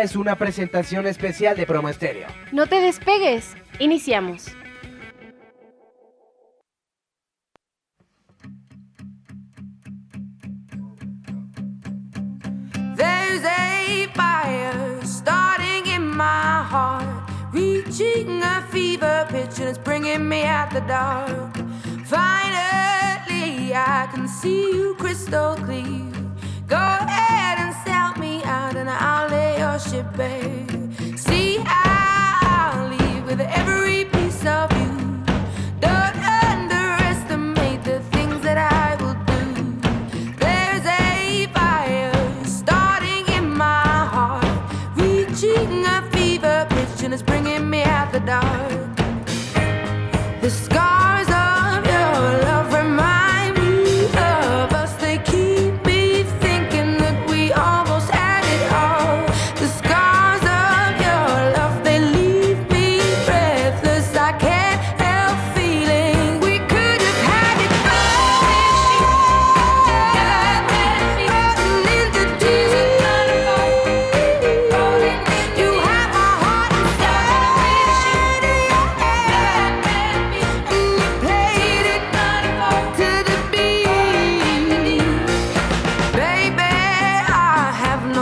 es 0.00 0.16
una 0.16 0.36
presentación 0.36 1.06
especial 1.06 1.56
de 1.56 1.66
Promo 1.66 1.88
Estéreo. 1.88 2.26
No 2.52 2.66
te 2.66 2.80
despegues. 2.80 3.56
Iniciamos. 3.78 4.46
There's 12.96 13.44
a 13.44 14.08
fire 14.14 15.00
starting 15.04 15.86
in 15.86 16.16
my 16.16 16.64
heart, 16.68 17.30
reaching 17.52 18.42
a 18.42 18.62
fever 18.70 19.26
pitch, 19.28 19.60
and 19.60 19.68
it's 19.68 19.78
bringing 19.78 20.28
me 20.28 20.44
out 20.44 20.70
the 20.70 20.80
dark. 20.80 21.56
Finally, 22.04 23.72
I 23.74 24.08
can 24.12 24.28
see 24.28 24.72
you 24.72 24.94
crystal 24.98 25.54
clear. 25.56 26.10
Go 26.66 26.76
ahead 26.76 27.58
and 27.58 27.74
sell 27.84 28.14
me 28.18 28.42
out, 28.44 28.76
and 28.76 28.88
I'll 28.88 29.28
lay 29.28 29.43
worship, 29.74 30.06
babe. 30.16 30.73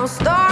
Have 0.02 0.20
no 0.24 0.51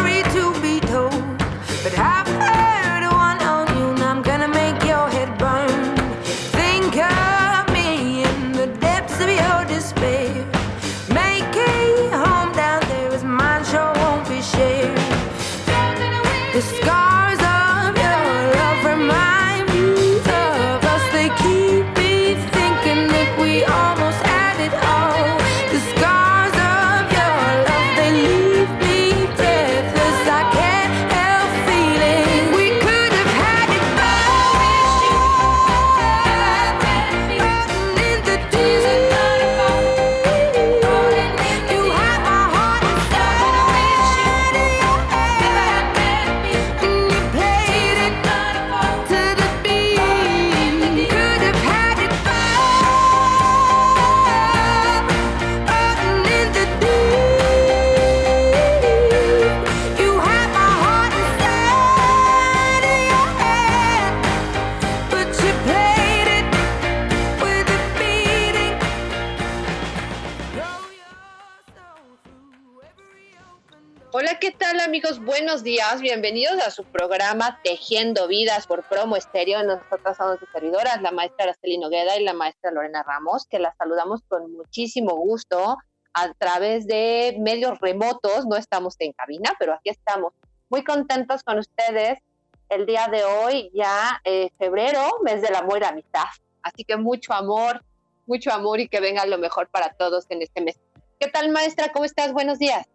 Días, 75.91 76.03
bienvenidos 76.03 76.61
a 76.65 76.71
su 76.71 76.85
programa 76.85 77.59
Tejiendo 77.65 78.29
Vidas 78.29 78.69
por 78.69 78.85
Promo 78.85 79.17
Estéreo. 79.17 79.61
Nosotras 79.65 80.17
somos 80.17 80.39
sus 80.39 80.49
servidoras, 80.51 81.03
la 81.03 81.11
maestra 81.11 81.47
Araceli 81.47 81.79
Nogueda 81.79 82.17
y 82.17 82.23
la 82.23 82.33
maestra 82.33 82.71
Lorena 82.71 83.03
Ramos, 83.03 83.47
que 83.47 83.59
las 83.59 83.77
saludamos 83.77 84.21
con 84.29 84.53
muchísimo 84.53 85.17
gusto 85.17 85.79
a 86.13 86.33
través 86.35 86.87
de 86.87 87.37
medios 87.41 87.81
remotos. 87.81 88.47
No 88.47 88.55
estamos 88.57 88.95
en 89.01 89.13
cabina, 89.15 89.53
pero 89.59 89.75
aquí 89.75 89.91
estamos 89.91 90.33
muy 90.69 90.85
contentos 90.85 91.43
con 91.43 91.59
ustedes 91.59 92.21
el 92.69 92.87
día 92.87 93.09
de 93.11 93.25
hoy, 93.25 93.73
ya 93.75 94.21
eh, 94.23 94.51
febrero, 94.59 95.19
mes 95.25 95.43
del 95.43 95.57
amor 95.57 95.79
y 95.79 95.81
la 95.81 95.89
amistad. 95.89 96.27
Así 96.63 96.85
que 96.85 96.99
mucho 96.99 97.33
amor, 97.33 97.85
mucho 98.27 98.53
amor 98.53 98.79
y 98.79 98.87
que 98.87 99.01
venga 99.01 99.27
lo 99.27 99.39
mejor 99.39 99.69
para 99.69 99.93
todos 99.95 100.27
en 100.29 100.43
este 100.43 100.61
mes. 100.61 100.79
¿Qué 101.19 101.27
tal 101.27 101.49
maestra? 101.49 101.91
¿Cómo 101.91 102.05
estás? 102.05 102.33
Buenos 102.33 102.61
días. 102.61 102.87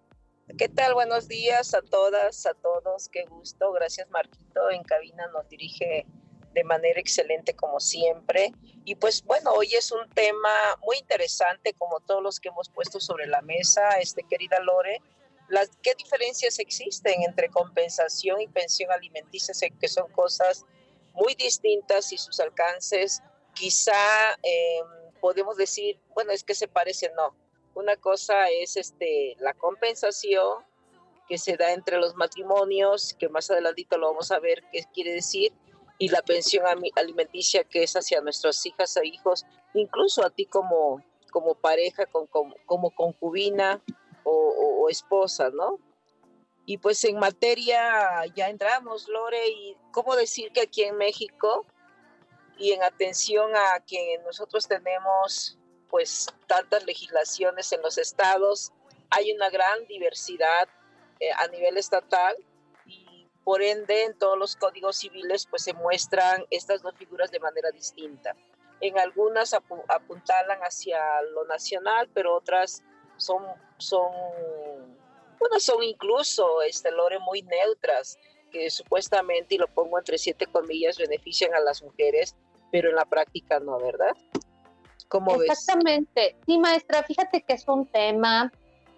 ¿Qué 0.57 0.69
tal? 0.69 0.94
Buenos 0.94 1.28
días 1.28 1.73
a 1.73 1.81
todas, 1.81 2.45
a 2.45 2.53
todos. 2.53 3.09
Qué 3.09 3.25
gusto. 3.25 3.72
Gracias, 3.73 4.09
Marquito. 4.11 4.69
En 4.69 4.83
cabina 4.83 5.28
nos 5.33 5.50
dirige 5.50 6.06
de 6.53 6.63
manera 6.63 7.00
excelente 7.00 7.56
como 7.56 7.79
siempre. 7.79 8.53
Y 8.85 8.95
pues 8.95 9.23
bueno, 9.23 9.51
hoy 9.51 9.73
es 9.73 9.91
un 9.91 10.07
tema 10.11 10.53
muy 10.85 10.97
interesante 10.97 11.73
como 11.73 12.00
todos 12.00 12.22
los 12.22 12.39
que 12.39 12.50
hemos 12.50 12.69
puesto 12.69 13.00
sobre 13.00 13.25
la 13.25 13.41
mesa, 13.41 13.97
este 14.00 14.23
querida 14.29 14.59
Lore. 14.59 15.01
Las, 15.50 15.72
¿Qué 15.81 15.95
diferencias 15.95 16.59
existen 16.59 17.23
entre 17.23 17.50
compensación 17.50 18.39
y 18.39 18.47
pensión 18.47 18.91
alimenticia? 18.91 19.53
Sé 19.53 19.72
que 19.72 19.88
son 19.88 20.09
cosas 20.11 20.63
muy 21.13 21.34
distintas 21.35 22.13
y 22.13 22.17
sus 22.17 22.39
alcances 22.39 23.22
quizá 23.55 24.34
eh, 24.44 24.81
podemos 25.19 25.57
decir, 25.57 26.00
bueno, 26.13 26.31
es 26.31 26.44
que 26.44 26.53
se 26.53 26.67
parecen, 26.67 27.11
no. 27.16 27.35
Una 27.75 27.95
cosa 27.97 28.49
es 28.49 28.77
este, 28.77 29.35
la 29.39 29.53
compensación 29.53 30.63
que 31.27 31.37
se 31.37 31.57
da 31.57 31.73
entre 31.73 31.97
los 31.97 32.15
matrimonios, 32.15 33.13
que 33.19 33.29
más 33.29 33.51
adelantito 33.51 33.97
lo 33.97 34.07
vamos 34.07 34.31
a 34.31 34.39
ver 34.39 34.63
qué 34.71 34.83
quiere 34.93 35.11
decir, 35.13 35.53
y 35.97 36.09
la 36.09 36.21
pensión 36.21 36.65
alimenticia 36.95 37.63
que 37.63 37.83
es 37.83 37.93
hacia 37.95 38.21
nuestras 38.21 38.65
hijas 38.65 38.95
e 38.97 39.05
hijos, 39.07 39.45
incluso 39.73 40.25
a 40.25 40.29
ti 40.29 40.45
como, 40.45 41.03
como 41.31 41.55
pareja, 41.55 42.05
como, 42.05 42.27
como 42.65 42.91
concubina 42.91 43.81
o, 44.23 44.31
o- 44.31 44.83
o 44.83 44.89
esposa, 44.89 45.49
¿no? 45.51 45.79
Y 46.65 46.77
pues 46.79 47.03
en 47.03 47.17
materia 47.19 48.25
ya 48.35 48.49
entramos, 48.49 49.07
Lore, 49.07 49.47
y 49.49 49.77
cómo 49.91 50.15
decir 50.15 50.51
que 50.51 50.61
aquí 50.61 50.83
en 50.83 50.97
México 50.97 51.65
y 52.57 52.71
en 52.71 52.83
atención 52.83 53.51
a 53.55 53.79
que 53.85 54.19
nosotros 54.25 54.67
tenemos 54.67 55.57
pues 55.95 56.28
tantas 56.45 56.85
legislaciones 56.85 57.72
en 57.72 57.81
los 57.81 57.97
estados, 57.97 58.73
hay 59.11 59.31
una 59.31 59.50
gran 59.50 59.85
diversidad 59.88 60.67
eh, 61.22 61.31
a 61.37 61.47
nivel 61.47 61.78
estatal 61.78 62.35
y 62.85 63.29
por 63.46 63.61
ende 63.61 64.03
en 64.03 64.19
todos 64.19 64.37
los 64.37 64.58
códigos 64.58 64.97
civiles 64.97 65.47
pues 65.49 65.64
se 65.64 65.73
muestran 65.73 66.43
estas 66.49 66.81
dos 66.81 66.93
figuras 66.97 67.31
de 67.31 67.40
manera 67.40 67.72
distinta. 67.72 68.35
En 68.81 68.99
algunas 68.99 69.53
apu- 69.53 69.85
apuntalan 69.87 70.59
hacia 70.64 70.99
lo 71.31 71.46
nacional, 71.46 72.09
pero 72.14 72.35
otras 72.35 72.84
son, 73.16 73.46
son, 73.78 74.11
bueno, 75.40 75.61
son 75.61 75.81
incluso, 75.81 76.61
este, 76.61 76.91
Lore, 76.91 77.19
muy 77.19 77.41
neutras, 77.43 78.19
que 78.52 78.69
supuestamente, 78.69 79.55
y 79.55 79.59
lo 79.59 79.67
pongo 79.67 79.97
entre 79.97 80.17
siete 80.17 80.46
comillas, 80.46 80.97
benefician 80.97 81.53
a 81.53 81.61
las 81.61 81.81
mujeres, 81.81 82.35
pero 82.69 82.90
en 82.90 82.96
la 82.97 83.05
práctica 83.05 83.61
no, 83.61 83.79
¿verdad? 83.79 84.11
¿Cómo? 85.07 85.41
Exactamente. 85.41 86.35
Sí, 86.46 86.57
maestra, 86.57 87.03
fíjate 87.03 87.41
que 87.41 87.53
es 87.53 87.67
un 87.67 87.85
tema 87.87 88.52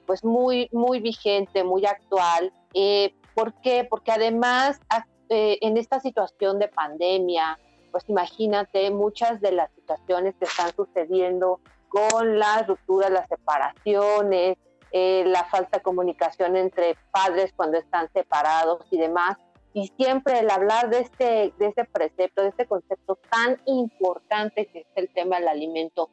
pues 0.06 0.24
muy, 0.24 0.69
muy 0.71 1.00
vigente, 1.01 1.63
muy 1.63 1.86
actual. 1.86 2.54
Eh, 2.74 3.13
¿Por 3.36 3.54
qué? 3.62 3.86
Porque 3.89 4.12
además 4.12 4.80
a- 4.89 5.06
eh, 5.30 5.57
en 5.62 5.75
esta 5.77 6.00
situación 6.00 6.59
de 6.59 6.69
pandemia, 6.69 7.59
pues 7.92 8.06
imagínate 8.07 8.89
muchas 8.92 9.42
de 9.42 9.51
las 9.51 9.69
situaciones 9.75 10.36
que 10.39 10.45
están 10.45 10.74
sucediendo 10.74 11.59
con 11.89 12.39
las 12.39 12.65
rupturas, 12.68 13.12
las 13.12 13.27
separaciones, 13.27 14.57
eh, 14.92 15.24
la 15.27 15.44
falta 15.45 15.77
de 15.77 15.83
comunicación 15.83 16.56
entre 16.56 16.95
padres 17.12 17.51
cuando 17.56 17.77
están 17.77 18.09
separados 18.13 18.86
y 18.92 18.98
demás. 18.98 19.38
Y 19.74 19.90
siempre 19.98 20.40
el 20.40 20.50
hablar 20.50 20.90
de 20.90 21.00
este, 21.02 21.54
de 21.58 21.68
este 21.68 21.86
precepto, 21.86 22.42
de 22.42 22.50
este 22.50 22.66
concepto 22.66 23.19
tan 23.30 23.62
importante 23.66 24.66
que 24.68 24.80
es 24.80 24.88
el 24.96 25.10
tema 25.10 25.38
del 25.38 25.48
alimento, 25.48 26.10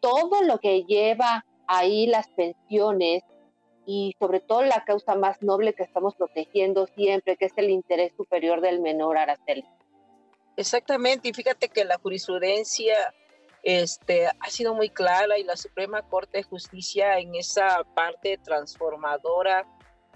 todo 0.00 0.42
lo 0.42 0.58
que 0.58 0.84
lleva 0.84 1.44
ahí 1.66 2.06
las 2.06 2.28
pensiones 2.28 3.22
y 3.86 4.14
sobre 4.18 4.40
todo 4.40 4.62
la 4.62 4.84
causa 4.84 5.14
más 5.14 5.42
noble 5.42 5.72
que 5.72 5.82
estamos 5.82 6.14
protegiendo 6.14 6.86
siempre, 6.88 7.36
que 7.36 7.46
es 7.46 7.52
el 7.56 7.70
interés 7.70 8.12
superior 8.16 8.60
del 8.60 8.80
menor 8.80 9.16
Araceli. 9.16 9.64
Exactamente, 10.56 11.28
y 11.28 11.32
fíjate 11.32 11.68
que 11.68 11.84
la 11.84 11.98
jurisprudencia 11.98 13.14
este, 13.62 14.26
ha 14.26 14.50
sido 14.50 14.74
muy 14.74 14.90
clara 14.90 15.38
y 15.38 15.44
la 15.44 15.56
Suprema 15.56 16.02
Corte 16.02 16.38
de 16.38 16.42
Justicia 16.42 17.18
en 17.18 17.34
esa 17.34 17.84
parte 17.94 18.38
transformadora 18.38 19.66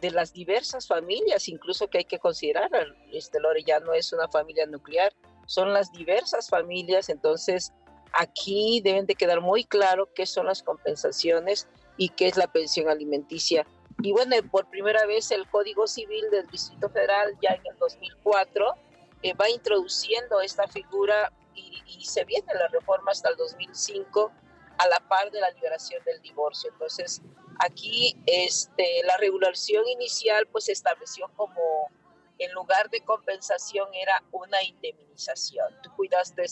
de 0.03 0.11
las 0.11 0.33
diversas 0.33 0.89
familias, 0.89 1.49
incluso 1.49 1.89
que 1.89 1.99
hay 1.99 2.05
que 2.05 2.19
considerar, 2.19 2.69
este 3.13 3.39
Lore 3.39 3.63
ya 3.63 3.79
no 3.79 3.95
es 3.95 4.13
una 4.13 4.27
familia 4.27 4.67
nuclear, 4.67 5.13
son 5.47 5.73
las 5.73 5.93
diversas 5.93 6.49
familias, 6.51 7.09
entonces 7.09 7.73
aquí 8.13 8.81
deben 8.83 9.07
de 9.07 9.15
quedar 9.15 9.41
muy 9.41 9.63
claro 9.63 10.13
qué 10.13 10.27
son 10.27 10.47
las 10.47 10.65
compensaciones 10.65 11.69
y 11.97 12.09
qué 12.09 12.27
es 12.27 12.37
la 12.37 12.49
pensión 12.49 12.89
alimenticia. 12.89 13.65
Y 14.03 14.11
bueno, 14.11 14.35
por 14.51 14.69
primera 14.69 15.07
vez 15.07 15.31
el 15.31 15.49
Código 15.49 15.87
Civil 15.87 16.29
del 16.33 16.49
Distrito 16.49 16.91
Federal 16.91 17.39
ya 17.41 17.51
en 17.51 17.63
el 17.71 17.79
2004 17.79 18.75
eh, 19.23 19.35
va 19.35 19.49
introduciendo 19.51 20.41
esta 20.41 20.67
figura 20.67 21.33
y, 21.55 21.81
y 21.87 22.05
se 22.05 22.25
viene 22.25 22.53
la 22.55 22.67
reforma 22.69 23.13
hasta 23.13 23.29
el 23.29 23.37
2005 23.37 24.33
a 24.79 24.89
la 24.89 24.99
par 25.09 25.31
de 25.31 25.41
la 25.41 25.51
liberación 25.51 26.03
del 26.05 26.21
divorcio. 26.23 26.71
Entonces, 26.73 27.23
aquí 27.59 28.17
este, 28.27 29.03
la 29.05 29.17
regulación 29.19 29.87
inicial 29.89 30.47
pues 30.49 30.69
estableció 30.69 31.29
como 31.37 31.91
en 32.39 32.53
lugar 32.53 32.91
de 32.91 33.01
compensación 33.03 33.89
era 33.95 34.23
una 34.33 34.63
indemnización. 34.63 35.67
Tú 35.83 35.91
cuidaste 35.97 36.45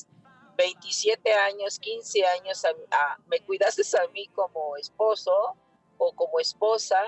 27 0.56 1.32
años, 1.32 1.78
15 1.78 2.24
años, 2.26 2.64
a, 2.64 2.68
a- 2.90 3.18
me 3.26 3.40
cuidaste 3.40 3.82
a 3.98 4.06
mí 4.12 4.28
como 4.28 4.76
esposo 4.76 5.56
o 5.98 6.12
como 6.12 6.38
esposa, 6.38 7.00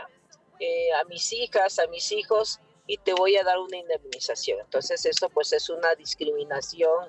eh, 0.58 0.92
a 0.94 1.04
mis 1.04 1.32
hijas, 1.32 1.78
a 1.78 1.86
mis 1.88 2.10
hijos, 2.12 2.60
y 2.86 2.96
te 2.98 3.12
voy 3.14 3.36
a 3.36 3.44
dar 3.44 3.58
una 3.58 3.76
indemnización. 3.76 4.60
Entonces 4.60 5.04
eso 5.06 5.28
pues 5.30 5.52
es 5.52 5.68
una 5.70 5.94
discriminación 5.94 7.08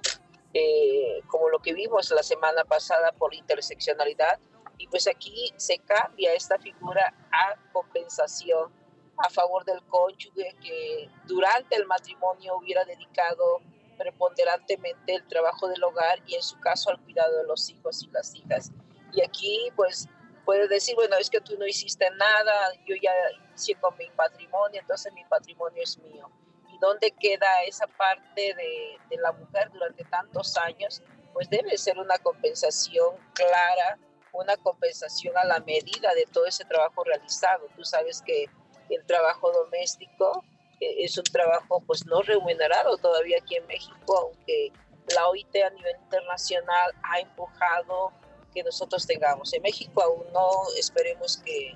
eh, 0.53 1.21
como 1.27 1.50
lo 1.50 1.59
que 1.59 1.74
vimos 1.74 2.12
la 2.12 2.21
semana 2.24 2.63
pasada 2.65 3.12
por 3.13 3.33
interseccionalidad. 3.33 4.39
Y 4.78 4.88
pues 4.88 5.08
aquí 5.08 5.54
se 5.58 5.78
cambia 5.80 6.34
esta 6.34 6.58
figura 6.60 7.14
a 7.31 7.56
compensación 7.72 8.72
a 9.18 9.30
favor 9.30 9.64
del 9.66 9.81
cónyuge 9.88 10.56
que 10.62 11.10
durante 11.25 11.75
el 11.75 11.86
matrimonio 11.86 12.58
hubiera 12.58 12.84
dedicado 12.86 13.62
preponderantemente 13.98 15.16
el 15.16 15.28
trabajo 15.28 15.68
del 15.68 15.84
hogar 15.84 16.20
y 16.25 16.36
en 16.36 16.42
su 16.42 16.60
caso 16.60 16.90
al 16.90 17.00
cuidado 17.02 17.38
de 17.38 17.44
los 17.46 17.70
hijos 17.70 18.04
y 18.04 18.08
las 18.08 18.34
hijas. 18.36 18.72
Y 19.14 19.22
aquí 19.22 19.70
pues 19.75 20.08
puede 20.46 20.68
decir, 20.68 20.96
bueno, 20.96 21.16
es 21.18 21.30
que 21.30 21.42
tú 21.42 21.58
no 21.58 21.66
hiciste 21.66 22.10
nada, 22.12 22.74
yo 22.86 22.96
ya 23.02 23.12
hice 23.56 23.75
con 23.75 23.96
mi 23.98 24.10
patrimonio, 24.12 24.81
entonces 24.81 25.14
mi 25.14 25.24
patrimonio 25.25 25.81
es 25.81 25.98
mío 26.00 26.30
y 26.74 26.78
dónde 26.80 27.12
queda 27.12 27.64
esa 27.64 27.88
parte 27.88 28.54
de, 28.56 28.98
de, 29.10 29.18
la 29.18 29.31
mujer 29.31 29.72
durante 29.72 30.04
tantos 30.06 30.58
años, 30.58 31.02
pues 31.31 31.50
debe 31.50 31.78
ser 31.78 32.00
una 32.00 32.18
compensación 32.18 33.16
clara, 33.34 34.00
una 34.33 34.57
compensación 34.57 35.38
a 35.38 35.45
la 35.45 35.59
medida 35.59 36.13
de 36.13 36.25
todo 36.31 36.45
ese 36.45 36.65
trabajo 36.65 37.03
realizado. 37.03 37.68
Tú 37.75 37.83
sabes 37.85 38.21
que 38.21 38.45
el 38.89 39.06
trabajo 39.06 39.51
doméstico 39.51 40.44
eh, 40.80 40.95
es 41.00 41.18
un 41.18 41.24
trabajo 41.24 41.81
pues 41.85 42.06
no 42.06 42.21
remunerado 42.21 42.97
todavía 42.97 43.38
aquí 43.41 43.56
en 43.56 43.68
México, 43.68 44.18
aunque 44.18 44.71
la 45.13 45.27
OIT 45.30 45.56
a 45.65 45.69
nivel 45.69 45.95
internacional 46.03 46.91
ha 47.03 47.19
empujado 47.19 48.12
que 48.53 48.63
nosotros 48.63 49.06
tengamos. 49.06 49.53
En 49.53 49.62
México 49.62 50.01
aún 50.01 50.25
no, 50.33 50.50
esperemos 50.77 51.38
que, 51.38 51.75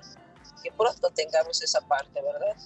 que 0.62 0.72
pronto 0.72 1.10
tengamos 1.10 1.62
esa 1.62 1.80
parte, 1.82 2.20
¿verdad? 2.20 2.56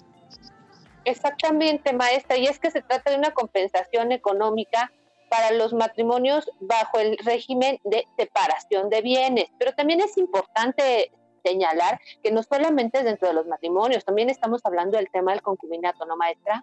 Exactamente, 1.04 1.92
maestra, 1.92 2.36
y 2.36 2.46
es 2.46 2.58
que 2.58 2.70
se 2.70 2.80
trata 2.80 3.10
de 3.10 3.18
una 3.18 3.32
compensación 3.32 4.12
económica 4.12 4.92
para 5.32 5.50
los 5.50 5.72
matrimonios 5.72 6.50
bajo 6.60 6.98
el 6.98 7.16
régimen 7.24 7.80
de 7.84 8.06
separación 8.18 8.90
de 8.90 9.00
bienes, 9.00 9.46
pero 9.58 9.72
también 9.72 10.02
es 10.02 10.18
importante 10.18 11.10
señalar 11.42 11.98
que 12.22 12.30
no 12.30 12.42
solamente 12.42 13.02
dentro 13.02 13.28
de 13.28 13.32
los 13.32 13.46
matrimonios, 13.46 14.04
también 14.04 14.28
estamos 14.28 14.60
hablando 14.62 14.98
del 14.98 15.10
tema 15.10 15.32
del 15.32 15.40
concubinato, 15.40 16.04
¿no, 16.04 16.18
maestra? 16.18 16.62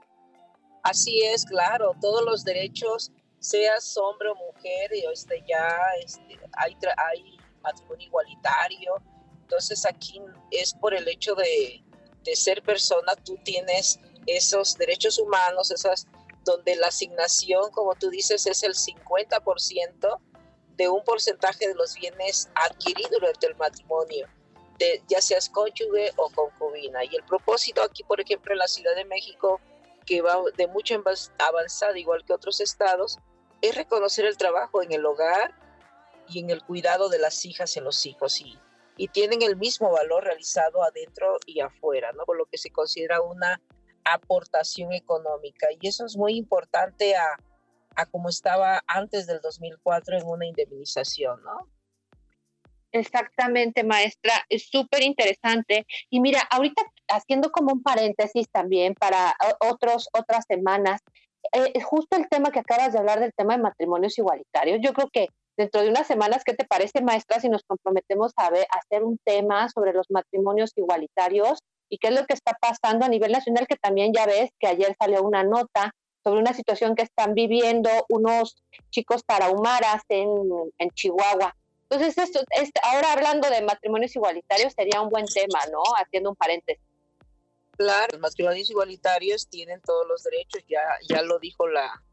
Así 0.84 1.24
es, 1.24 1.46
claro, 1.46 1.96
todos 2.00 2.24
los 2.24 2.44
derechos, 2.44 3.12
seas 3.40 3.98
hombre 3.98 4.30
o 4.30 4.36
mujer, 4.36 4.92
este, 5.12 5.44
ya 5.48 5.76
este, 6.06 6.40
hay, 6.54 6.78
hay 6.98 7.40
matrimonio 7.64 8.06
igualitario, 8.06 8.98
entonces 9.42 9.84
aquí 9.84 10.22
es 10.52 10.76
por 10.76 10.94
el 10.94 11.08
hecho 11.08 11.34
de, 11.34 11.84
de 12.24 12.36
ser 12.36 12.62
persona, 12.62 13.16
tú 13.26 13.36
tienes 13.44 14.00
esos 14.28 14.78
derechos 14.78 15.18
humanos, 15.18 15.72
esas 15.72 16.08
donde 16.50 16.76
la 16.76 16.88
asignación, 16.88 17.70
como 17.72 17.94
tú 17.96 18.10
dices, 18.10 18.46
es 18.48 18.64
el 18.64 18.74
50% 18.74 20.20
de 20.76 20.90
un 20.90 21.04
porcentaje 21.04 21.68
de 21.68 21.76
los 21.76 21.96
bienes 21.96 22.50
adquiridos 22.56 23.12
durante 23.12 23.48
el 23.48 23.56
matrimonio, 23.56 24.28
de, 24.80 25.04
ya 25.08 25.22
seas 25.22 25.50
cónyuge 25.50 26.12
o 26.16 26.30
concubina. 26.32 27.04
Y 27.04 27.16
el 27.16 27.24
propósito 27.24 27.84
aquí, 27.84 28.04
por 28.04 28.20
ejemplo, 28.20 28.54
en 28.54 28.60
la 28.60 28.68
Ciudad 28.68 28.96
de 28.96 29.06
México, 29.06 29.60
que 30.06 30.22
va 30.22 30.42
de 30.58 30.68
mucho 30.68 30.96
avanzada, 31.38 32.00
igual 32.00 32.24
que 32.26 32.34
otros 32.34 32.62
estados, 32.62 33.20
es 33.62 33.76
reconocer 33.76 34.26
el 34.26 34.38
trabajo 34.38 34.82
en 34.82 34.92
el 34.92 35.06
hogar 35.06 35.54
y 36.28 36.40
en 36.40 36.50
el 36.50 36.64
cuidado 36.64 37.10
de 37.10 37.20
las 37.20 37.46
hijas 37.46 37.76
y 37.78 37.82
los 37.82 38.06
hijos. 38.06 38.42
Y, 38.42 38.58
y 38.98 39.10
tienen 39.10 39.42
el 39.42 39.56
mismo 39.56 39.92
valor 39.92 40.24
realizado 40.24 40.82
adentro 40.82 41.38
y 41.46 41.60
afuera, 41.60 42.12
¿no? 42.14 42.26
Por 42.26 42.38
lo 42.38 42.46
que 42.46 42.58
se 42.58 42.72
considera 42.72 43.22
una 43.22 43.62
aportación 44.04 44.94
económica 44.94 45.68
y 45.80 45.88
eso 45.88 46.06
es 46.06 46.18
muy 46.18 46.36
importante 46.36 47.16
a, 47.16 47.38
a 47.96 48.06
como 48.06 48.30
estaba 48.30 48.82
antes 48.88 49.28
del 49.28 49.42
2004 49.42 50.18
en 50.18 50.28
una 50.28 50.46
indemnización, 50.46 51.44
¿no? 51.44 51.68
Exactamente, 52.92 53.84
maestra, 53.84 54.34
es 54.50 54.68
súper 54.70 55.04
interesante. 55.04 55.86
Y 56.10 56.22
mira, 56.22 56.42
ahorita 56.50 56.82
haciendo 57.08 57.52
como 57.52 57.74
un 57.74 57.84
paréntesis 57.84 58.50
también 58.50 58.96
para 58.96 59.36
otros, 59.60 60.10
otras 60.18 60.46
semanas, 60.48 61.02
eh, 61.54 61.82
justo 61.82 62.18
el 62.18 62.28
tema 62.30 62.52
que 62.52 62.60
acabas 62.60 62.94
de 62.94 63.00
hablar 63.00 63.20
del 63.20 63.34
tema 63.34 63.56
de 63.56 63.64
matrimonios 63.64 64.18
igualitarios, 64.18 64.80
yo 64.82 64.94
creo 64.94 65.10
que 65.12 65.28
dentro 65.56 65.82
de 65.82 65.90
unas 65.90 66.08
semanas, 66.08 66.44
¿qué 66.44 66.54
te 66.54 66.66
parece, 66.66 67.02
maestra, 67.02 67.40
si 67.40 67.50
nos 67.50 67.64
comprometemos 67.64 68.32
a, 68.38 68.50
ver, 68.50 68.66
a 68.72 68.80
hacer 68.80 69.04
un 69.04 69.18
tema 69.24 69.70
sobre 69.70 69.94
los 69.94 70.08
matrimonios 70.10 70.72
igualitarios 70.76 71.60
y 71.90 71.98
qué 71.98 72.08
es 72.08 72.14
lo 72.14 72.26
que 72.26 72.34
está 72.34 72.54
pasando 72.60 73.06
a 73.06 73.10
nivel 73.10 73.32
nacional, 73.32 73.68
que 73.68 73.76
también 73.76 74.14
ya 74.14 74.26
ves 74.26 74.52
que 74.60 74.68
ayer 74.68 74.96
salió 75.00 75.24
una 75.24 75.44
nota 75.44 75.94
sobre 76.24 76.42
una 76.42 76.54
situación 76.54 76.96
que 76.96 77.04
están 77.04 77.34
viviendo 77.34 77.90
unos 78.10 78.64
chicos 78.92 79.24
tarahumaras 79.26 80.04
en, 80.10 80.30
en 80.78 80.90
Chihuahua. 80.92 81.56
Entonces, 81.90 82.18
esto, 82.18 82.42
esto, 82.52 82.80
ahora 82.84 83.14
hablando 83.14 83.50
de 83.50 83.62
matrimonios 83.64 84.16
igualitarios 84.16 84.74
sería 84.74 85.02
un 85.02 85.10
buen 85.10 85.26
tema, 85.26 85.60
¿no? 85.72 85.82
Haciendo 85.98 86.30
un 86.30 86.36
paréntesis. 86.36 86.84
Claro, 87.78 88.08
los 88.12 88.22
matrimonios 88.22 88.70
igualitarios 88.70 89.48
tienen 89.48 89.82
todos 89.82 90.06
los 90.08 90.24
derechos, 90.24 90.64
ya, 90.68 90.84
ya 91.08 91.22
lo 91.22 91.40
dijo 91.40 91.68
la, 91.68 92.04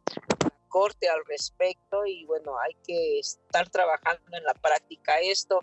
Corte 0.68 1.08
al 1.08 1.24
respecto 1.24 2.04
y 2.04 2.26
bueno, 2.26 2.58
hay 2.58 2.74
que 2.86 3.18
estar 3.20 3.68
trabajando 3.70 4.36
en 4.36 4.44
la 4.44 4.52
práctica 4.52 5.18
esto 5.20 5.60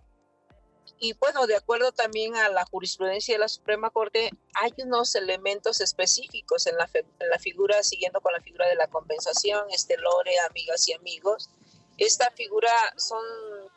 y 0.99 1.13
bueno, 1.13 1.47
de 1.47 1.55
acuerdo 1.57 1.91
también 1.91 2.35
a 2.35 2.49
la 2.49 2.65
jurisprudencia 2.65 3.35
de 3.35 3.39
la 3.39 3.49
Suprema 3.49 3.89
Corte, 3.89 4.29
hay 4.53 4.71
unos 4.77 5.15
elementos 5.15 5.81
específicos 5.81 6.65
en 6.65 6.77
la, 6.77 6.89
en 6.93 7.29
la 7.29 7.39
figura, 7.39 7.83
siguiendo 7.83 8.21
con 8.21 8.31
la 8.31 8.39
figura 8.39 8.67
de 8.67 8.75
la 8.75 8.87
compensación, 8.87 9.65
este 9.71 9.97
lore, 9.97 10.31
amigas 10.49 10.87
y 10.87 10.93
amigos. 10.93 11.49
Esta 11.97 12.31
figura 12.31 12.71
son 12.95 13.21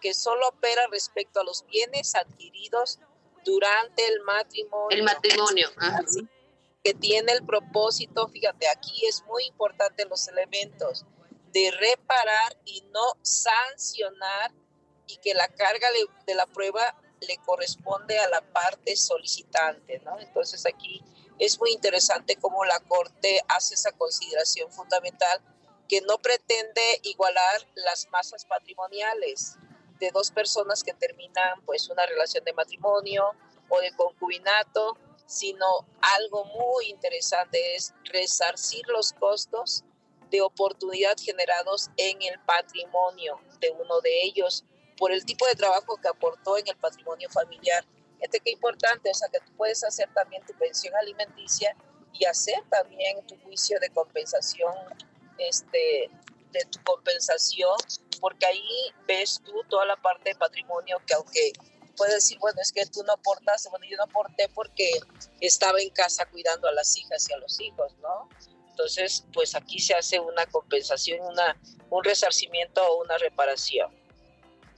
que 0.00 0.14
solo 0.14 0.48
opera 0.48 0.86
respecto 0.90 1.40
a 1.40 1.44
los 1.44 1.66
bienes 1.66 2.14
adquiridos 2.14 3.00
durante 3.44 4.06
el 4.06 4.20
matrimonio. 4.22 4.88
El 4.90 5.02
matrimonio. 5.02 5.68
Ajá. 5.78 6.04
Que 6.84 6.94
tiene 6.94 7.32
el 7.32 7.44
propósito, 7.44 8.28
fíjate, 8.28 8.68
aquí 8.68 9.04
es 9.06 9.24
muy 9.24 9.44
importante 9.46 10.04
los 10.04 10.28
elementos 10.28 11.04
de 11.52 11.72
reparar 11.72 12.56
y 12.64 12.82
no 12.92 13.14
sancionar 13.22 14.52
y 15.06 15.16
que 15.18 15.34
la 15.34 15.48
carga 15.48 15.88
de 16.26 16.34
la 16.34 16.46
prueba 16.46 16.96
le 17.20 17.36
corresponde 17.38 18.18
a 18.18 18.28
la 18.28 18.40
parte 18.40 18.96
solicitante, 18.96 20.00
¿no? 20.04 20.18
Entonces 20.18 20.66
aquí 20.66 21.02
es 21.38 21.58
muy 21.60 21.72
interesante 21.72 22.36
cómo 22.36 22.64
la 22.64 22.80
Corte 22.80 23.40
hace 23.48 23.74
esa 23.74 23.92
consideración 23.92 24.70
fundamental 24.70 25.40
que 25.88 26.00
no 26.00 26.18
pretende 26.18 27.00
igualar 27.02 27.66
las 27.74 28.08
masas 28.10 28.44
patrimoniales 28.44 29.56
de 29.98 30.10
dos 30.10 30.30
personas 30.30 30.82
que 30.82 30.92
terminan 30.92 31.62
pues 31.64 31.88
una 31.88 32.04
relación 32.06 32.44
de 32.44 32.52
matrimonio 32.52 33.30
o 33.68 33.80
de 33.80 33.92
concubinato, 33.92 34.98
sino 35.26 35.86
algo 36.00 36.44
muy 36.44 36.86
interesante 36.86 37.76
es 37.76 37.94
resarcir 38.04 38.86
los 38.88 39.12
costos 39.12 39.84
de 40.30 40.40
oportunidad 40.42 41.16
generados 41.18 41.90
en 41.96 42.20
el 42.22 42.38
patrimonio 42.40 43.40
de 43.60 43.70
uno 43.70 44.00
de 44.00 44.24
ellos 44.24 44.64
por 44.96 45.12
el 45.12 45.24
tipo 45.24 45.46
de 45.46 45.54
trabajo 45.54 45.96
que 46.00 46.08
aportó 46.08 46.56
en 46.58 46.68
el 46.68 46.76
patrimonio 46.76 47.28
familiar. 47.30 47.84
Fíjate 48.18 48.40
qué 48.40 48.50
importante, 48.50 49.10
o 49.10 49.14
sea, 49.14 49.28
que 49.28 49.40
tú 49.40 49.52
puedes 49.56 49.84
hacer 49.84 50.08
también 50.14 50.44
tu 50.46 50.54
pensión 50.54 50.94
alimenticia 50.96 51.76
y 52.12 52.24
hacer 52.24 52.62
también 52.70 53.26
tu 53.26 53.36
juicio 53.40 53.78
de 53.80 53.90
compensación, 53.90 54.74
este, 55.38 56.10
de 56.52 56.64
tu 56.70 56.82
compensación, 56.82 57.76
porque 58.20 58.46
ahí 58.46 58.94
ves 59.06 59.40
tú 59.44 59.52
toda 59.68 59.84
la 59.84 59.96
parte 59.96 60.30
de 60.30 60.36
patrimonio 60.36 60.98
que 61.06 61.14
aunque 61.14 61.52
puedes 61.96 62.14
decir, 62.14 62.38
bueno, 62.38 62.60
es 62.60 62.72
que 62.72 62.86
tú 62.86 63.02
no 63.04 63.14
aportas, 63.14 63.66
bueno, 63.70 63.86
yo 63.88 63.96
no 63.96 64.04
aporté 64.04 64.48
porque 64.54 64.90
estaba 65.40 65.80
en 65.80 65.90
casa 65.90 66.26
cuidando 66.26 66.68
a 66.68 66.72
las 66.72 66.96
hijas 66.96 67.28
y 67.28 67.32
a 67.32 67.38
los 67.38 67.60
hijos, 67.60 67.94
¿no? 68.00 68.28
Entonces, 68.70 69.24
pues 69.32 69.54
aquí 69.54 69.78
se 69.78 69.94
hace 69.94 70.20
una 70.20 70.44
compensación, 70.46 71.20
una, 71.22 71.58
un 71.88 72.04
resarcimiento 72.04 72.86
o 72.86 73.02
una 73.02 73.16
reparación. 73.16 73.90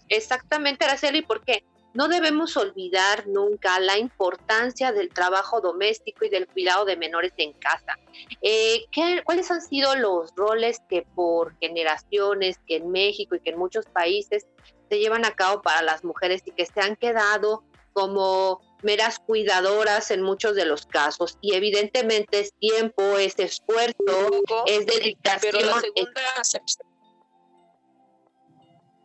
Exactamente, 0.09 0.85
Araceli, 0.85 1.23
porque 1.23 1.65
no 1.95 2.09
debemos 2.09 2.57
olvidar 2.57 3.27
nunca 3.27 3.81
la 3.81 3.99
importancia 3.99 4.93
del 4.93 5.09
trabajo 5.09 5.61
doméstico 5.61 6.25
y 6.25 6.29
del 6.29 6.47
cuidado 6.47 6.85
de 6.85 6.97
menores 6.97 7.33
en 7.39 7.53
casa. 7.55 7.99
Eh, 8.43 8.85
¿qué- 8.93 9.23
¿Cuáles 9.25 9.51
han 9.51 9.63
sido 9.63 9.97
los 9.97 10.33
roles 10.37 10.81
que 10.89 11.03
por 11.15 11.57
generaciones, 11.59 12.59
que 12.67 12.77
en 12.77 12.91
México 12.91 13.35
y 13.35 13.41
que 13.41 13.51
en 13.51 13.59
muchos 13.59 13.87
países 13.87 14.47
se 14.91 14.99
llevan 14.99 15.25
a 15.25 15.35
cabo 15.35 15.63
para 15.63 15.83
las 15.83 16.05
mujeres 16.05 16.43
y 16.45 16.53
que 16.53 16.67
se 16.67 16.81
han 16.81 16.95
quedado 16.97 17.65
como 17.95 18.61
meras 18.83 19.19
cuidadoras 19.19 20.11
en 20.13 20.23
muchos 20.23 20.55
de 20.55 20.67
los 20.67 20.87
casos? 20.87 21.39
Y 21.41 21.55
evidentemente 21.55 22.39
es 22.41 22.53
tiempo, 22.61 23.17
es 23.19 23.39
esfuerzo, 23.39 23.97
es 24.67 24.87
dedicación. 24.87 25.53
Pero 25.57 25.67
la 25.67 25.81
segunda 25.81 26.23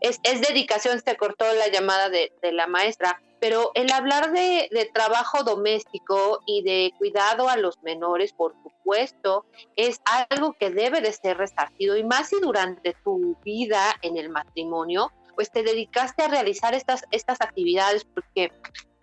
es, 0.03 0.19
es 0.23 0.41
dedicación, 0.41 1.01
se 1.01 1.15
cortó 1.15 1.45
la 1.53 1.69
llamada 1.69 2.09
de, 2.09 2.31
de 2.41 2.51
la 2.51 2.67
maestra, 2.67 3.21
pero 3.39 3.71
el 3.73 3.91
hablar 3.91 4.31
de, 4.31 4.67
de 4.69 4.85
trabajo 4.93 5.43
doméstico 5.43 6.41
y 6.45 6.61
de 6.61 6.91
cuidado 6.97 7.49
a 7.49 7.57
los 7.57 7.81
menores, 7.83 8.33
por 8.33 8.53
supuesto, 8.61 9.45
es 9.77 10.01
algo 10.29 10.53
que 10.53 10.69
debe 10.69 10.99
de 10.99 11.13
ser 11.13 11.37
resarcido 11.37 11.97
y 11.97 12.03
más 12.03 12.29
si 12.29 12.39
durante 12.41 12.95
tu 13.03 13.37
vida 13.45 13.95
en 14.01 14.17
el 14.17 14.29
matrimonio, 14.29 15.11
pues 15.35 15.49
te 15.49 15.63
dedicaste 15.63 16.23
a 16.23 16.27
realizar 16.27 16.73
estas, 16.73 17.05
estas 17.11 17.39
actividades, 17.39 18.03
porque 18.03 18.51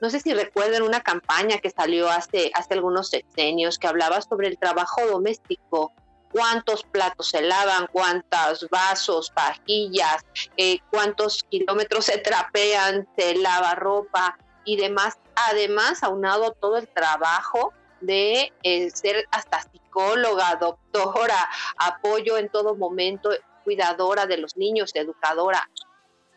no 0.02 0.10
sé 0.10 0.20
si 0.20 0.34
recuerdan 0.34 0.82
una 0.82 1.00
campaña 1.00 1.58
que 1.58 1.70
salió 1.70 2.10
hace, 2.10 2.50
hace 2.54 2.74
algunos 2.74 3.08
sexenios 3.08 3.78
que 3.78 3.86
hablaba 3.86 4.20
sobre 4.20 4.48
el 4.48 4.58
trabajo 4.58 5.06
doméstico, 5.06 5.92
cuántos 6.32 6.82
platos 6.84 7.28
se 7.30 7.42
lavan, 7.42 7.88
cuántos 7.92 8.68
vasos, 8.70 9.30
pajillas, 9.30 10.24
eh, 10.56 10.78
cuántos 10.90 11.42
kilómetros 11.44 12.06
se 12.06 12.18
trapean, 12.18 13.08
se 13.16 13.34
lava 13.36 13.74
ropa 13.74 14.38
y 14.64 14.76
demás. 14.76 15.18
Además, 15.34 16.02
aunado 16.02 16.52
todo 16.52 16.76
el 16.76 16.88
trabajo 16.88 17.72
de 18.00 18.52
eh, 18.62 18.90
ser 18.90 19.26
hasta 19.30 19.62
psicóloga, 19.62 20.56
doctora, 20.56 21.48
apoyo 21.76 22.38
en 22.38 22.48
todo 22.48 22.74
momento, 22.74 23.30
cuidadora 23.64 24.26
de 24.26 24.38
los 24.38 24.56
niños, 24.56 24.92
educadora. 24.94 25.68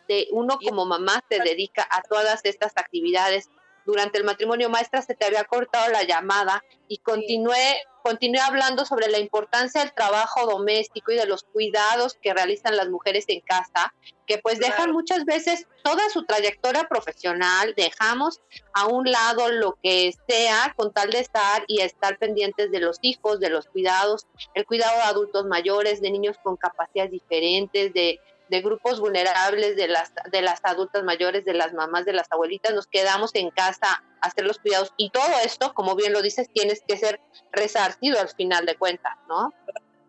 De 0.08 0.28
uno 0.32 0.60
como 0.60 0.86
mamá 0.86 1.24
se 1.30 1.40
dedica 1.40 1.88
a 1.90 2.02
todas 2.02 2.42
estas 2.44 2.74
actividades. 2.76 3.50
Durante 3.86 4.18
el 4.18 4.24
matrimonio 4.24 4.70
maestra 4.70 5.02
se 5.02 5.16
te 5.16 5.26
había 5.26 5.44
cortado 5.44 5.92
la 5.92 6.04
llamada 6.04 6.64
y 6.88 6.98
continué, 7.00 7.84
continué 8.04 8.40
hablando 8.42 8.86
sobre 8.86 9.10
la 9.10 9.20
importancia 9.20 9.82
del 9.82 9.94
trabajo 9.94 10.46
doméstico 10.46 11.12
y 11.12 11.16
de 11.16 11.26
los 11.26 11.44
cuidados 11.44 12.18
que 12.22 12.34
realizan 12.34 12.76
las 12.78 12.90
mujeres 12.90 13.26
en 13.28 13.42
casa, 13.42 13.94
que 14.28 14.38
pues 14.38 14.60
Claro. 14.60 14.74
dejan 14.74 14.92
muchas 14.92 15.26
veces 15.26 15.68
toda 15.84 16.10
su 16.10 16.24
trayectoria 16.26 16.84
profesional, 16.88 17.74
dejamos 17.76 18.42
a 18.74 18.88
un 18.88 19.12
lado 19.12 19.50
lo 19.52 19.78
que 19.82 20.14
sea 20.28 20.74
con 20.76 20.94
tal 20.94 21.10
de 21.10 21.20
estar 21.20 21.64
y 21.68 21.82
estar 21.82 22.18
pendientes 22.18 22.72
de 22.72 22.80
los 22.80 23.00
hijos, 23.02 23.40
de 23.40 23.50
los 23.50 23.68
cuidados, 23.68 24.28
el 24.54 24.66
cuidado 24.66 24.98
de 24.98 25.04
adultos 25.04 25.46
mayores, 25.46 26.02
de 26.02 26.12
niños 26.12 26.38
con 26.44 26.56
capacidades 26.58 27.12
diferentes, 27.12 27.94
de, 27.94 28.20
de 28.54 28.62
grupos 28.62 29.00
vulnerables, 29.00 29.76
de 29.76 29.88
las, 29.88 30.14
de 30.32 30.44
las 30.44 30.60
adultas 30.64 31.04
mayores, 31.04 31.44
de 31.44 31.56
las 31.56 31.74
mamás, 31.74 32.06
de 32.06 32.14
las 32.14 32.32
abuelitas, 32.32 32.72
nos 32.76 32.86
quedamos 32.86 33.34
en 33.34 33.50
casa 33.50 34.04
a 34.22 34.28
hacer 34.28 34.46
los 34.46 34.60
cuidados 34.60 34.94
y 34.96 35.10
todo 35.10 35.26
esto, 35.44 35.74
como 35.74 35.96
bien 35.96 36.14
lo 36.14 36.22
dices, 36.22 36.48
tienes 36.54 36.84
que 36.88 36.96
ser 36.98 37.20
resarcido 37.52 38.20
al 38.20 38.30
final 38.30 38.68
de 38.68 38.76
cuentas, 38.76 39.18
¿no? 39.28 39.52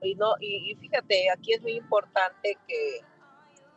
y 0.02 0.14
no 0.16 0.34
y, 0.40 0.72
y 0.72 0.74
fíjate 0.76 1.30
aquí 1.30 1.54
es 1.54 1.62
muy 1.62 1.72
importante 1.72 2.58
que, 2.68 3.00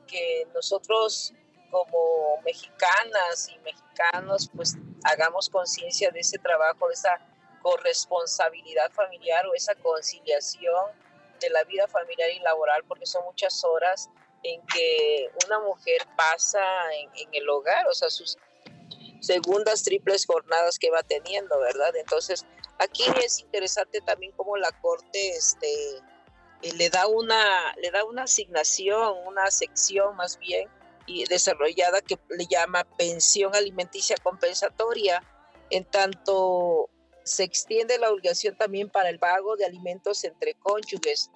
que 0.06 0.46
nosotros 0.54 1.34
como 1.72 2.42
mexicanas 2.44 3.50
y 3.50 3.58
mexicanos 3.60 4.50
pues 4.54 4.76
hagamos 5.04 5.50
conciencia 5.50 6.12
de 6.12 6.20
ese 6.20 6.38
trabajo 6.40 6.88
de 6.88 6.94
esa 6.94 7.20
corresponsabilidad 7.62 8.92
familiar 8.92 9.46
o 9.48 9.54
esa 9.54 9.76
conciliación 9.76 10.92
de 11.40 11.50
la 11.52 11.64
vida 11.64 11.88
familiar 11.88 12.30
y 12.32 12.40
laboral 12.40 12.84
porque 12.86 13.06
son 13.06 13.24
muchas 13.24 13.64
horas 13.64 14.10
en 14.48 14.62
que 14.68 15.30
una 15.46 15.60
mujer 15.60 16.02
pasa 16.16 16.60
en, 16.94 17.10
en 17.28 17.34
el 17.34 17.50
hogar 17.50 17.88
o 17.88 17.94
sea 17.94 18.10
sus 18.10 18.38
segundas 19.20 19.84
triples 19.84 20.26
jornadas 20.26 20.78
que 20.80 20.90
va 20.90 21.04
teniendo 21.04 21.60
verdad 21.60 21.96
entonces 21.96 22.46
aquí 22.80 23.04
es 23.24 23.40
interesante 23.40 24.02
también 24.02 24.32
cómo 24.34 24.58
la 24.58 24.72
corte 24.82 25.30
este 25.30 25.68
eh, 26.62 26.74
le 26.74 26.90
da 26.90 27.08
una 27.08 27.74
le 27.78 27.92
da 27.92 28.04
una 28.04 28.24
asignación, 28.24 29.16
una 29.28 29.52
sección 29.52 30.16
más 30.16 30.40
bien 30.40 30.70
y 31.06 31.26
desarrollada 31.26 32.02
que 32.02 32.18
le 32.30 32.46
llama 32.48 32.84
pensión 32.98 33.56
alimenticia 33.56 34.18
compensatoria, 34.22 35.24
en 35.70 35.86
tanto 35.86 36.90
se 37.24 37.44
extiende 37.44 37.98
la 37.98 38.12
obligación 38.12 38.58
también 38.58 38.90
para 38.90 39.10
el 39.10 39.20
pago 39.20 39.56
de 39.56 39.66
alimentos 39.66 40.24
entre 40.24 40.54
cónyuges, 40.56 41.30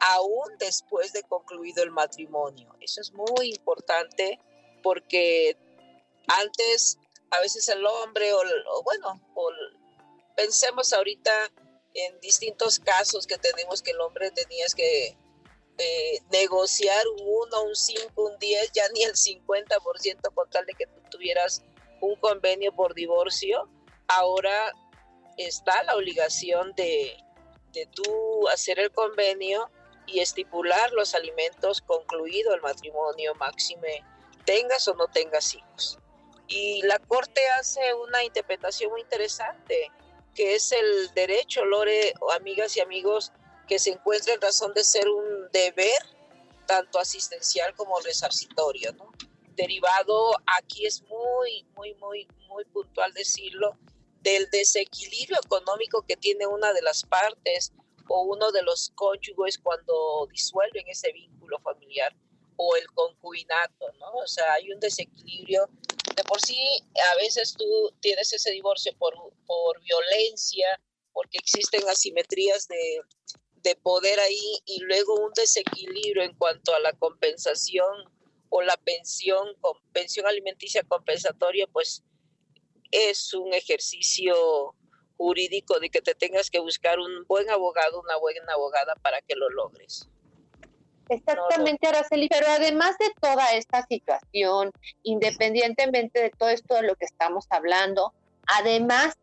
aún 0.00 0.56
después 0.58 1.12
de 1.12 1.22
concluido 1.24 1.82
el 1.82 1.90
matrimonio. 1.90 2.74
Eso 2.80 3.00
es 3.00 3.12
muy 3.12 3.50
importante 3.50 4.38
porque 4.82 5.56
antes 6.26 6.98
a 7.30 7.40
veces 7.40 7.68
el 7.68 7.84
hombre 7.84 8.32
o, 8.32 8.40
o 8.40 8.82
bueno, 8.82 9.20
o, 9.34 9.50
pensemos 10.36 10.92
ahorita 10.92 11.30
en 11.94 12.20
distintos 12.20 12.78
casos 12.78 13.26
que 13.26 13.36
tenemos 13.36 13.82
que 13.82 13.90
el 13.90 14.00
hombre 14.00 14.30
tenías 14.30 14.74
que 14.74 15.16
eh, 15.78 16.20
negociar 16.30 17.06
un 17.08 17.22
1, 17.22 17.62
un 17.62 17.74
5, 17.74 18.22
un 18.22 18.38
10, 18.38 18.72
ya 18.72 18.88
ni 18.94 19.02
el 19.02 19.14
50% 19.14 20.34
con 20.34 20.50
tal 20.50 20.66
de 20.66 20.74
que 20.74 20.86
tuvieras 21.10 21.62
un 22.00 22.16
convenio 22.16 22.74
por 22.74 22.94
divorcio. 22.94 23.68
Ahora 24.08 24.72
está 25.36 25.82
la 25.84 25.96
obligación 25.96 26.74
de, 26.74 27.16
de 27.72 27.86
tú 27.86 28.48
hacer 28.48 28.78
el 28.78 28.92
convenio 28.92 29.70
y 30.12 30.20
estipular 30.20 30.92
los 30.92 31.14
alimentos 31.14 31.80
concluido 31.82 32.54
el 32.54 32.60
matrimonio 32.60 33.34
máxime, 33.36 34.04
tengas 34.44 34.88
o 34.88 34.94
no 34.94 35.06
tengas 35.08 35.54
hijos. 35.54 35.98
Y 36.48 36.82
la 36.82 36.98
Corte 36.98 37.40
hace 37.58 37.94
una 37.94 38.24
interpretación 38.24 38.90
muy 38.90 39.02
interesante 39.02 39.90
que 40.34 40.54
es 40.54 40.72
el 40.72 41.12
derecho, 41.14 41.64
Lore, 41.64 42.14
amigas 42.32 42.76
y 42.76 42.80
amigos, 42.80 43.32
que 43.68 43.78
se 43.78 43.90
encuentra 43.90 44.34
en 44.34 44.40
razón 44.40 44.72
de 44.74 44.84
ser 44.84 45.08
un 45.08 45.48
deber, 45.52 46.02
tanto 46.66 46.98
asistencial 46.98 47.74
como 47.74 47.98
resarcitorio, 48.00 48.92
¿no? 48.92 49.12
Derivado, 49.54 50.32
aquí 50.58 50.86
es 50.86 51.02
muy, 51.02 51.66
muy, 51.74 51.94
muy, 51.94 52.28
muy 52.48 52.64
puntual 52.66 53.12
decirlo, 53.12 53.76
del 54.22 54.48
desequilibrio 54.50 55.38
económico 55.44 56.02
que 56.02 56.16
tiene 56.16 56.46
una 56.46 56.72
de 56.72 56.82
las 56.82 57.04
partes 57.04 57.72
o 58.12 58.22
uno 58.22 58.50
de 58.50 58.62
los 58.62 58.90
cónyuges 58.96 59.56
cuando 59.58 60.26
disuelven 60.32 60.84
ese 60.88 61.12
vínculo 61.12 61.60
familiar 61.60 62.12
o 62.56 62.74
el 62.74 62.84
concubinato, 62.88 63.92
¿no? 64.00 64.12
O 64.14 64.26
sea, 64.26 64.54
hay 64.54 64.72
un 64.72 64.80
desequilibrio 64.80 65.68
de 66.16 66.24
por 66.24 66.40
sí 66.40 66.58
a 67.12 67.14
veces 67.16 67.54
tú 67.56 67.64
tienes 68.00 68.32
ese 68.32 68.50
divorcio 68.50 68.92
por, 68.98 69.14
por 69.46 69.80
violencia, 69.82 70.66
porque 71.12 71.38
existen 71.38 71.88
asimetrías 71.88 72.66
de, 72.66 73.00
de 73.62 73.76
poder 73.76 74.18
ahí 74.18 74.58
y 74.64 74.80
luego 74.80 75.14
un 75.14 75.32
desequilibrio 75.32 76.24
en 76.24 76.34
cuanto 76.34 76.74
a 76.74 76.80
la 76.80 76.92
compensación 76.94 78.12
o 78.48 78.60
la 78.62 78.76
pensión, 78.78 79.56
pensión 79.92 80.26
alimenticia 80.26 80.82
compensatoria, 80.82 81.68
pues 81.68 82.02
es 82.90 83.32
un 83.34 83.54
ejercicio 83.54 84.74
jurídico 85.20 85.78
de 85.80 85.90
que 85.90 86.00
te 86.00 86.14
tengas 86.14 86.48
que 86.50 86.60
buscar 86.60 86.98
un 86.98 87.24
buen 87.26 87.50
abogado, 87.50 88.00
una 88.00 88.16
buena 88.16 88.54
abogada 88.54 88.94
para 89.02 89.20
que 89.20 89.36
lo 89.36 89.50
logres. 89.50 90.08
Exactamente, 91.10 91.88
Araceli, 91.88 92.28
pero 92.28 92.46
además 92.48 92.96
de 92.98 93.12
toda 93.20 93.52
esta 93.52 93.84
situación, 93.86 94.72
independientemente 95.02 96.22
de 96.22 96.30
todo 96.30 96.48
esto 96.48 96.76
de 96.76 96.84
lo 96.84 96.94
que 96.94 97.04
estamos 97.04 97.46
hablando, 97.50 98.14
Además, 98.58 99.14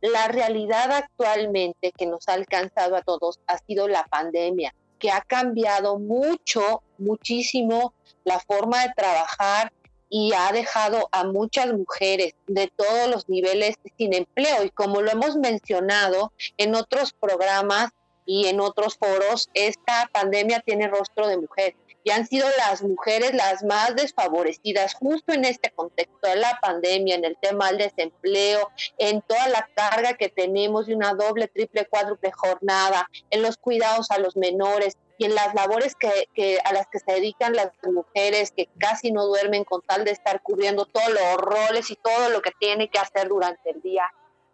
la 0.00 0.28
realidad 0.28 0.92
actualmente 0.92 1.92
que 1.92 2.06
nos 2.06 2.28
ha 2.28 2.34
alcanzado 2.34 2.96
a 2.96 3.02
todos 3.02 3.40
ha 3.46 3.58
sido 3.58 3.88
la 3.88 4.04
pandemia, 4.04 4.74
que 4.98 5.10
ha 5.10 5.20
cambiado 5.22 5.98
mucho, 5.98 6.82
muchísimo 6.98 7.94
la 8.24 8.38
forma 8.38 8.82
de 8.82 8.92
trabajar 8.96 9.72
y 10.08 10.32
ha 10.34 10.52
dejado 10.52 11.08
a 11.12 11.24
muchas 11.24 11.72
mujeres 11.72 12.34
de 12.46 12.68
todos 12.74 13.08
los 13.08 13.28
niveles 13.28 13.76
sin 13.98 14.14
empleo. 14.14 14.64
Y 14.64 14.70
como 14.70 15.02
lo 15.02 15.10
hemos 15.10 15.36
mencionado 15.36 16.32
en 16.56 16.74
otros 16.74 17.12
programas 17.12 17.90
y 18.24 18.46
en 18.46 18.60
otros 18.60 18.96
foros, 18.96 19.48
esta 19.54 20.08
pandemia 20.12 20.60
tiene 20.60 20.88
rostro 20.88 21.28
de 21.28 21.38
mujer 21.38 21.74
y 22.06 22.10
han 22.12 22.24
sido 22.24 22.46
las 22.56 22.84
mujeres 22.84 23.34
las 23.34 23.64
más 23.64 23.96
desfavorecidas 23.96 24.94
justo 24.94 25.32
en 25.32 25.44
este 25.44 25.70
contexto 25.70 26.28
de 26.28 26.36
la 26.36 26.56
pandemia, 26.62 27.16
en 27.16 27.24
el 27.24 27.36
tema 27.36 27.66
del 27.66 27.78
desempleo, 27.78 28.70
en 28.96 29.22
toda 29.22 29.48
la 29.48 29.68
carga 29.74 30.14
que 30.14 30.28
tenemos 30.28 30.86
de 30.86 30.94
una 30.94 31.14
doble, 31.14 31.48
triple, 31.48 31.84
cuádruple 31.86 32.30
jornada, 32.30 33.10
en 33.30 33.42
los 33.42 33.56
cuidados 33.56 34.12
a 34.12 34.20
los 34.20 34.36
menores 34.36 34.96
y 35.18 35.24
en 35.24 35.34
las 35.34 35.54
labores 35.54 35.94
que, 35.94 36.28
que 36.34 36.58
a 36.64 36.72
las 36.72 36.86
que 36.88 36.98
se 36.98 37.12
dedican 37.12 37.54
las 37.54 37.70
mujeres 37.82 38.50
que 38.50 38.68
casi 38.78 39.12
no 39.12 39.26
duermen 39.26 39.64
con 39.64 39.82
tal 39.82 40.04
de 40.04 40.10
estar 40.10 40.42
cubriendo 40.42 40.84
todos 40.86 41.08
los 41.08 41.36
roles 41.36 41.90
y 41.90 41.96
todo 41.96 42.28
lo 42.30 42.42
que 42.42 42.52
tiene 42.58 42.88
que 42.88 42.98
hacer 42.98 43.28
durante 43.28 43.70
el 43.70 43.80
día. 43.80 44.04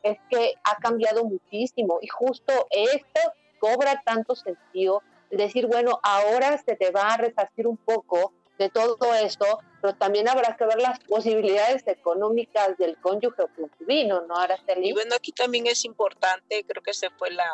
Es 0.02 0.18
que 0.30 0.54
ha 0.64 0.76
cambiado 0.76 1.24
muchísimo 1.24 1.98
y 2.00 2.08
justo 2.08 2.66
esto 2.70 3.20
cobra 3.58 4.02
tanto 4.04 4.34
sentido 4.34 5.02
decir, 5.30 5.66
bueno, 5.66 6.00
ahora 6.02 6.58
se 6.58 6.76
te 6.76 6.90
va 6.90 7.14
a 7.14 7.16
resarcir 7.16 7.66
un 7.66 7.76
poco 7.76 8.32
de 8.58 8.68
todo 8.68 9.14
esto, 9.14 9.60
pero 9.80 9.94
también 9.94 10.28
habrá 10.28 10.56
que 10.56 10.66
ver 10.66 10.80
las 10.80 10.98
posibilidades 11.00 11.86
económicas 11.86 12.76
del 12.76 12.96
cónyuge 12.98 13.44
concubino, 13.56 14.22
¿no, 14.22 14.36
Araceli? 14.36 14.90
Y 14.90 14.92
bueno, 14.92 15.14
aquí 15.16 15.32
también 15.32 15.66
es 15.66 15.84
importante, 15.84 16.64
creo 16.64 16.82
que 16.82 16.92
se 16.92 17.10
fue 17.10 17.30
la, 17.30 17.48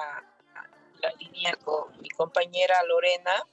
la 1.00 1.12
línea 1.12 1.54
con 1.64 1.96
mi 2.00 2.08
compañera 2.10 2.82
Lorena, 2.84 3.44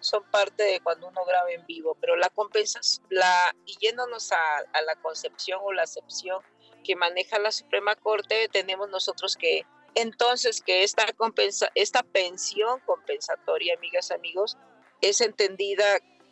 son 0.00 0.22
parte 0.30 0.62
de 0.62 0.80
cuando 0.80 1.08
uno 1.08 1.24
graba 1.24 1.50
en 1.50 1.66
vivo, 1.66 1.96
pero 2.00 2.16
la 2.16 2.28
compensación, 2.30 3.04
la, 3.10 3.54
y 3.66 3.76
yéndonos 3.78 4.30
a, 4.32 4.58
a 4.72 4.82
la 4.82 4.94
concepción 4.96 5.60
o 5.62 5.72
la 5.72 5.82
acepción 5.82 6.40
que 6.84 6.94
maneja 6.94 7.38
la 7.38 7.50
Suprema 7.50 7.96
Corte, 7.96 8.48
tenemos 8.48 8.88
nosotros 8.88 9.36
que 9.36 9.66
entonces 9.94 10.62
que 10.62 10.84
esta, 10.84 11.12
compensa, 11.14 11.70
esta 11.74 12.02
pensión 12.02 12.80
compensatoria, 12.86 13.74
amigas, 13.74 14.10
amigos, 14.10 14.56
es 15.00 15.20
entendida 15.20 15.84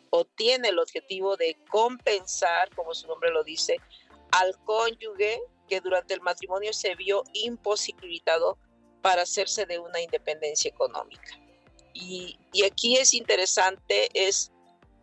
o 0.09 0.23
tiene 0.23 0.69
el 0.69 0.79
objetivo 0.79 1.35
de 1.35 1.57
compensar, 1.69 2.73
como 2.75 2.93
su 2.93 3.07
nombre 3.07 3.31
lo 3.31 3.43
dice, 3.43 3.77
al 4.31 4.57
cónyuge 4.63 5.41
que 5.67 5.81
durante 5.81 6.13
el 6.13 6.21
matrimonio 6.21 6.71
se 6.71 6.95
vio 6.95 7.23
imposibilitado 7.33 8.57
para 9.01 9.23
hacerse 9.23 9.65
de 9.65 9.79
una 9.79 10.01
independencia 10.01 10.69
económica. 10.69 11.39
Y, 11.93 12.37
y 12.53 12.63
aquí 12.63 12.97
es 12.97 13.13
interesante, 13.13 14.09
es 14.13 14.51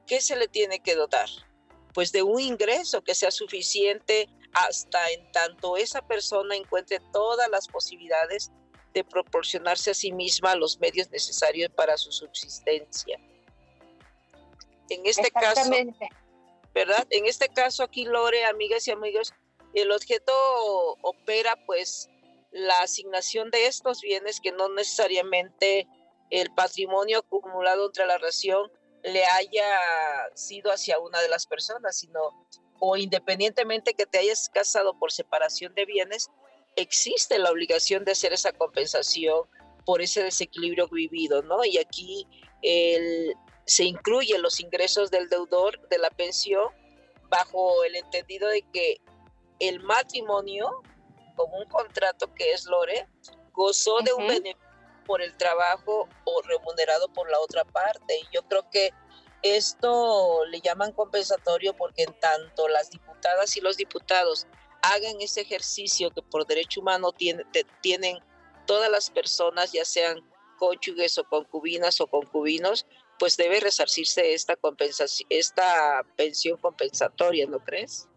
qué 0.07 0.21
se 0.21 0.37
le 0.37 0.49
tiene 0.49 0.81
que 0.81 0.95
dotar, 0.95 1.29
pues 1.93 2.13
de 2.13 2.23
un 2.23 2.41
ingreso 2.41 3.03
que 3.03 3.15
sea 3.15 3.31
suficiente 3.31 4.29
hasta 4.53 5.11
en 5.11 5.31
tanto 5.33 5.77
esa 5.77 6.07
persona 6.07 6.55
encuentre 6.55 7.01
todas 7.13 7.49
las 7.51 7.67
posibilidades 7.69 8.51
de 8.93 9.05
proporcionarse 9.05 9.91
a 9.91 9.95
sí 9.95 10.13
misma 10.13 10.55
los 10.55 10.79
medios 10.79 11.11
necesarios 11.11 11.71
para 11.73 11.97
su 11.97 12.13
subsistencia. 12.13 13.19
En 14.89 15.05
este 15.05 15.31
caso, 15.31 15.71
¿verdad? 16.73 17.07
En 17.11 17.27
este 17.27 17.49
caso 17.49 17.83
aquí, 17.83 18.05
Lore, 18.05 18.45
amigas 18.45 18.87
y 18.87 18.93
amigos, 18.93 19.33
el 19.75 19.91
objeto 19.91 20.33
opera 21.03 21.57
pues 21.67 22.09
la 22.55 22.81
asignación 22.83 23.51
de 23.51 23.67
estos 23.67 24.01
bienes 24.01 24.41
que 24.41 24.53
no 24.53 24.69
necesariamente 24.69 25.89
el 26.31 26.51
patrimonio 26.55 27.19
acumulado 27.19 27.87
entre 27.87 28.07
la 28.07 28.17
relación 28.17 28.71
le 29.03 29.25
haya 29.25 29.69
sido 30.35 30.73
hacia 30.73 30.99
una 30.99 31.21
de 31.21 31.29
las 31.29 31.47
personas, 31.47 31.99
sino 31.99 32.21
o 32.79 32.97
independientemente 32.97 33.95
que 33.95 34.07
te 34.07 34.19
hayas 34.19 34.49
casado 34.49 34.99
por 34.99 35.13
separación 35.13 35.75
de 35.75 35.85
bienes, 35.85 36.29
existe 36.77 37.39
la 37.39 37.51
obligación 37.51 38.05
de 38.05 38.13
hacer 38.13 38.33
esa 38.33 38.53
compensación 38.53 39.43
por 39.85 40.01
ese 40.01 40.23
desequilibrio 40.23 40.89
vivido, 40.89 41.43
¿no? 41.43 41.65
Y 41.65 41.79
aquí 41.79 42.27
se 43.67 43.85
incluyen 43.85 44.43
los 44.43 44.61
ingresos 44.61 45.11
del 45.11 45.29
deudor 45.29 45.89
de 45.89 45.99
la 45.99 46.11
pensión 46.11 46.69
bajo 47.29 47.83
el 47.85 47.97
entendido 47.97 48.49
de 48.49 48.63
que 48.73 49.01
el 49.59 49.81
matrimonio, 49.81 50.83
como 51.35 51.59
un 51.59 51.67
contrato 51.67 52.33
que 52.35 52.53
es 52.53 52.65
Lore, 52.67 53.09
gozó 53.53 54.01
de 54.01 54.13
un 54.13 54.27
beneficio 54.27 54.65
por 55.07 55.23
el 55.23 55.37
trabajo 55.37 56.09
o 56.25 56.43
remunerado 56.43 57.13
por 57.13 57.31
la 57.31 57.39
otra 57.41 57.65
parte. 57.65 58.19
Y 58.19 58.27
yo 58.33 58.43
creo 58.49 58.69
que 58.71 58.93
esto 59.43 60.45
le 60.47 60.61
llaman 60.61 60.93
compensatorio 60.93 61.77
porque 61.77 62.05
en 62.05 62.19
tanto 62.19 62.69
las 62.69 62.91
diputadas 62.91 63.57
y 63.57 63.61
los 63.61 63.77
diputados 63.77 64.47
hagan 64.83 65.21
ese 65.21 65.43
ejercicio 65.43 66.11
que 66.11 66.23
por 66.23 66.47
derecho 66.47 66.81
humano 66.81 67.13
tiene, 67.13 67.45
tienen 67.81 68.19
todas 68.67 68.91
las 68.91 69.11
personas, 69.11 69.73
ya 69.73 69.85
sean 69.85 70.21
cónyuges 70.59 71.19
o 71.19 71.25
concubinas 71.25 72.01
o 72.01 72.07
concubinos, 72.07 72.87
pues 73.19 73.37
debe 73.37 73.61
resarcirse 73.61 74.35
esta 74.35 74.57
compensación, 74.57 75.27
esta 75.31 76.03
pensión 76.17 76.59
compensatoria, 76.59 77.47
¿no 77.47 77.61
crees? 77.61 78.09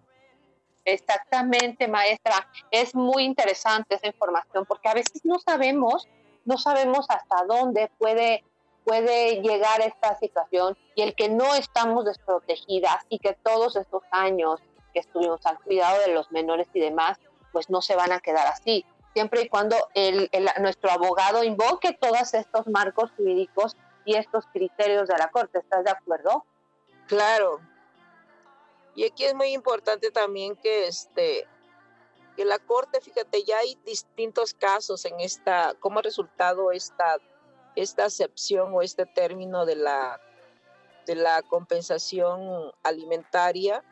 Exactamente, 0.87 1.85
maestra. 1.89 2.47
Es 2.71 2.95
muy 2.95 3.23
interesante 3.23 3.95
esa 3.95 4.07
información 4.07 4.65
porque 4.65 4.87
a 4.87 4.93
veces 4.93 5.25
no 5.25 5.37
sabemos, 5.37 6.07
no 6.45 6.57
sabemos 6.57 7.05
hasta 7.09 7.43
dónde 7.45 7.91
puede 7.97 8.45
puede 8.85 9.41
llegar 9.41 9.81
esta 9.81 10.17
situación 10.17 10.77
y 10.95 11.01
el 11.01 11.13
que 11.13 11.27
no 11.27 11.53
estamos 11.55 12.05
desprotegidas 12.05 13.05
y 13.09 13.19
que 13.19 13.33
todos 13.33 13.75
estos 13.75 14.01
años 14.11 14.61
que 14.93 15.01
estuvimos 15.01 15.45
al 15.45 15.59
cuidado 15.59 15.99
de 15.99 16.13
los 16.13 16.31
menores 16.31 16.69
y 16.73 16.79
demás, 16.79 17.19
pues 17.51 17.69
no 17.69 17.81
se 17.81 17.97
van 17.97 18.13
a 18.13 18.21
quedar 18.21 18.47
así. 18.47 18.85
Siempre 19.11 19.41
y 19.41 19.49
cuando 19.49 19.75
el, 19.93 20.29
el, 20.31 20.47
nuestro 20.61 20.89
abogado 20.89 21.43
invoque 21.43 21.97
todos 21.99 22.33
estos 22.33 22.65
marcos 22.67 23.11
jurídicos 23.17 23.75
y 24.05 24.15
estos 24.15 24.45
criterios 24.53 25.09
de 25.09 25.17
la 25.17 25.27
Corte. 25.31 25.59
¿Estás 25.59 25.83
de 25.83 25.91
acuerdo? 25.91 26.45
Claro. 27.07 27.59
Y 28.97 29.05
aquí 29.05 29.25
es 29.25 29.35
muy 29.35 29.53
importante 29.53 30.11
también 30.11 30.57
que 30.57 30.87
este 30.87 31.47
que 32.35 32.45
la 32.45 32.59
Corte, 32.59 32.99
fíjate, 32.99 33.43
ya 33.43 33.59
hay 33.59 33.75
distintos 33.83 34.53
casos 34.53 35.05
en 35.05 35.19
esta, 35.19 35.75
como 35.79 36.01
resultado 36.01 36.71
esta 36.71 37.17
esta 37.75 38.05
acepción 38.05 38.73
o 38.73 38.81
este 38.81 39.05
término 39.05 39.65
de 39.67 39.75
la, 39.75 40.19
de 41.05 41.13
la 41.13 41.43
compensación 41.43 42.71
alimentaria. 42.81 43.83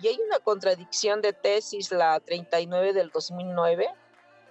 Y 0.00 0.08
hay 0.08 0.18
una 0.18 0.38
contradicción 0.38 1.20
de 1.20 1.34
tesis, 1.34 1.92
la 1.92 2.18
39 2.20 2.94
del 2.94 3.10
2009, 3.10 3.86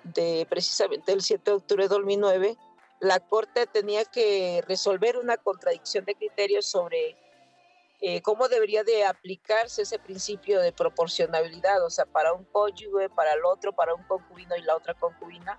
de 0.03 0.45
precisamente 0.47 1.11
el 1.11 1.23
7 1.23 1.49
de 1.49 1.57
octubre 1.57 1.83
de 1.83 1.89
2009, 1.89 2.57
la 2.99 3.19
Corte 3.19 3.65
tenía 3.65 4.05
que 4.05 4.63
resolver 4.67 5.17
una 5.17 5.37
contradicción 5.37 6.05
de 6.05 6.15
criterios 6.15 6.67
sobre 6.67 7.17
eh, 8.05 8.21
cómo 8.21 8.49
debería 8.49 8.83
de 8.83 9.05
aplicarse 9.05 9.83
ese 9.83 9.97
principio 9.97 10.59
de 10.59 10.73
proporcionalidad, 10.73 11.81
o 11.85 11.89
sea, 11.89 12.05
para 12.05 12.33
un 12.33 12.43
cónyuge, 12.43 13.09
para 13.09 13.31
el 13.31 13.45
otro, 13.45 13.71
para 13.71 13.95
un 13.95 14.03
concubino 14.03 14.57
y 14.57 14.61
la 14.61 14.75
otra 14.75 14.93
concubina. 14.93 15.57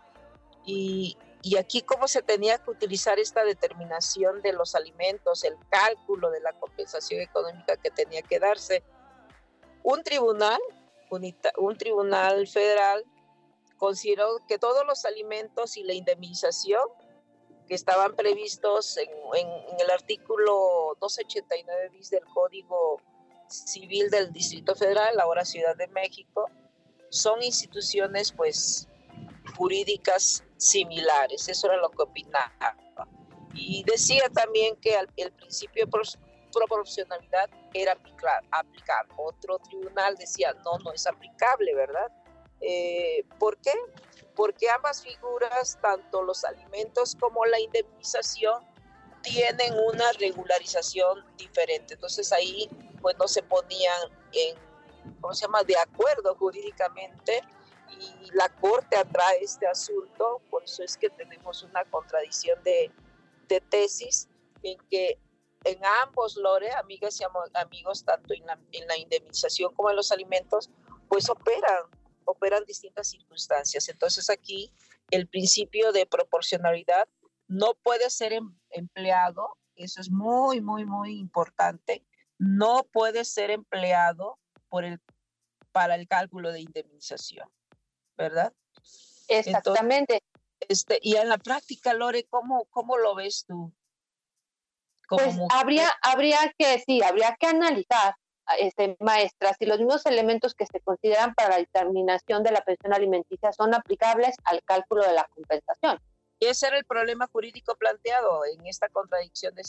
Y, 0.63 1.17
y 1.41 1.57
aquí 1.57 1.81
cómo 1.81 2.07
se 2.07 2.21
tenía 2.21 2.59
que 2.59 2.71
utilizar 2.71 3.19
esta 3.19 3.45
determinación 3.45 4.43
de 4.43 4.53
los 4.53 4.75
alimentos, 4.75 5.43
el 5.43 5.57
cálculo 5.71 6.31
de 6.31 6.41
la 6.41 6.53
compensación 6.53 7.23
económica 7.23 7.79
que 7.79 7.91
tenía 7.91 8.21
que 8.21 8.39
darse. 8.39 8.85
Un 9.83 10.03
tribunal, 10.03 10.61
un 11.09 11.79
tribunal 11.79 12.47
federal, 12.47 13.07
consideró 13.79 14.45
que 14.47 14.59
todos 14.59 14.87
los 14.87 15.07
alimentos 15.07 15.79
y 15.79 15.83
la 15.83 15.95
indemnización 15.95 16.83
que 17.67 17.75
estaban 17.75 18.15
previstos 18.15 18.97
en, 18.97 19.09
en, 19.35 19.49
en 19.49 19.81
el 19.81 19.91
artículo 19.91 20.97
289 21.01 21.91
bis 21.91 22.11
del 22.11 22.25
Código 22.33 23.01
Civil 23.49 24.11
del 24.11 24.33
Distrito 24.33 24.75
Federal, 24.75 25.19
ahora 25.21 25.45
Ciudad 25.45 25.77
de 25.77 25.87
México, 25.89 26.51
son 27.11 27.43
instituciones 27.43 28.33
pues 28.33 28.89
jurídicas 29.57 30.45
similares. 30.57 31.49
Eso 31.49 31.69
era 31.69 31.77
lo 31.77 31.91
que 31.91 32.03
opinaba. 32.03 32.77
Y 33.55 33.85
decía 33.85 34.29
también 34.35 34.77
que 34.77 34.97
el 35.17 35.33
principio 35.33 35.87
de 35.87 35.93
proporcionalidad 36.53 37.49
era 37.73 37.93
aplicable. 37.93 39.13
Otro 39.17 39.59
tribunal 39.59 40.17
decía, 40.17 40.53
no, 40.65 40.79
no 40.79 40.93
es 40.93 41.07
aplicable, 41.07 41.75
¿verdad? 41.75 42.11
Eh, 42.61 43.25
¿Por 43.39 43.57
qué? 43.59 43.73
Porque 44.35 44.69
ambas 44.71 45.03
figuras, 45.03 45.79
tanto 45.81 46.23
los 46.23 46.45
alimentos 46.45 47.17
como 47.19 47.45
la 47.45 47.61
indemnización, 47.61 48.65
tienen 49.23 49.75
una 49.87 50.13
regularización 50.13 51.25
diferente. 51.37 51.95
Entonces 51.95 52.33
ahí 52.33 52.69
pues 53.01 53.17
no 53.19 53.29
se 53.29 53.43
ponían 53.43 54.01
en, 54.33 54.57
¿cómo 55.21 55.35
se 55.35 55.43
llama?, 55.43 55.63
de 55.65 55.77
acuerdo 55.79 56.35
jurídicamente 56.37 57.43
y 57.91 58.31
la 58.33 58.49
Corte 58.61 58.97
atrae 58.97 59.43
este 59.43 59.67
asunto, 59.67 60.41
por 60.51 60.65
eso 60.65 60.83
es 60.83 60.97
que 60.97 61.11
tenemos 61.11 61.63
una 61.63 61.85
contradicción 61.85 62.63
de, 62.65 62.91
de 63.49 63.61
tesis 63.61 64.29
en 64.63 64.79
que 64.91 65.19
en 65.65 65.79
ambos, 66.03 66.37
Lore, 66.37 66.71
amigas 66.73 67.21
y 67.21 67.25
amigos, 67.55 68.05
tanto 68.05 68.35
en 68.35 68.47
la, 68.47 68.59
en 68.73 68.87
la 68.87 68.97
indemnización 68.99 69.75
como 69.75 69.91
en 69.91 69.97
los 69.97 70.13
alimentos, 70.13 70.71
pues 71.09 71.29
operan, 71.31 71.85
operan 72.25 72.65
distintas 72.65 73.09
circunstancias. 73.09 73.89
Entonces 73.89 74.31
aquí 74.31 74.73
el 75.11 75.29
principio 75.29 75.93
de 75.93 76.07
proporcionalidad 76.07 77.09
no 77.47 77.75
puede 77.75 78.11
ser 78.11 78.33
em- 78.33 78.59
empleado, 78.71 79.59
eso 79.77 80.01
es 80.01 80.11
muy, 80.11 80.61
muy, 80.61 80.85
muy 80.85 81.19
importante, 81.19 82.05
no 82.39 82.85
puede 82.85 83.25
ser 83.25 83.51
empleado 83.51 84.39
por 84.69 84.85
el, 84.85 85.01
para 85.73 85.95
el 85.95 86.09
cálculo 86.09 86.53
de 86.53 86.61
indemnización, 86.61 87.49
¿verdad? 88.17 88.53
Exactamente. 89.29 90.23
Este, 90.69 90.99
y 91.03 91.17
en 91.17 91.29
la 91.29 91.39
práctica, 91.39 91.93
Lore, 91.95 92.25
¿cómo, 92.25 92.65
cómo 92.67 92.97
lo 92.97 93.15
ves 93.15 93.45
tú? 93.47 93.73
Como 95.07 95.23
Pues 95.23 95.37
mujer. 95.37 95.59
habría, 95.59 95.93
habría 96.03 96.39
que, 96.57 96.83
sí, 96.87 97.03
habría 97.03 97.37
que 97.39 97.47
analizar, 97.47 98.15
este, 98.59 98.97
maestras, 99.01 99.57
si 99.59 99.67
los 99.67 99.79
mismos 99.79 100.05
elementos 100.07 100.55
que 100.55 100.67
se 100.67 100.81
consideran 100.81 101.35
para 101.35 101.51
la 101.51 101.57
determinación 101.59 102.43
de 102.43 102.53
la 102.53 102.61
pensión 102.63 102.93
alimenticia 102.93 103.53
son 103.53 103.75
aplicables 103.75 104.37
al 104.45 104.63
cálculo 104.63 105.03
de 105.03 105.13
la 105.13 105.25
compensación. 105.35 106.01
Y 106.41 106.47
ese 106.47 106.67
era 106.67 106.79
el 106.79 106.85
problema 106.85 107.29
jurídico 107.33 107.77
planteado 107.77 108.45
en 108.45 108.67
esta 108.67 108.89
contradicción 108.89 109.55
de, 109.55 109.63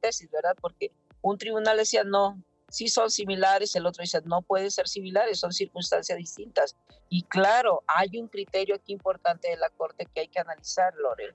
tesis, 0.00 0.30
¿verdad? 0.30 0.56
Porque 0.60 0.92
un 1.20 1.36
tribunal 1.36 1.76
decía 1.76 2.04
no, 2.04 2.42
sí 2.68 2.88
son 2.88 3.10
similares, 3.10 3.76
el 3.76 3.86
otro 3.86 4.02
dice 4.02 4.20
no 4.24 4.40
pueden 4.42 4.70
ser 4.70 4.88
similares, 4.88 5.40
son 5.40 5.52
circunstancias 5.52 6.16
distintas. 6.16 6.76
Y 7.08 7.24
claro, 7.24 7.82
hay 7.86 8.18
un 8.18 8.28
criterio 8.28 8.76
aquí 8.76 8.92
importante 8.92 9.50
de 9.50 9.56
la 9.56 9.68
Corte 9.70 10.06
que 10.06 10.22
hay 10.22 10.28
que 10.28 10.40
analizar, 10.40 10.94
Lorel, 10.94 11.34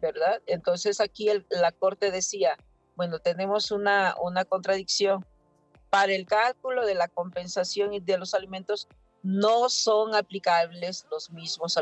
¿verdad? 0.00 0.42
Entonces 0.46 1.00
aquí 1.00 1.28
la 1.48 1.72
Corte 1.72 2.10
decía, 2.10 2.58
bueno, 2.96 3.18
tenemos 3.18 3.70
una, 3.70 4.14
una 4.20 4.44
contradicción. 4.44 5.24
Para 5.92 6.14
el 6.14 6.24
cálculo 6.24 6.86
de 6.86 6.94
la 6.94 7.06
compensación 7.08 7.92
y 7.92 8.00
de 8.00 8.16
los 8.16 8.32
alimentos 8.32 8.88
no 9.22 9.68
son 9.68 10.14
aplicables 10.14 11.06
los 11.10 11.30
mismos, 11.30 11.78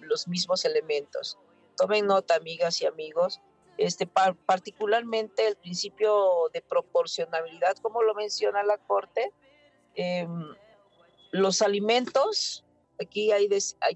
los 0.00 0.26
mismos 0.26 0.64
elementos. 0.64 1.38
Tomen 1.76 2.08
nota, 2.08 2.34
amigas 2.34 2.82
y 2.82 2.86
amigos, 2.86 3.40
este, 3.78 4.08
par- 4.08 4.34
particularmente 4.34 5.46
el 5.46 5.54
principio 5.54 6.50
de 6.52 6.62
proporcionalidad, 6.62 7.76
como 7.76 8.02
lo 8.02 8.16
menciona 8.16 8.64
la 8.64 8.76
Corte, 8.76 9.32
em, 9.94 10.56
los 11.30 11.62
alimentos, 11.62 12.64
aquí 13.00 13.30
hay 13.30 13.48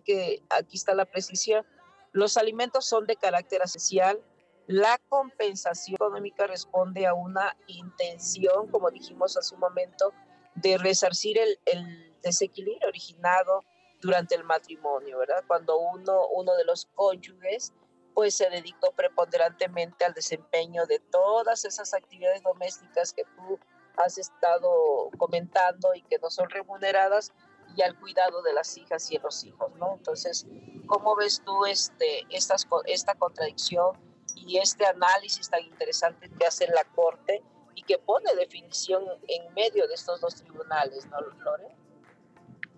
que, 0.05 0.41
aquí 0.51 0.77
está 0.77 0.95
la 0.95 1.05
precisión, 1.05 1.67
los 2.13 2.37
alimentos 2.37 2.85
son 2.85 3.07
de 3.07 3.17
carácter 3.17 3.61
esencial, 3.63 4.21
la 4.69 5.01
compensación 5.09 5.95
económica 5.95 6.47
responde 6.47 7.07
a 7.07 7.15
una 7.15 7.57
intención, 7.69 8.69
como 8.69 8.91
dijimos 8.91 9.35
hace 9.39 9.55
un 9.55 9.63
momento, 9.63 10.13
de 10.57 10.77
resarcir 10.77 11.39
el, 11.39 12.05
desequilibrio 12.23 12.89
originado 12.89 13.65
durante 14.03 14.35
el 14.35 14.45
matrimonio, 14.45 15.19
¿verdad? 15.19 15.43
Cuando 15.47 15.79
uno, 15.79 16.27
uno 16.35 16.55
de 16.57 16.65
los 16.65 16.87
cónyuges 16.95 17.73
pues 18.13 18.35
se 18.35 18.51
dedicó 18.51 18.91
preponderantemente 18.91 20.05
al 20.05 20.13
desempeño 20.13 20.85
de 20.87 20.99
todas 20.99 21.65
esas 21.65 21.95
actividades 21.95 22.43
domésticas 22.43 23.13
que 23.13 23.23
tú 23.37 23.59
has 23.97 24.19
estado 24.19 25.11
comentando 25.17 25.95
y 25.95 26.03
que 26.03 26.19
no 26.19 26.29
son 26.29 26.51
remuneradas 26.51 27.33
y 27.77 27.83
al 27.83 27.99
cuidado 27.99 28.43
de 28.43 28.53
las 28.53 28.77
hijas 28.77 29.11
y 29.13 29.17
de 29.17 29.23
los 29.23 29.45
hijos, 29.45 29.73
¿no? 29.77 29.95
Entonces, 29.95 30.47
¿cómo 30.89 31.15
ves 31.15 31.41
tú 31.47 31.65
este, 31.65 32.27
estas, 32.31 32.67
esta 32.87 33.15
contradicción 33.15 34.08
y 34.47 34.59
este 34.59 34.87
análisis 34.87 35.49
tan 35.49 35.63
interesante 35.63 36.31
que 36.39 36.47
hace 36.47 36.67
la 36.69 36.85
Corte 36.95 37.43
y 37.75 37.83
que 37.83 37.99
pone 37.99 38.35
definición 38.35 39.05
en 39.29 39.55
medio 39.55 39.87
de 39.87 39.95
estos 39.95 40.21
dos 40.21 40.35
tribunales, 40.37 41.07
¿no, 41.07 41.21
Lore? 41.21 41.69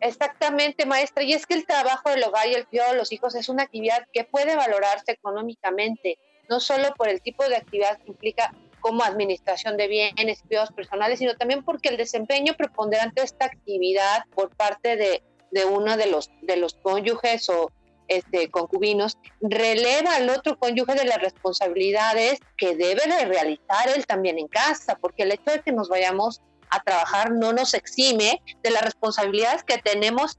Exactamente, 0.00 0.86
maestra. 0.86 1.22
Y 1.22 1.32
es 1.32 1.46
que 1.46 1.54
el 1.54 1.66
trabajo 1.66 2.10
del 2.10 2.24
hogar 2.24 2.48
y 2.48 2.54
el 2.54 2.66
cuidado 2.66 2.92
de 2.92 2.98
los 2.98 3.12
hijos 3.12 3.34
es 3.34 3.48
una 3.48 3.64
actividad 3.64 4.06
que 4.12 4.24
puede 4.24 4.56
valorarse 4.56 5.12
económicamente, 5.12 6.18
no 6.48 6.60
solo 6.60 6.94
por 6.96 7.08
el 7.08 7.20
tipo 7.20 7.46
de 7.48 7.56
actividad 7.56 7.98
que 7.98 8.10
implica 8.10 8.54
como 8.80 9.04
administración 9.04 9.76
de 9.76 9.88
bienes, 9.88 10.42
cuidados 10.42 10.72
personales, 10.72 11.18
sino 11.18 11.36
también 11.36 11.62
porque 11.64 11.90
el 11.90 11.98
desempeño 11.98 12.54
preponderante 12.54 13.20
de 13.20 13.26
esta 13.26 13.44
actividad 13.44 14.24
por 14.34 14.54
parte 14.56 14.96
de, 14.96 15.22
de 15.50 15.64
uno 15.66 15.98
de 15.98 16.06
los, 16.06 16.30
de 16.42 16.56
los 16.56 16.74
cónyuges 16.74 17.50
o 17.50 17.70
este, 18.10 18.50
concubinos 18.50 19.16
releva 19.40 20.16
al 20.16 20.28
otro 20.30 20.58
cónyuge 20.58 20.94
de 20.94 21.04
las 21.04 21.18
responsabilidades 21.18 22.40
que 22.58 22.74
debe 22.74 23.06
de 23.06 23.24
realizar 23.24 23.88
él 23.94 24.04
también 24.04 24.38
en 24.38 24.48
casa, 24.48 24.96
porque 25.00 25.22
el 25.22 25.32
hecho 25.32 25.50
de 25.52 25.62
que 25.62 25.72
nos 25.72 25.88
vayamos 25.88 26.42
a 26.70 26.82
trabajar 26.82 27.30
no 27.32 27.52
nos 27.52 27.72
exime 27.74 28.42
de 28.62 28.70
las 28.70 28.82
responsabilidades 28.82 29.62
que 29.64 29.78
tenemos 29.78 30.38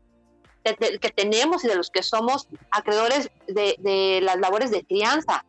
de- 0.63 0.75
de- 0.79 0.99
que 0.99 1.09
tenemos 1.09 1.63
y 1.63 1.67
de 1.69 1.75
los 1.75 1.89
que 1.89 2.03
somos 2.03 2.47
acreedores 2.69 3.31
de, 3.47 3.75
de 3.79 4.19
las 4.21 4.37
labores 4.37 4.69
de 4.69 4.83
crianza. 4.83 5.43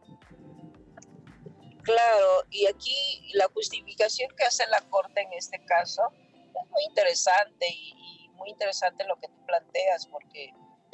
Claro, 1.82 2.44
y 2.50 2.66
aquí 2.66 3.30
la 3.34 3.46
justificación 3.52 4.30
que 4.38 4.44
hace 4.44 4.64
la 4.68 4.80
Corte 4.88 5.20
en 5.20 5.32
este 5.34 5.62
caso 5.66 6.02
es 6.14 6.70
muy 6.70 6.84
interesante 6.88 7.66
y, 7.68 8.24
y 8.24 8.28
muy 8.36 8.50
interesante 8.50 9.04
lo 9.04 9.16
que 9.16 9.28
tú 9.28 9.44
planteas, 9.46 10.06
porque 10.06 10.52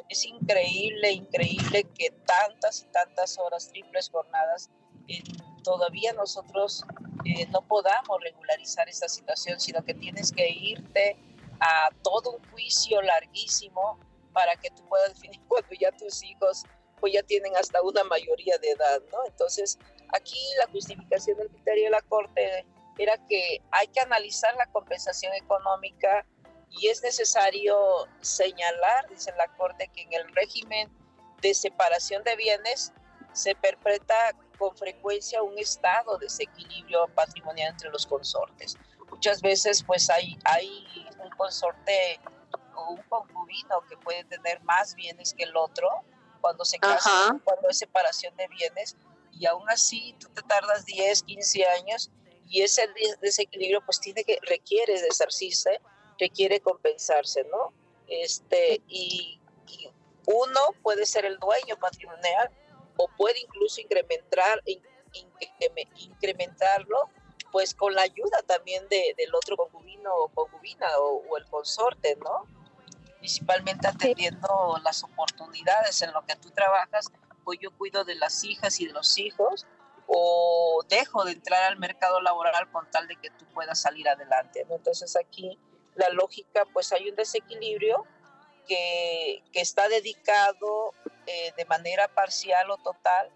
es 0.09 0.25
increíble, 0.25 1.12
increíble 1.12 1.85
que 1.94 2.11
tantas 2.27 2.83
y 2.83 2.87
tantas 2.87 3.38
horas, 3.38 3.68
triples 3.68 4.09
jornadas, 4.11 4.71
eh, 5.07 5.23
todavía 5.62 6.12
nosotros 6.14 6.85
eh, 7.25 7.47
no 7.49 7.61
podamos 7.62 8.21
regularizar 8.23 8.88
esta 8.88 9.09
situación, 9.09 9.61
sino 9.61 9.85
que 9.85 9.94
tienes 9.94 10.33
que 10.33 10.49
irte 10.49 11.16
a 11.61 11.90
todo 12.03 12.33
un 12.37 12.51
juicio 12.51 13.03
larguísimo 13.03 13.99
para 14.33 14.57
que 14.57 14.71
tú 14.71 14.87
puedas 14.88 15.09
definir 15.14 15.40
cuando 15.49 15.71
ya 15.79 15.92
tus 15.92 16.23
hijos 16.23 16.64
pues 17.01 17.12
ya 17.12 17.23
tienen 17.23 17.55
hasta 17.57 17.81
una 17.83 18.03
mayoría 18.05 18.59
de 18.59 18.71
edad, 18.71 19.01
¿no? 19.12 19.18
Entonces, 19.27 19.79
aquí 20.12 20.38
la 20.59 20.66
justificación 20.73 21.38
del 21.38 21.49
criterio 21.49 21.85
de 21.85 21.90
la 21.90 22.01
Corte 22.03 22.66
era 22.99 23.16
que 23.29 23.62
hay 23.71 23.87
que 23.87 24.01
analizar 24.01 24.53
la 24.57 24.66
compensación 24.73 25.33
económica 25.35 26.27
y 26.70 26.88
es 26.88 27.02
necesario 27.02 28.07
señalar, 28.20 29.09
dice 29.09 29.33
la 29.37 29.48
Corte, 29.57 29.88
que 29.94 30.02
en 30.02 30.12
el 30.12 30.28
régimen 30.35 30.90
de 31.40 31.54
separación 31.54 32.22
de 32.24 32.37
bienes 32.37 32.92
se 33.33 33.54
perpetra 33.54 34.33
con 34.59 34.76
frecuencia 34.76 35.42
un 35.42 35.57
estado 35.59 36.18
de 36.18 36.26
desequilibrio 36.26 37.07
patrimonial 37.14 37.70
entre 37.70 37.90
los 37.90 38.07
consortes. 38.07 38.76
Muchas 39.11 39.40
veces 39.40 39.83
pues 39.85 40.11
hay, 40.11 40.37
hay 40.44 41.09
un 41.22 41.31
consorte 41.31 42.20
o 42.74 42.90
un 42.94 43.02
concubino 43.09 43.81
que 43.88 43.96
puede 43.96 44.24
tener 44.24 44.61
más 44.62 44.94
bienes 44.94 45.33
que 45.35 45.44
el 45.44 45.57
otro 45.57 45.88
cuando 46.40 46.64
se 46.64 46.78
casa, 46.78 47.09
Ajá. 47.11 47.40
cuando 47.44 47.68
es 47.68 47.78
separación 47.78 48.37
de 48.37 48.46
bienes 48.48 48.96
y 49.33 49.46
aún 49.46 49.68
así 49.70 50.14
tú 50.18 50.28
te 50.31 50.42
tardas 50.42 50.85
10, 50.85 51.22
15 51.22 51.64
años 51.66 52.11
y 52.48 52.62
ese 52.62 52.87
des- 52.88 53.18
desequilibrio 53.20 53.85
pues 53.85 54.00
tiene 54.00 54.24
que 54.24 54.38
requiere 54.42 55.00
desarcirse, 55.02 55.81
requiere 56.18 56.61
compensarse, 56.61 57.44
¿no? 57.44 57.72
Este 58.07 58.83
y, 58.88 59.40
y 59.66 59.90
uno 60.26 60.61
puede 60.83 61.07
ser 61.07 61.24
el 61.24 61.38
dueño 61.38 61.76
patrimonial 61.78 62.50
o 62.96 63.09
puede 63.16 63.40
incluso 63.40 63.81
incrementar 63.81 64.61
in- 64.66 64.83
increme- 65.12 65.88
incrementarlo 65.96 67.11
pues 67.50 67.74
con 67.74 67.94
la 67.94 68.02
ayuda 68.02 68.42
también 68.46 68.87
de, 68.88 69.14
del 69.16 69.35
otro 69.35 69.57
concubino 69.57 70.14
o 70.14 70.28
concubina 70.28 70.87
o, 70.98 71.22
o 71.31 71.37
el 71.38 71.46
consorte, 71.46 72.16
¿no? 72.16 72.44
Principalmente 73.18 73.88
atendiendo 73.88 74.76
las 74.85 75.02
oportunidades 75.02 76.02
en 76.02 76.12
lo 76.12 76.24
que 76.26 76.37
tú 76.37 76.50
trabajas, 76.50 77.07
pues 77.44 77.59
yo 77.61 77.70
cuido 77.72 78.04
de 78.04 78.14
las 78.16 78.44
hijas 78.44 78.78
y 78.81 78.87
de 78.87 78.92
los 78.92 79.16
hijos 79.18 79.66
o 80.07 80.83
dejo 80.88 81.24
de 81.24 81.33
entrar 81.33 81.62
al 81.64 81.78
mercado 81.78 82.20
laboral 82.20 82.70
con 82.70 82.90
tal 82.90 83.07
de 83.09 83.16
que 83.16 83.31
tú 83.31 83.46
puedas 83.46 83.81
salir 83.81 84.09
adelante, 84.09 84.64
¿no? 84.68 84.76
Entonces 84.76 85.16
aquí 85.16 85.59
la 85.98 86.08
lógica, 86.11 86.64
pues 86.72 86.92
hay 86.92 87.11
un 87.11 87.16
desequilibrio 87.16 88.04
que, 88.66 89.42
que 89.52 89.61
está 89.61 89.88
dedicado 89.88 90.94
eh, 91.26 91.52
de 91.56 91.64
manera 91.64 92.08
parcial 92.08 92.70
o 92.70 92.76
total 92.78 93.30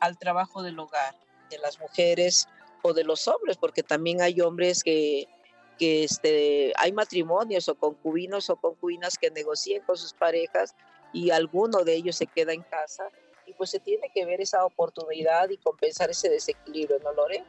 al 0.00 0.18
trabajo 0.18 0.62
del 0.62 0.78
hogar, 0.78 1.14
de 1.50 1.58
las 1.58 1.78
mujeres 1.78 2.48
o 2.82 2.92
de 2.92 3.04
los 3.04 3.26
hombres, 3.28 3.56
porque 3.56 3.82
también 3.82 4.20
hay 4.20 4.40
hombres 4.40 4.82
que, 4.84 5.28
que 5.78 6.04
este, 6.04 6.72
hay 6.76 6.92
matrimonios 6.92 7.68
o 7.68 7.74
concubinos 7.74 8.50
o 8.50 8.56
concubinas 8.56 9.18
que 9.18 9.30
negocian 9.30 9.82
con 9.82 9.96
sus 9.96 10.12
parejas 10.12 10.74
y 11.12 11.30
alguno 11.30 11.84
de 11.84 11.94
ellos 11.94 12.16
se 12.16 12.26
queda 12.26 12.52
en 12.52 12.62
casa 12.62 13.08
y 13.46 13.52
pues 13.54 13.70
se 13.70 13.80
tiene 13.80 14.10
que 14.14 14.24
ver 14.24 14.40
esa 14.40 14.64
oportunidad 14.64 15.48
y 15.50 15.58
compensar 15.58 16.10
ese 16.10 16.28
desequilibrio, 16.28 16.98
¿no, 17.00 17.12
Lore? 17.12 17.44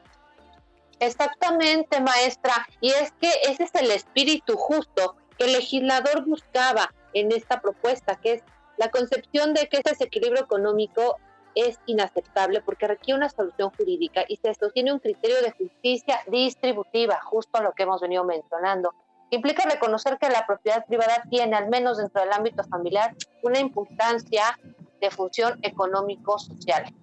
Exactamente, 0.99 1.99
maestra. 1.99 2.67
Y 2.81 2.89
es 2.91 3.12
que 3.19 3.29
ese 3.47 3.63
es 3.63 3.75
el 3.75 3.91
espíritu 3.91 4.55
justo 4.55 5.15
que 5.38 5.45
el 5.45 5.53
legislador 5.53 6.25
buscaba, 6.25 6.93
en 7.13 7.31
esta 7.31 7.62
propuesta, 7.62 8.15
que 8.15 8.34
es 8.34 8.43
la 8.77 8.89
concepción 8.89 9.53
de 9.53 9.67
que 9.67 9.77
ese 9.77 9.91
desequilibrio 9.91 10.43
económico 10.43 11.17
es 11.55 11.79
inaceptable 11.86 12.62
porque 12.62 12.88
requiere 12.88 13.17
una 13.17 13.29
solución 13.29 13.71
jurídica 13.71 14.25
y 14.27 14.36
se 14.36 14.53
sostiene 14.53 14.91
un 14.91 14.99
criterio 14.99 15.41
de 15.41 15.51
justicia 15.51 16.19
distributiva, 16.27 17.21
justo 17.23 17.62
lo 17.63 17.71
que 17.71 17.84
hemos 17.84 18.01
venido 18.01 18.25
mencionando, 18.25 18.93
que 19.29 19.38
implica 19.38 19.63
reconocer 19.63 20.17
que 20.17 20.29
la 20.29 20.45
propiedad 20.45 20.86
privada 20.86 21.23
tiene, 21.29 21.55
al 21.55 21.69
menos 21.69 21.97
dentro 21.97 22.21
del 22.21 22.34
ámbito 22.34 22.63
familiar, 22.65 23.15
una 23.41 23.60
importancia 23.60 24.60
de 24.99 25.10
función 25.10 25.58
económico-social. 25.63 26.93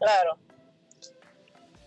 Claro. 0.00 0.43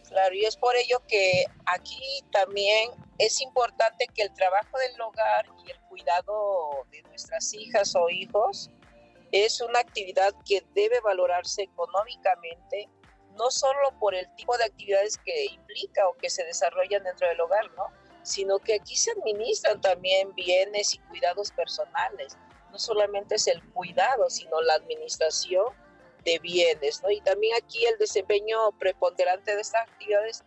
Claro, 0.07 0.33
y 0.35 0.45
es 0.45 0.55
por 0.55 0.75
ello 0.75 1.01
que 1.07 1.45
aquí 1.65 2.23
también 2.31 2.91
es 3.17 3.41
importante 3.41 4.07
que 4.13 4.23
el 4.23 4.33
trabajo 4.33 4.77
del 4.77 5.01
hogar 5.01 5.45
y 5.65 5.71
el 5.71 5.79
cuidado 5.81 6.85
de 6.91 7.01
nuestras 7.03 7.53
hijas 7.53 7.93
o 7.95 8.09
hijos 8.09 8.69
es 9.31 9.59
una 9.59 9.79
actividad 9.79 10.33
que 10.45 10.63
debe 10.73 11.01
valorarse 11.01 11.63
económicamente, 11.63 12.89
no 13.35 13.51
solo 13.51 13.91
por 13.99 14.15
el 14.15 14.33
tipo 14.35 14.57
de 14.57 14.63
actividades 14.63 15.17
que 15.17 15.45
implica 15.45 16.07
o 16.07 16.15
que 16.15 16.29
se 16.29 16.45
desarrollan 16.45 17.03
dentro 17.03 17.27
del 17.27 17.41
hogar, 17.41 17.69
¿no? 17.71 17.87
sino 18.27 18.59
que 18.59 18.75
aquí 18.75 18.95
se 18.95 19.11
administran 19.11 19.79
también 19.79 20.33
bienes 20.35 20.93
y 20.93 20.99
cuidados 20.99 21.51
personales. 21.51 22.37
No 22.71 22.77
solamente 22.77 23.35
es 23.35 23.47
el 23.47 23.63
cuidado, 23.71 24.29
sino 24.29 24.61
la 24.61 24.73
administración 24.75 25.65
de 26.27 26.39
bienes, 26.39 27.01
¿no? 27.01 27.09
Y 27.09 27.21
también 27.21 27.55
aquí 27.55 27.85
el 27.85 27.97
desempeño 27.97 28.57
preponderante 28.77 29.55
de 29.55 29.61
estas 29.61 29.87
actividades 29.87 30.43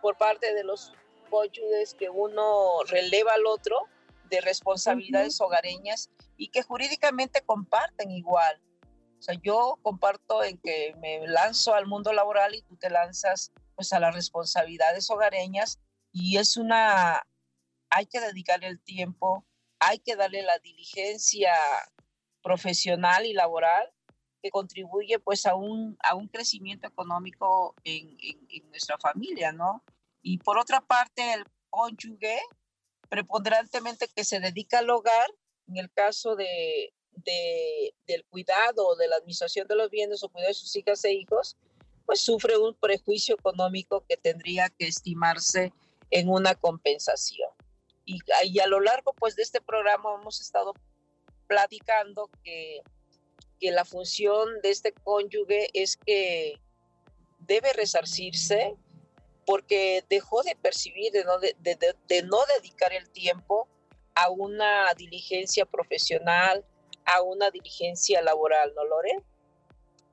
por 0.00 0.16
parte 0.16 0.52
de 0.52 0.64
los 0.64 0.92
cónyuges 1.30 1.94
que 1.94 2.10
uno 2.10 2.82
releva 2.88 3.34
al 3.34 3.46
otro 3.46 3.88
de 4.24 4.40
responsabilidades 4.40 5.40
hogareñas 5.40 6.10
y 6.36 6.48
que 6.48 6.62
jurídicamente 6.62 7.40
comparten 7.42 8.10
igual. 8.10 8.60
O 9.20 9.22
sea, 9.22 9.36
yo 9.40 9.78
comparto 9.82 10.42
en 10.42 10.58
que 10.58 10.92
me 10.98 11.24
lanzo 11.28 11.72
al 11.72 11.86
mundo 11.86 12.12
laboral 12.12 12.56
y 12.56 12.62
tú 12.62 12.76
te 12.76 12.90
lanzas 12.90 13.52
pues 13.76 13.92
a 13.92 14.00
las 14.00 14.16
responsabilidades 14.16 15.08
hogareñas 15.08 15.78
y 16.10 16.36
es 16.38 16.56
una, 16.56 17.24
hay 17.90 18.06
que 18.06 18.18
dedicarle 18.18 18.66
el 18.66 18.82
tiempo, 18.82 19.46
hay 19.78 20.00
que 20.00 20.16
darle 20.16 20.42
la 20.42 20.58
diligencia 20.58 21.54
profesional 22.42 23.24
y 23.24 23.34
laboral 23.34 23.91
que 24.42 24.50
contribuye 24.50 25.18
pues 25.20 25.46
a 25.46 25.54
un, 25.54 25.96
a 26.02 26.14
un 26.14 26.28
crecimiento 26.28 26.88
económico 26.88 27.74
en, 27.84 28.16
en, 28.20 28.68
nuestra 28.70 28.98
familia, 28.98 29.52
¿no? 29.52 29.82
Y 30.20 30.38
por 30.38 30.58
otra 30.58 30.80
parte, 30.80 31.34
el 31.34 31.44
cónyuge 31.70 32.40
preponderantemente 33.08 34.08
que 34.14 34.24
se 34.24 34.40
dedica 34.40 34.80
al 34.80 34.90
hogar, 34.90 35.30
en 35.68 35.76
el 35.76 35.90
caso 35.92 36.34
de, 36.34 36.92
de, 37.12 37.94
del 38.06 38.24
cuidado 38.24 38.96
de 38.96 39.08
la 39.08 39.16
administración 39.16 39.68
de 39.68 39.76
los 39.76 39.90
bienes 39.90 40.22
o 40.24 40.28
cuidado 40.28 40.50
de 40.50 40.54
sus 40.54 40.74
hijas 40.74 41.04
e 41.04 41.12
hijos, 41.12 41.56
pues 42.04 42.20
sufre 42.20 42.56
un 42.56 42.74
prejuicio 42.74 43.36
económico 43.36 44.04
que 44.08 44.16
tendría 44.16 44.68
que 44.70 44.88
estimarse 44.88 45.72
en 46.10 46.28
una 46.28 46.54
compensación. 46.56 47.48
Y, 48.04 48.18
y 48.44 48.58
a 48.58 48.66
lo 48.66 48.80
largo 48.80 49.12
pues 49.12 49.36
de 49.36 49.42
este 49.42 49.60
programa 49.60 50.16
hemos 50.20 50.40
estado 50.40 50.74
platicando 51.46 52.28
que, 52.42 52.80
que 53.62 53.70
la 53.70 53.84
función 53.84 54.60
de 54.60 54.70
este 54.70 54.92
cónyuge 54.92 55.68
es 55.72 55.96
que 55.96 56.60
debe 57.38 57.72
resarcirse 57.72 58.74
porque 59.46 60.04
dejó 60.10 60.42
de 60.42 60.56
percibir, 60.56 61.12
de 61.12 61.24
no, 61.24 61.38
de, 61.38 62.22
no 62.24 62.38
dedicar 62.56 62.92
el 62.92 63.08
tiempo 63.10 63.68
a 64.16 64.30
una 64.30 64.92
diligencia 64.94 65.64
profesional, 65.64 66.64
a 67.04 67.22
una 67.22 67.52
diligencia 67.52 68.20
laboral, 68.20 68.72
¿no, 68.74 68.84
Lore? 68.84 69.22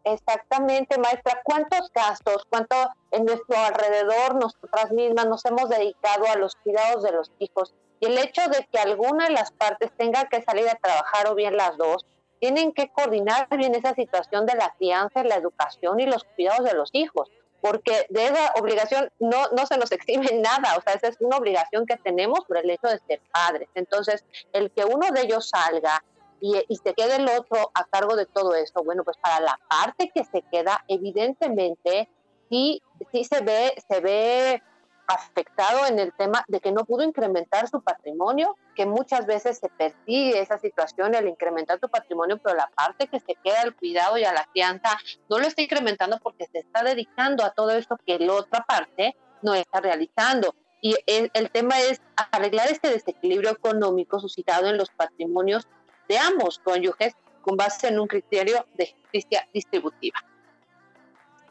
Exactamente, 0.03 0.99
maestra. 0.99 1.41
¿Cuántos 1.43 1.89
casos, 1.89 2.45
cuánto 2.49 2.75
en 3.11 3.25
nuestro 3.25 3.57
alrededor, 3.57 4.35
nosotras 4.35 4.91
mismas, 4.91 5.25
nos 5.25 5.43
hemos 5.45 5.69
dedicado 5.69 6.27
a 6.27 6.35
los 6.35 6.55
cuidados 6.55 7.01
de 7.01 7.13
los 7.13 7.31
hijos? 7.39 7.73
Y 7.99 8.05
el 8.05 8.17
hecho 8.19 8.41
de 8.47 8.67
que 8.71 8.79
alguna 8.79 9.25
de 9.25 9.33
las 9.33 9.51
partes 9.51 9.91
tenga 9.97 10.29
que 10.29 10.41
salir 10.43 10.69
a 10.69 10.75
trabajar 10.75 11.27
o 11.27 11.35
bien 11.35 11.57
las 11.57 11.77
dos, 11.77 12.05
tienen 12.39 12.71
que 12.71 12.89
coordinar 12.89 13.47
bien 13.57 13.75
esa 13.75 13.93
situación 13.93 14.45
de 14.45 14.55
la 14.55 14.73
crianza, 14.77 15.23
la 15.23 15.35
educación 15.35 15.99
y 15.99 16.05
los 16.05 16.23
cuidados 16.23 16.65
de 16.65 16.73
los 16.73 16.89
hijos 16.93 17.29
porque 17.61 18.05
de 18.09 18.25
esa 18.25 18.53
obligación 18.59 19.11
no, 19.19 19.47
no 19.55 19.65
se 19.65 19.77
nos 19.77 19.91
exime 19.91 20.31
nada, 20.33 20.77
o 20.77 20.81
sea, 20.81 20.93
esa 20.93 21.07
es 21.07 21.17
una 21.19 21.37
obligación 21.37 21.85
que 21.85 21.97
tenemos 21.97 22.45
por 22.45 22.57
el 22.57 22.69
hecho 22.69 22.87
de 22.87 22.99
ser 23.07 23.21
padres. 23.31 23.69
Entonces, 23.75 24.23
el 24.53 24.71
que 24.71 24.85
uno 24.85 25.11
de 25.11 25.21
ellos 25.21 25.49
salga 25.49 26.03
y, 26.41 26.55
y, 26.69 26.75
se 26.77 26.93
quede 26.93 27.17
el 27.17 27.27
otro 27.27 27.69
a 27.73 27.83
cargo 27.85 28.15
de 28.15 28.25
todo 28.25 28.55
esto, 28.55 28.81
bueno, 28.83 29.03
pues 29.03 29.17
para 29.17 29.41
la 29.41 29.59
parte 29.69 30.09
que 30.13 30.23
se 30.23 30.41
queda, 30.43 30.85
evidentemente, 30.87 32.07
sí, 32.49 32.81
sí 33.11 33.25
se 33.25 33.41
ve, 33.41 33.73
se 33.89 33.99
ve 33.99 34.63
afectado 35.09 35.87
en 35.87 35.97
el 35.97 36.13
tema 36.13 36.45
de 36.47 36.59
que 36.59 36.71
no 36.71 36.85
pudo 36.85 37.03
incrementar 37.03 37.67
su 37.67 37.81
patrimonio, 37.81 38.55
que 38.75 38.85
muchas 38.85 39.25
veces 39.25 39.57
se 39.57 39.67
persigue 39.69 40.39
esa 40.39 40.59
situación, 40.59 41.15
el 41.15 41.27
incrementar 41.27 41.79
tu 41.79 41.89
patrimonio, 41.89 42.37
pero 42.37 42.55
la 42.55 42.69
parte 42.75 43.07
que 43.07 43.19
se 43.19 43.35
queda 43.43 43.61
al 43.61 43.75
cuidado 43.75 44.17
y 44.19 44.23
a 44.23 44.33
la 44.33 44.45
crianza 44.51 44.97
no 45.27 45.39
lo 45.39 45.47
está 45.47 45.63
incrementando 45.63 46.19
porque 46.19 46.45
se 46.45 46.59
está 46.59 46.83
dedicando 46.83 47.43
a 47.43 47.49
todo 47.51 47.71
esto 47.71 47.97
que 48.05 48.19
la 48.19 48.33
otra 48.33 48.63
parte 48.65 49.15
no 49.41 49.55
está 49.55 49.81
realizando. 49.81 50.53
Y 50.81 50.95
el, 51.07 51.31
el 51.33 51.49
tema 51.49 51.79
es 51.79 52.01
arreglar 52.31 52.69
este 52.69 52.89
desequilibrio 52.89 53.49
económico 53.49 54.19
suscitado 54.19 54.67
en 54.67 54.77
los 54.77 54.91
patrimonios 54.91 55.67
de 56.07 56.19
ambos 56.19 56.59
cónyuges 56.59 57.15
con 57.41 57.57
base 57.57 57.87
en 57.87 57.99
un 57.99 58.07
criterio 58.07 58.65
de 58.75 58.93
justicia 59.01 59.47
distributiva. 59.53 60.19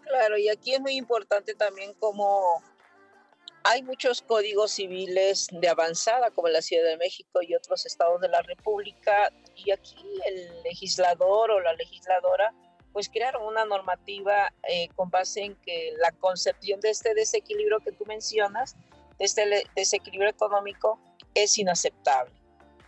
Claro, 0.05 0.38
y 0.38 0.49
aquí 0.49 0.75
es 0.75 0.81
muy 0.81 0.92
importante 0.92 1.55
también 1.55 1.92
como 1.94 2.62
hay 3.64 3.83
muchos 3.83 4.23
códigos 4.23 4.73
civiles 4.73 5.49
de 5.51 5.68
avanzada, 5.68 6.31
como 6.31 6.49
la 6.49 6.62
Ciudad 6.62 6.85
de 6.85 6.97
México 6.97 7.40
y 7.42 7.55
otros 7.55 7.87
estados 7.87 8.21
de 8.21 8.29
la 8.29 8.42
República, 8.42 9.33
y 9.57 9.71
aquí 9.71 9.97
el 10.27 10.62
legislador 10.62 11.51
o 11.51 11.61
la 11.61 11.73
legisladora 11.75 12.55
pues 12.92 13.09
crearon 13.09 13.44
una 13.44 13.64
normativa 13.64 14.53
eh, 14.68 14.88
con 14.97 15.11
base 15.11 15.42
en 15.42 15.55
que 15.57 15.92
la 15.99 16.11
concepción 16.12 16.81
de 16.81 16.90
este 16.90 17.14
desequilibrio 17.14 17.81
que 17.81 17.92
tú 17.92 18.05
mencionas, 18.07 18.77
de 19.18 19.25
este 19.25 19.66
desequilibrio 19.77 20.31
económico, 20.31 20.99
es 21.35 21.59
inaceptable 21.59 22.33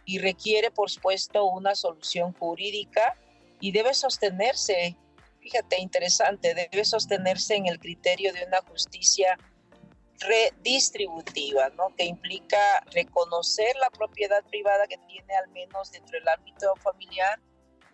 y 0.04 0.18
requiere, 0.18 0.70
por 0.70 0.90
supuesto, 0.90 1.44
una 1.44 1.74
solución 1.74 2.33
jurídica 2.33 3.14
y 3.61 3.72
debe 3.72 3.94
sostenerse, 3.94 4.96
fíjate, 5.40 5.80
interesante, 5.80 6.54
debe 6.54 6.85
sostenerse 6.85 7.54
en 7.54 7.66
el 7.66 7.78
criterio 7.78 8.33
de 8.33 8.44
una 8.46 8.61
justicia 8.62 9.38
redistributiva, 10.20 11.70
¿no? 11.70 11.94
que 11.96 12.04
implica 12.04 12.59
reconocer 12.92 13.74
la 13.76 13.90
propiedad 13.90 14.44
privada 14.44 14.87
que 14.87 14.98
tiene 15.09 15.35
al 15.35 15.48
menos 15.48 15.90
dentro 15.90 16.18
del 16.18 16.28
ámbito 16.28 16.74
familiar 16.76 17.40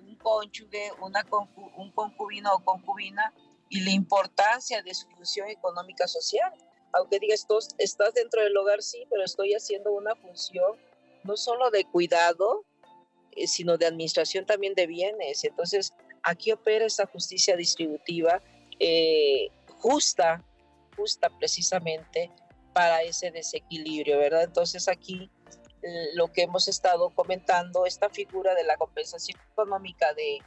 un 0.00 0.16
cónyuge, 0.16 0.92
una 1.00 1.24
concu 1.24 1.70
un 1.76 1.90
concubino 1.92 2.52
o 2.54 2.64
concubina 2.64 3.32
y 3.68 3.80
la 3.80 3.90
importancia 3.90 4.82
de 4.82 4.94
su 4.94 5.08
función 5.08 5.48
económica 5.48 6.06
social. 6.06 6.52
Aunque 6.92 7.18
digas, 7.18 7.46
estás 7.78 8.14
dentro 8.14 8.42
del 8.42 8.56
hogar, 8.56 8.82
sí, 8.82 9.04
pero 9.10 9.24
estoy 9.24 9.54
haciendo 9.54 9.92
una 9.92 10.14
función 10.14 10.76
no 11.24 11.36
solo 11.36 11.70
de 11.70 11.84
cuidado, 11.84 12.64
eh, 13.32 13.46
sino 13.46 13.76
de 13.76 13.86
administración 13.86 14.46
también 14.46 14.74
de 14.74 14.86
bienes. 14.86 15.44
Entonces, 15.44 15.92
aquí 16.22 16.52
opera 16.52 16.86
esta 16.86 17.06
justicia 17.06 17.56
distributiva 17.56 18.40
eh, 18.78 19.48
justa 19.78 20.44
justa 20.96 21.30
precisamente 21.38 22.30
para 22.72 23.02
ese 23.02 23.30
desequilibrio, 23.30 24.18
¿verdad? 24.18 24.42
Entonces 24.42 24.88
aquí 24.88 25.30
eh, 25.82 26.08
lo 26.14 26.32
que 26.32 26.42
hemos 26.42 26.68
estado 26.68 27.10
comentando, 27.10 27.86
esta 27.86 28.10
figura 28.10 28.54
de 28.54 28.64
la 28.64 28.76
compensación 28.76 29.40
económica 29.52 30.12
de 30.14 30.38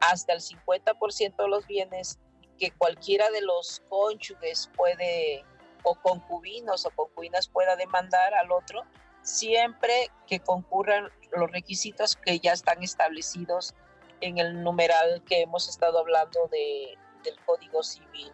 hasta 0.00 0.32
el 0.32 0.40
50% 0.40 1.36
de 1.36 1.48
los 1.48 1.66
bienes 1.66 2.18
que 2.58 2.70
cualquiera 2.70 3.30
de 3.30 3.42
los 3.42 3.82
cónyuges 3.88 4.70
puede, 4.76 5.44
o 5.82 5.94
concubinos 5.96 6.86
o 6.86 6.90
concubinas 6.90 7.48
pueda 7.48 7.76
demandar 7.76 8.34
al 8.34 8.52
otro, 8.52 8.84
siempre 9.22 10.10
que 10.26 10.40
concurran 10.40 11.10
los 11.32 11.50
requisitos 11.50 12.16
que 12.16 12.38
ya 12.38 12.52
están 12.52 12.82
establecidos 12.82 13.74
en 14.20 14.38
el 14.38 14.62
numeral 14.62 15.22
que 15.24 15.42
hemos 15.42 15.68
estado 15.68 15.98
hablando 15.98 16.48
de, 16.50 16.96
del 17.24 17.38
Código 17.44 17.82
Civil 17.82 18.32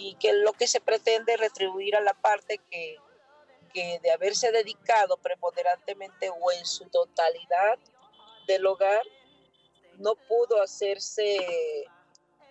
y 0.00 0.14
que 0.14 0.32
lo 0.32 0.52
que 0.54 0.66
se 0.66 0.80
pretende 0.80 1.36
retribuir 1.36 1.94
a 1.94 2.00
la 2.00 2.14
parte 2.14 2.58
que, 2.70 2.96
que 3.72 4.00
de 4.02 4.10
haberse 4.10 4.50
dedicado 4.50 5.16
preponderantemente 5.18 6.30
o 6.30 6.52
en 6.52 6.64
su 6.64 6.88
totalidad 6.88 7.78
del 8.46 8.66
hogar, 8.66 9.02
no 9.98 10.14
pudo 10.14 10.62
hacerse 10.62 11.38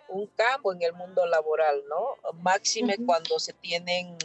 un 0.08 0.26
campo 0.28 0.72
en 0.72 0.82
el 0.82 0.92
mundo 0.92 1.26
laboral, 1.26 1.82
¿no? 1.88 2.16
Máxime 2.34 2.94
uh 2.94 3.02
-huh. 3.02 3.06
cuando 3.06 3.38
se 3.38 3.52
tienen 3.52 4.16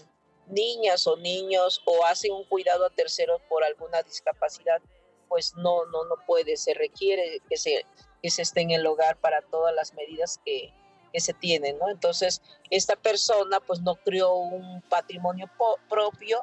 niñas 0.47 1.07
o 1.07 1.17
niños 1.17 1.81
o 1.85 2.05
hacen 2.05 2.31
un 2.31 2.43
cuidado 2.43 2.85
a 2.85 2.89
terceros 2.91 3.41
por 3.49 3.63
alguna 3.63 4.03
discapacidad, 4.03 4.81
pues 5.27 5.55
no, 5.55 5.85
no, 5.87 6.05
no 6.05 6.15
puede, 6.27 6.57
se 6.57 6.75
requiere 6.75 7.41
que 7.49 7.57
se, 7.57 7.85
que 8.21 8.29
se 8.29 8.43
esté 8.43 8.61
en 8.61 8.71
el 8.71 8.85
hogar 8.85 9.17
para 9.17 9.41
todas 9.41 9.73
las 9.73 9.93
medidas 9.93 10.39
que, 10.45 10.71
que 11.15 11.21
se 11.21 11.33
tienen, 11.33 11.79
¿no? 11.79 11.87
Entonces, 11.87 12.41
esta 12.69 12.97
persona 12.97 13.61
pues 13.61 13.79
no 13.79 13.95
creó 13.95 14.35
un 14.35 14.81
patrimonio 14.81 15.49
propio 15.87 16.41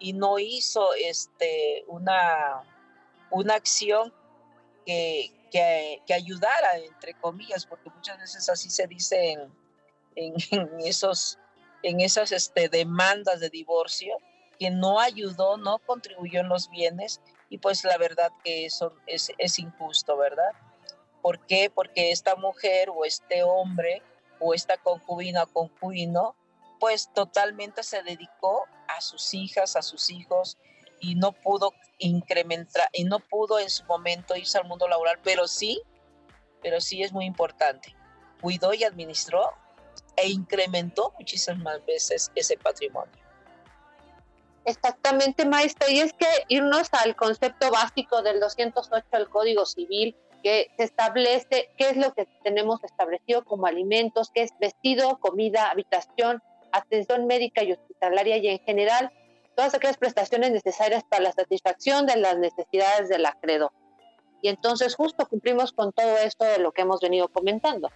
y 0.00 0.12
no 0.12 0.40
hizo 0.40 0.92
este, 0.94 1.84
una, 1.86 2.64
una 3.30 3.54
acción 3.54 4.12
que, 4.84 5.30
que, 5.52 6.02
que 6.04 6.14
ayudara, 6.14 6.78
entre 6.78 7.14
comillas, 7.14 7.64
porque 7.64 7.90
muchas 7.90 8.18
veces 8.18 8.48
así 8.48 8.70
se 8.70 8.88
dice 8.88 9.34
en 10.16 10.34
esos, 10.80 11.38
en 11.84 12.00
esas 12.00 12.32
este, 12.32 12.68
demandas 12.68 13.38
de 13.38 13.50
divorcio, 13.50 14.16
que 14.58 14.70
no 14.70 14.98
ayudó, 14.98 15.58
no 15.58 15.78
contribuyó 15.78 16.40
en 16.40 16.48
los 16.48 16.68
bienes 16.70 17.20
y 17.50 17.58
pues 17.58 17.84
la 17.84 17.96
verdad 17.98 18.32
que 18.42 18.66
eso 18.66 18.96
es, 19.06 19.30
es 19.38 19.60
injusto, 19.60 20.16
¿verdad? 20.16 20.50
¿Por 21.22 21.44
qué? 21.46 21.70
Porque 21.74 22.10
esta 22.10 22.36
mujer 22.36 22.90
o 22.90 23.04
este 23.04 23.42
hombre 23.42 24.02
o 24.40 24.54
esta 24.54 24.76
concubina 24.76 25.42
o 25.42 25.46
concubino, 25.46 26.36
pues 26.78 27.12
totalmente 27.12 27.82
se 27.82 28.02
dedicó 28.02 28.64
a 28.86 29.00
sus 29.00 29.34
hijas, 29.34 29.76
a 29.76 29.82
sus 29.82 30.10
hijos 30.10 30.56
y 31.00 31.14
no 31.14 31.32
pudo 31.32 31.72
incrementar 31.98 32.88
y 32.92 33.04
no 33.04 33.18
pudo 33.20 33.58
en 33.58 33.70
su 33.70 33.84
momento 33.84 34.36
irse 34.36 34.58
al 34.58 34.66
mundo 34.66 34.88
laboral, 34.88 35.18
pero 35.22 35.48
sí, 35.48 35.82
pero 36.62 36.80
sí 36.80 37.02
es 37.02 37.12
muy 37.12 37.24
importante. 37.24 37.94
Cuidó 38.40 38.72
y 38.74 38.84
administró 38.84 39.50
e 40.16 40.28
incrementó 40.28 41.12
muchísimas 41.18 41.84
veces 41.84 42.30
ese 42.34 42.56
patrimonio. 42.56 43.12
Exactamente, 44.64 45.46
maestra. 45.46 45.90
Y 45.90 46.00
es 46.00 46.12
que 46.12 46.26
irnos 46.48 46.88
al 46.92 47.16
concepto 47.16 47.70
básico 47.70 48.22
del 48.22 48.38
208 48.38 49.06
del 49.12 49.28
Código 49.28 49.64
Civil, 49.64 50.14
que 50.42 50.70
se 50.76 50.84
establece 50.84 51.70
qué 51.76 51.90
es 51.90 51.96
lo 51.96 52.12
que 52.14 52.26
tenemos 52.42 52.82
establecido 52.84 53.44
como 53.44 53.66
alimentos, 53.66 54.30
qué 54.34 54.42
es 54.42 54.50
vestido, 54.60 55.18
comida, 55.18 55.70
habitación, 55.70 56.42
atención 56.72 57.26
médica 57.26 57.62
y 57.62 57.72
hospitalaria 57.72 58.36
y 58.38 58.48
en 58.48 58.58
general 58.60 59.12
todas 59.56 59.74
aquellas 59.74 59.96
prestaciones 59.96 60.52
necesarias 60.52 61.02
para 61.04 61.24
la 61.24 61.32
satisfacción 61.32 62.06
de 62.06 62.16
las 62.16 62.38
necesidades 62.38 63.08
del 63.08 63.26
acreedor. 63.26 63.72
Y 64.40 64.48
entonces 64.48 64.94
justo 64.94 65.26
cumplimos 65.26 65.72
con 65.72 65.92
todo 65.92 66.16
esto 66.18 66.44
de 66.44 66.58
lo 66.58 66.70
que 66.72 66.82
hemos 66.82 67.00
venido 67.00 67.28
comentando. 67.28 67.90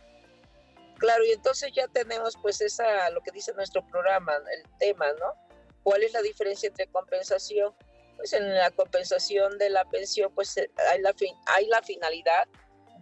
Claro, 0.98 1.24
y 1.24 1.32
entonces 1.32 1.72
ya 1.74 1.86
tenemos 1.88 2.36
pues 2.40 2.60
esa, 2.60 3.10
lo 3.10 3.20
que 3.22 3.30
dice 3.30 3.52
nuestro 3.54 3.86
programa, 3.88 4.32
el 4.36 4.78
tema, 4.78 5.06
¿no? 5.20 5.34
¿Cuál 5.82 6.02
es 6.02 6.12
la 6.12 6.22
diferencia 6.22 6.68
entre 6.68 6.86
compensación? 6.88 7.74
Pues 8.22 8.34
en 8.34 8.54
la 8.54 8.70
compensación 8.70 9.58
de 9.58 9.68
la 9.68 9.84
pensión 9.84 10.30
pues 10.32 10.56
eh, 10.56 10.70
hay 10.92 11.00
la, 11.00 11.12
fin- 11.12 11.34
hay 11.46 11.66
la 11.66 11.82
finalidad 11.82 12.46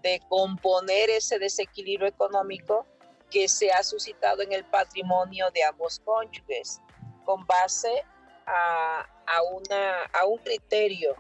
de 0.01 0.19
componer 0.31 1.11
ese 1.11 1.39
desequilibrio 1.39 2.09
económico 2.09 2.87
que 3.31 3.47
se 3.47 3.71
ha 3.71 3.83
suscitado 3.83 4.41
en 4.41 4.51
el 4.55 4.65
patrimonio 4.65 5.51
de 5.51 5.63
ambos 5.63 6.01
cónyuges 6.07 6.81
con 7.27 7.47
base 7.47 8.03
a, 8.47 9.07
a 9.27 9.43
una, 9.43 10.05
a 10.19 10.25
un 10.25 10.39
criterio 10.39 11.15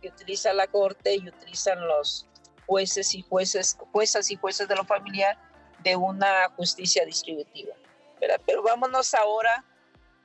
que 0.00 0.08
utiliza 0.08 0.54
la 0.54 0.66
corte 0.66 1.14
y 1.16 1.28
utilizan 1.28 1.86
los 1.86 2.26
jueces 2.66 3.14
y 3.14 3.20
jueces, 3.20 3.76
juezas 3.92 4.30
y 4.30 4.36
jueces 4.36 4.66
de 4.66 4.76
lo 4.76 4.84
familiar 4.86 5.36
de 5.80 5.94
una 5.94 6.48
justicia 6.56 7.04
distributiva. 7.04 7.74
¿verdad? 8.18 8.40
Pero 8.46 8.62
vámonos 8.62 9.12
ahora, 9.12 9.62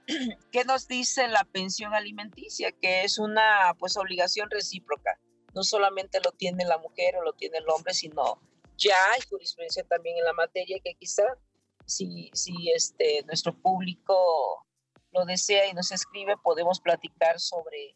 ¿qué 0.52 0.64
nos 0.64 0.88
dice 0.88 1.28
la 1.28 1.44
pensión 1.44 1.94
alimenticia? 1.94 2.72
Que 2.72 3.04
es 3.04 3.20
una 3.20 3.76
pues 3.78 3.98
obligación 3.98 4.50
recíproca. 4.50 5.20
No 5.54 5.64
solamente 5.64 6.20
lo 6.24 6.32
tiene 6.32 6.66
la 6.66 6.78
mujer 6.78 7.16
o 7.18 7.24
lo 7.24 7.34
tiene 7.34 7.58
el 7.58 7.70
hombre, 7.70 7.94
sino 7.94 8.42
ya 8.78 8.96
hay 9.14 9.22
jurisprudencia 9.30 9.84
también 9.84 10.18
en 10.18 10.26
la 10.26 10.34
materia 10.34 10.80
que 10.84 10.94
quizá 10.96 11.24
si, 11.86 12.30
si 12.34 12.72
este, 12.72 13.24
nuestro 13.26 13.60
público 13.60 14.66
lo 15.12 15.26
desea 15.26 15.68
y 15.68 15.74
nos 15.74 15.92
escribe, 15.92 16.36
podemos 16.44 16.80
platicar 16.80 17.40
sobre 17.40 17.96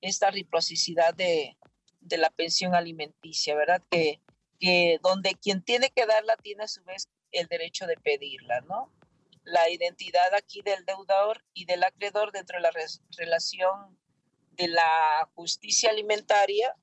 esta 0.00 0.30
reciprocidad 0.30 1.14
de, 1.14 1.56
de 2.00 2.18
la 2.18 2.30
pensión 2.30 2.74
alimenticia, 2.74 3.54
¿verdad? 3.54 3.82
Que, 3.90 4.20
que 4.58 4.98
donde 5.02 5.34
quien 5.34 5.62
tiene 5.62 5.90
que 5.90 6.06
darla 6.06 6.36
tiene 6.36 6.64
a 6.64 6.68
su 6.68 6.82
vez 6.84 7.08
el 7.32 7.46
derecho 7.46 7.86
de 7.86 7.96
pedirla, 7.96 8.60
¿no? 8.62 8.92
La 9.50 9.68
identidad 9.68 10.32
aquí 10.34 10.62
del 10.62 10.84
deudor 10.84 11.44
y 11.54 11.64
del 11.64 11.82
acreedor 11.82 12.30
dentro 12.30 12.58
de 12.58 12.62
la 12.62 12.72
relación 13.16 13.98
de 14.52 14.68
la 14.68 15.28
justicia 15.34 15.90
alimentaria 15.90 16.76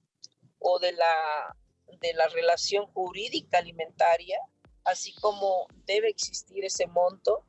o 0.60 0.80
de 0.80 0.91
la, 0.91 1.56
de 2.01 2.13
la 2.13 2.27
relación 2.27 2.88
jurídica 2.88 3.60
alimentaria, 3.60 4.39
así 4.84 5.13
como 5.15 5.67
debe 5.86 6.10
existir 6.10 6.65
ese 6.65 6.88
monto 6.88 7.45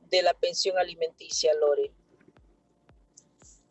de 0.00 0.22
la 0.22 0.34
pensión 0.34 0.78
alimenticia, 0.78 1.54
Lore. 1.54 1.92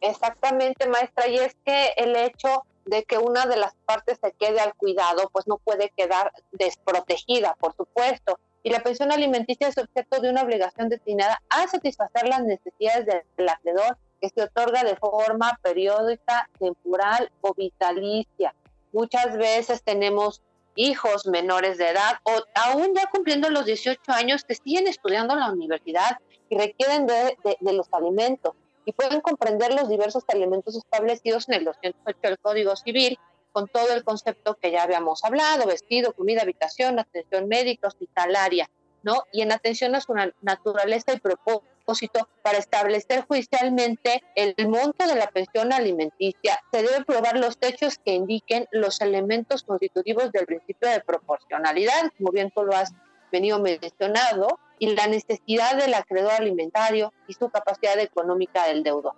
Exactamente, 0.01 0.87
maestra, 0.87 1.27
y 1.27 1.37
es 1.37 1.55
que 1.65 1.93
el 1.97 2.15
hecho 2.15 2.65
de 2.85 3.03
que 3.03 3.17
una 3.17 3.45
de 3.45 3.57
las 3.57 3.75
partes 3.85 4.17
se 4.21 4.31
quede 4.31 4.59
al 4.59 4.73
cuidado, 4.75 5.29
pues 5.31 5.45
no 5.47 5.57
puede 5.57 5.91
quedar 5.95 6.31
desprotegida, 6.51 7.55
por 7.59 7.75
supuesto. 7.75 8.39
Y 8.63 8.69
la 8.71 8.81
pensión 8.81 9.11
alimenticia 9.11 9.67
es 9.67 9.77
objeto 9.77 10.19
de 10.21 10.29
una 10.29 10.41
obligación 10.43 10.89
destinada 10.89 11.41
a 11.49 11.67
satisfacer 11.67 12.27
las 12.27 12.43
necesidades 12.43 13.05
del 13.37 13.49
acreedor 13.49 13.97
que 14.21 14.29
se 14.29 14.43
otorga 14.43 14.83
de 14.83 14.95
forma 14.97 15.57
periódica, 15.61 16.49
temporal 16.59 17.31
o 17.41 17.53
vitalicia. 17.53 18.53
Muchas 18.91 19.37
veces 19.37 19.81
tenemos 19.83 20.41
hijos 20.75 21.25
menores 21.25 21.77
de 21.77 21.89
edad 21.89 22.17
o 22.23 22.31
aún 22.55 22.93
ya 22.95 23.05
cumpliendo 23.11 23.49
los 23.49 23.65
18 23.65 23.99
años 24.11 24.43
que 24.43 24.55
siguen 24.55 24.87
estudiando 24.87 25.33
en 25.33 25.39
la 25.39 25.51
universidad 25.51 26.17
y 26.49 26.57
requieren 26.57 27.05
de, 27.07 27.37
de- 27.43 27.57
de 27.59 27.73
los 27.73 27.87
alimentos 27.93 28.53
y 28.85 28.91
pueden 28.93 29.21
comprender 29.21 29.73
los 29.73 29.87
diversos 29.89 30.23
elementos 30.29 30.75
establecidos 30.75 31.47
en 31.47 31.55
el 31.55 31.65
208 31.65 32.19
del 32.23 32.39
Código 32.39 32.75
Civil 32.75 33.19
con 33.51 33.67
todo 33.67 33.93
el 33.93 34.03
concepto 34.03 34.55
que 34.55 34.71
ya 34.71 34.83
habíamos 34.83 35.23
hablado, 35.23 35.65
vestido, 35.67 36.13
comida, 36.13 36.41
habitación, 36.41 36.99
atención 36.99 37.47
médica, 37.47 37.87
hospitalaria, 37.87 38.69
¿no? 39.03 39.23
Y 39.31 39.41
en 39.41 39.51
atención 39.51 39.95
a 39.95 40.01
su 40.01 40.13
na- 40.13 40.33
naturaleza 40.41 41.13
y 41.13 41.19
propósito 41.19 42.27
para 42.43 42.57
establecer 42.59 43.25
judicialmente 43.27 44.23
el 44.35 44.53
monto 44.67 45.07
de 45.07 45.15
la 45.15 45.27
pensión 45.27 45.73
alimenticia, 45.73 46.59
se 46.71 46.83
deben 46.83 47.03
probar 47.05 47.37
los 47.37 47.57
hechos 47.61 47.97
que 47.97 48.13
indiquen 48.13 48.67
los 48.71 49.01
elementos 49.01 49.63
constitutivos 49.63 50.31
del 50.31 50.45
principio 50.45 50.89
de 50.89 50.99
proporcionalidad, 51.01 52.11
como 52.17 52.31
bien 52.31 52.51
tú 52.51 52.63
lo 52.63 52.75
has 52.75 52.91
venido 53.31 53.59
mencionado, 53.59 54.59
y 54.77 54.95
la 54.95 55.07
necesidad 55.07 55.75
del 55.77 55.93
acreedor 55.93 56.31
alimentario 56.33 57.11
y 57.27 57.33
su 57.33 57.49
capacidad 57.49 57.99
económica 57.99 58.67
del 58.67 58.83
deudor. 58.83 59.13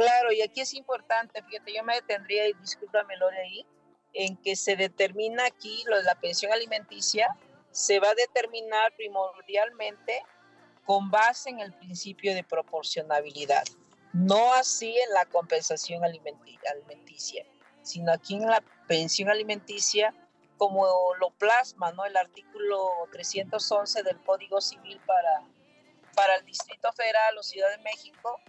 Claro, 0.00 0.32
y 0.32 0.40
aquí 0.40 0.62
es 0.62 0.72
importante, 0.72 1.42
fíjate, 1.42 1.74
yo 1.74 1.84
me 1.84 1.96
detendría, 1.96 2.48
y 2.48 2.54
discúlpame 2.54 3.16
ahí, 3.44 3.66
en 4.14 4.34
que 4.38 4.56
se 4.56 4.74
determina 4.74 5.44
aquí 5.44 5.84
lo 5.86 5.98
de 5.98 6.04
la 6.04 6.14
pensión 6.14 6.50
alimenticia, 6.50 7.28
se 7.70 8.00
va 8.00 8.08
a 8.08 8.14
determinar 8.14 8.94
primordialmente 8.96 10.22
con 10.86 11.10
base 11.10 11.50
en 11.50 11.60
el 11.60 11.74
principio 11.74 12.34
de 12.34 12.42
proporcionabilidad, 12.42 13.62
no 14.14 14.54
así 14.54 14.98
en 14.98 15.12
la 15.12 15.26
compensación 15.26 16.02
alimenti- 16.02 16.58
alimenticia, 16.70 17.44
sino 17.82 18.10
aquí 18.10 18.36
en 18.36 18.46
la 18.46 18.64
pensión 18.88 19.28
alimenticia 19.28 20.14
como 20.56 20.86
lo 21.16 21.28
plasma 21.32 21.92
¿no? 21.92 22.06
el 22.06 22.16
artículo 22.16 23.06
311 23.12 24.02
del 24.02 24.18
Código 24.22 24.62
Civil 24.62 24.98
para, 25.06 25.42
para 26.16 26.36
el 26.36 26.44
Distrito 26.46 26.90
Federal 26.92 27.36
o 27.36 27.42
Ciudad 27.42 27.68
de 27.76 27.82
México, 27.82 28.40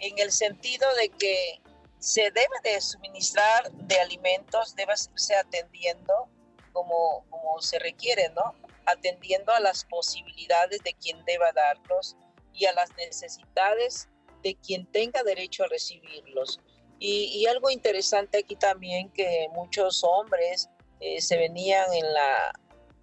en 0.00 0.18
el 0.18 0.32
sentido 0.32 0.86
de 1.00 1.08
que 1.10 1.60
se 1.98 2.30
debe 2.30 2.46
de 2.62 2.80
suministrar 2.80 3.70
de 3.72 3.98
alimentos, 4.00 4.74
debe 4.76 4.96
ser 4.96 5.38
atendiendo 5.38 6.28
como, 6.72 7.24
como 7.30 7.60
se 7.60 7.78
requiere, 7.78 8.28
¿no? 8.30 8.54
Atendiendo 8.86 9.52
a 9.52 9.60
las 9.60 9.84
posibilidades 9.84 10.82
de 10.84 10.94
quien 10.94 11.24
deba 11.24 11.52
darlos 11.52 12.16
y 12.54 12.66
a 12.66 12.72
las 12.72 12.94
necesidades 12.96 14.08
de 14.42 14.54
quien 14.54 14.86
tenga 14.92 15.22
derecho 15.24 15.64
a 15.64 15.68
recibirlos. 15.68 16.60
Y, 17.00 17.24
y 17.34 17.46
algo 17.46 17.70
interesante 17.70 18.38
aquí 18.38 18.56
también 18.56 19.10
que 19.10 19.48
muchos 19.52 20.02
hombres 20.04 20.68
eh, 21.00 21.20
se 21.20 21.36
venían 21.36 21.92
en 21.92 22.12
la 22.12 22.52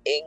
en, 0.03 0.25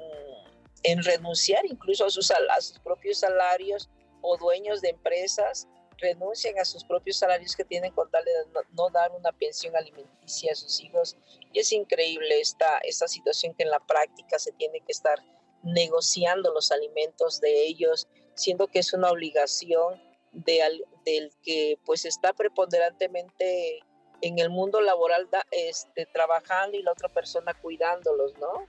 en 0.83 1.03
renunciar 1.03 1.65
incluso 1.67 2.07
a 2.07 2.11
sus, 2.11 2.31
a 2.31 2.61
sus 2.61 2.79
propios 2.81 3.19
salarios 3.19 3.89
o 4.23 4.37
dueños 4.37 4.81
de 4.81 4.91
empresas 4.91 5.69
renuncian 5.99 6.59
a 6.59 6.65
sus 6.65 6.85
propios 6.85 7.17
salarios 7.19 7.55
que 7.57 7.65
tienen 7.65 7.93
con 7.93 8.11
tal 8.11 8.25
de 8.25 8.31
no, 8.53 8.61
no 8.73 8.91
dar 8.91 9.11
una 9.13 9.33
pensión 9.33 9.77
alimenticia 9.77 10.53
a 10.53 10.55
sus 10.55 10.81
hijos. 10.81 11.17
Y 11.53 11.61
es 11.61 11.73
increíble 11.73 12.41
esta, 12.41 12.79
esta 12.79 13.09
situación 13.09 13.55
que 13.55 13.65
en 13.65 13.71
la 13.71 13.81
práctica 13.81 14.39
se 14.39 14.53
tiene 14.53 14.81
que 14.81 14.93
estar 14.93 15.19
negociando 15.63 16.53
los 16.53 16.71
alimentos 16.73 17.41
de 17.41 17.65
ellos, 17.67 18.07
siendo 18.35 18.69
que 18.69 18.79
es 18.79 18.93
una 18.93 19.11
obligación 19.11 20.01
de 20.33 20.63
al- 20.63 20.85
del 21.05 21.33
que 21.43 21.79
pues 21.85 22.05
está 22.05 22.33
preponderantemente 22.33 23.81
en 24.21 24.39
el 24.39 24.51
mundo 24.51 24.81
laboral 24.81 25.29
da- 25.31 25.47
este, 25.51 26.07
trabajando 26.07 26.77
y 26.77 26.83
la 26.83 26.93
otra 26.93 27.09
persona 27.09 27.55
cuidándolos, 27.55 28.37
¿no? 28.39 28.67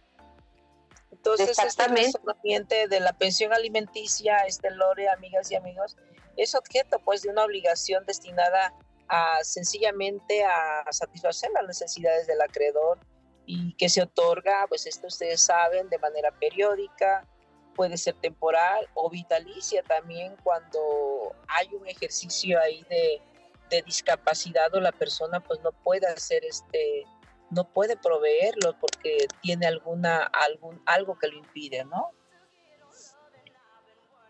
Entonces, 1.11 1.49
este 1.59 1.87
razonamiento 1.87 2.75
de 2.87 2.99
la 2.99 3.13
pensión 3.13 3.51
alimenticia, 3.51 4.37
este 4.45 4.69
Lore, 4.71 5.09
amigas 5.09 5.51
y 5.51 5.55
amigos, 5.55 5.97
es 6.41 6.55
objeto 6.55 6.99
pues 6.99 7.21
de 7.21 7.29
una 7.29 7.43
obligación 7.43 8.05
destinada 8.05 8.73
a 9.07 9.43
sencillamente 9.43 10.43
a 10.43 10.85
satisfacer 10.91 11.49
las 11.51 11.65
necesidades 11.65 12.27
del 12.27 12.41
acreedor 12.41 12.99
y 13.45 13.73
que 13.73 13.89
se 13.89 14.03
otorga, 14.03 14.65
pues 14.67 14.85
esto 14.85 15.07
ustedes 15.07 15.41
saben, 15.41 15.89
de 15.89 15.97
manera 15.97 16.31
periódica, 16.39 17.27
puede 17.75 17.97
ser 17.97 18.13
temporal 18.15 18.87
o 18.93 19.09
vitalicia 19.09 19.81
también 19.83 20.35
cuando 20.43 21.35
hay 21.47 21.67
un 21.73 21.87
ejercicio 21.87 22.59
ahí 22.59 22.85
de, 22.89 23.21
de 23.69 23.81
discapacidad 23.81 24.73
o 24.75 24.79
la 24.79 24.91
persona 24.91 25.39
pues 25.39 25.59
no 25.61 25.71
puede 25.71 26.05
hacer 26.07 26.45
este, 26.45 27.05
no 27.49 27.67
puede 27.71 27.97
proveerlo 27.97 28.77
porque 28.79 29.27
tiene 29.41 29.65
alguna, 29.65 30.23
algún, 30.23 30.81
algo 30.85 31.17
que 31.17 31.27
lo 31.27 31.37
impide, 31.37 31.85
¿no? 31.85 32.11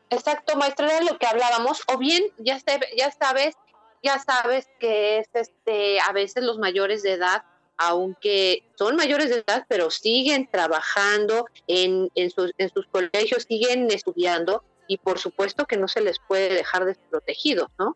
Exacto, 0.10 0.56
maestra, 0.56 0.88
era 0.88 1.06
lo 1.06 1.18
que 1.18 1.28
hablábamos. 1.28 1.84
O 1.88 1.98
bien, 1.98 2.24
ya, 2.38 2.60
ya 2.98 3.12
sabes, 3.12 3.56
ya 4.02 4.20
sabes 4.20 4.68
que 4.80 5.20
es 5.20 5.30
este, 5.34 6.00
a 6.00 6.12
veces 6.14 6.44
los 6.44 6.58
mayores 6.58 7.04
de 7.04 7.14
edad, 7.14 7.44
aunque 7.78 8.64
son 8.76 8.96
mayores 8.96 9.30
de 9.30 9.44
edad, 9.46 9.66
pero 9.68 9.92
siguen 9.92 10.50
trabajando 10.50 11.46
en, 11.68 12.10
en, 12.16 12.32
sus, 12.32 12.52
en 12.58 12.70
sus 12.72 12.88
colegios, 12.88 13.46
siguen 13.48 13.90
estudiando 13.92 14.64
y 14.88 14.98
por 14.98 15.20
supuesto 15.20 15.66
que 15.66 15.78
no 15.78 15.88
se 15.88 16.02
les 16.02 16.18
puede 16.20 16.54
dejar 16.54 16.84
desprotegidos, 16.84 17.70
¿no? 17.78 17.94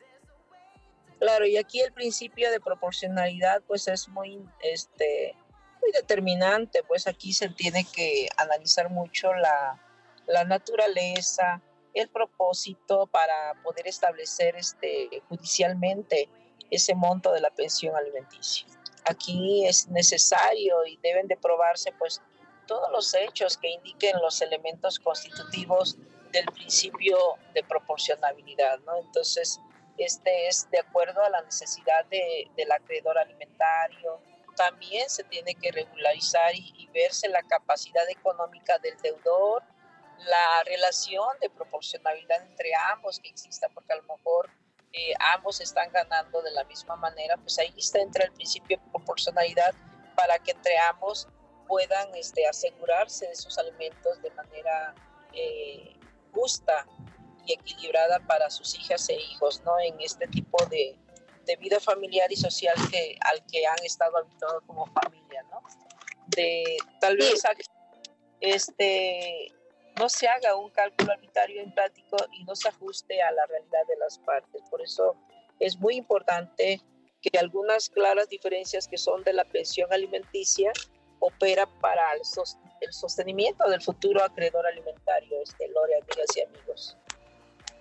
Claro, 1.19 1.45
y 1.45 1.57
aquí 1.57 1.81
el 1.81 1.91
principio 1.91 2.51
de 2.51 2.59
proporcionalidad 2.59 3.63
pues 3.65 3.87
es 3.87 4.07
muy, 4.09 4.39
este, 4.61 5.35
muy 5.81 5.91
determinante, 5.91 6.83
pues 6.83 7.07
aquí 7.07 7.33
se 7.33 7.49
tiene 7.49 7.85
que 7.85 8.29
analizar 8.37 8.89
mucho 8.89 9.33
la, 9.33 9.81
la 10.27 10.43
naturaleza, 10.43 11.61
el 11.93 12.09
propósito 12.09 13.07
para 13.07 13.53
poder 13.63 13.87
establecer 13.87 14.55
este, 14.55 15.21
judicialmente 15.29 16.29
ese 16.71 16.95
monto 16.95 17.31
de 17.31 17.41
la 17.41 17.51
pensión 17.51 17.95
alimenticia. 17.95 18.67
Aquí 19.05 19.65
es 19.65 19.87
necesario 19.89 20.85
y 20.85 20.97
deben 20.97 21.27
de 21.27 21.37
probarse 21.37 21.91
pues 21.99 22.21
todos 22.67 22.91
los 22.91 23.13
hechos 23.13 23.57
que 23.57 23.69
indiquen 23.69 24.19
los 24.21 24.41
elementos 24.41 24.99
constitutivos 24.99 25.97
del 26.31 26.45
principio 26.45 27.17
de 27.53 27.63
proporcionabilidad, 27.63 28.79
¿no? 28.79 28.97
Entonces, 28.97 29.59
este 29.97 30.47
es 30.47 30.69
de 30.71 30.79
acuerdo 30.79 31.21
a 31.21 31.29
la 31.29 31.41
necesidad 31.41 32.05
de, 32.05 32.49
del 32.55 32.71
acreedor 32.71 33.17
alimentario. 33.17 34.19
También 34.55 35.09
se 35.09 35.23
tiene 35.25 35.53
que 35.55 35.71
regularizar 35.71 36.55
y, 36.55 36.73
y 36.77 36.87
verse 36.87 37.27
la 37.29 37.43
capacidad 37.43 38.09
económica 38.09 38.79
del 38.79 38.97
deudor, 38.97 39.63
la 40.19 40.63
relación 40.65 41.27
de 41.41 41.49
proporcionalidad 41.49 42.41
entre 42.43 42.71
ambos 42.91 43.19
que 43.19 43.29
exista, 43.29 43.67
porque 43.69 43.93
a 43.93 43.97
lo 43.97 44.03
mejor 44.03 44.49
eh, 44.93 45.13
ambos 45.33 45.59
están 45.59 45.91
ganando 45.91 46.41
de 46.41 46.51
la 46.51 46.63
misma 46.65 46.95
manera, 46.95 47.35
pues 47.37 47.57
ahí 47.59 47.73
está 47.77 47.99
entra 47.99 48.25
el 48.25 48.31
principio 48.33 48.77
de 48.77 48.91
proporcionalidad 48.91 49.73
para 50.15 50.37
que 50.39 50.51
entre 50.51 50.77
ambos 50.77 51.27
puedan 51.67 52.13
este, 52.15 52.47
asegurarse 52.47 53.27
de 53.27 53.35
sus 53.35 53.57
alimentos 53.57 54.21
de 54.21 54.29
manera 54.31 54.93
eh, 55.33 55.95
justa 56.31 56.85
y 57.45 57.53
equilibrada 57.53 58.19
para 58.27 58.49
sus 58.49 58.75
hijas 58.75 59.09
e 59.09 59.15
hijos, 59.15 59.61
¿no? 59.65 59.79
En 59.79 59.99
este 59.99 60.27
tipo 60.27 60.63
de, 60.67 60.97
de 61.45 61.55
vida 61.57 61.79
familiar 61.79 62.31
y 62.31 62.35
social 62.35 62.75
que, 62.91 63.17
al 63.21 63.43
que 63.47 63.65
han 63.65 63.83
estado 63.83 64.17
habituados 64.17 64.63
como 64.67 64.85
familia, 64.87 65.43
¿no? 65.51 65.61
De 66.27 66.77
tal 67.01 67.17
vez 67.17 67.43
este, 68.39 69.51
no 69.97 70.09
se 70.09 70.27
haga 70.27 70.55
un 70.55 70.69
cálculo 70.69 71.11
arbitrario 71.11 71.61
en 71.61 71.73
práctico 71.73 72.17
y 72.31 72.43
no 72.45 72.55
se 72.55 72.69
ajuste 72.69 73.21
a 73.21 73.31
la 73.31 73.45
realidad 73.45 73.85
de 73.87 73.97
las 73.97 74.17
partes. 74.19 74.61
Por 74.69 74.81
eso 74.81 75.15
es 75.59 75.77
muy 75.77 75.95
importante 75.95 76.81
que 77.21 77.37
algunas 77.37 77.89
claras 77.89 78.27
diferencias 78.29 78.87
que 78.87 78.97
son 78.97 79.23
de 79.23 79.33
la 79.33 79.45
pensión 79.45 79.91
alimenticia 79.93 80.71
opera 81.19 81.65
para 81.79 82.13
el, 82.13 82.21
el 82.81 82.93
sostenimiento 82.93 83.69
del 83.69 83.81
futuro 83.81 84.23
acreedor 84.23 84.65
alimentario, 84.67 85.41
este, 85.41 85.69
Lore, 85.69 85.95
amigas 85.95 86.27
y 86.35 86.41
amigos. 86.41 86.97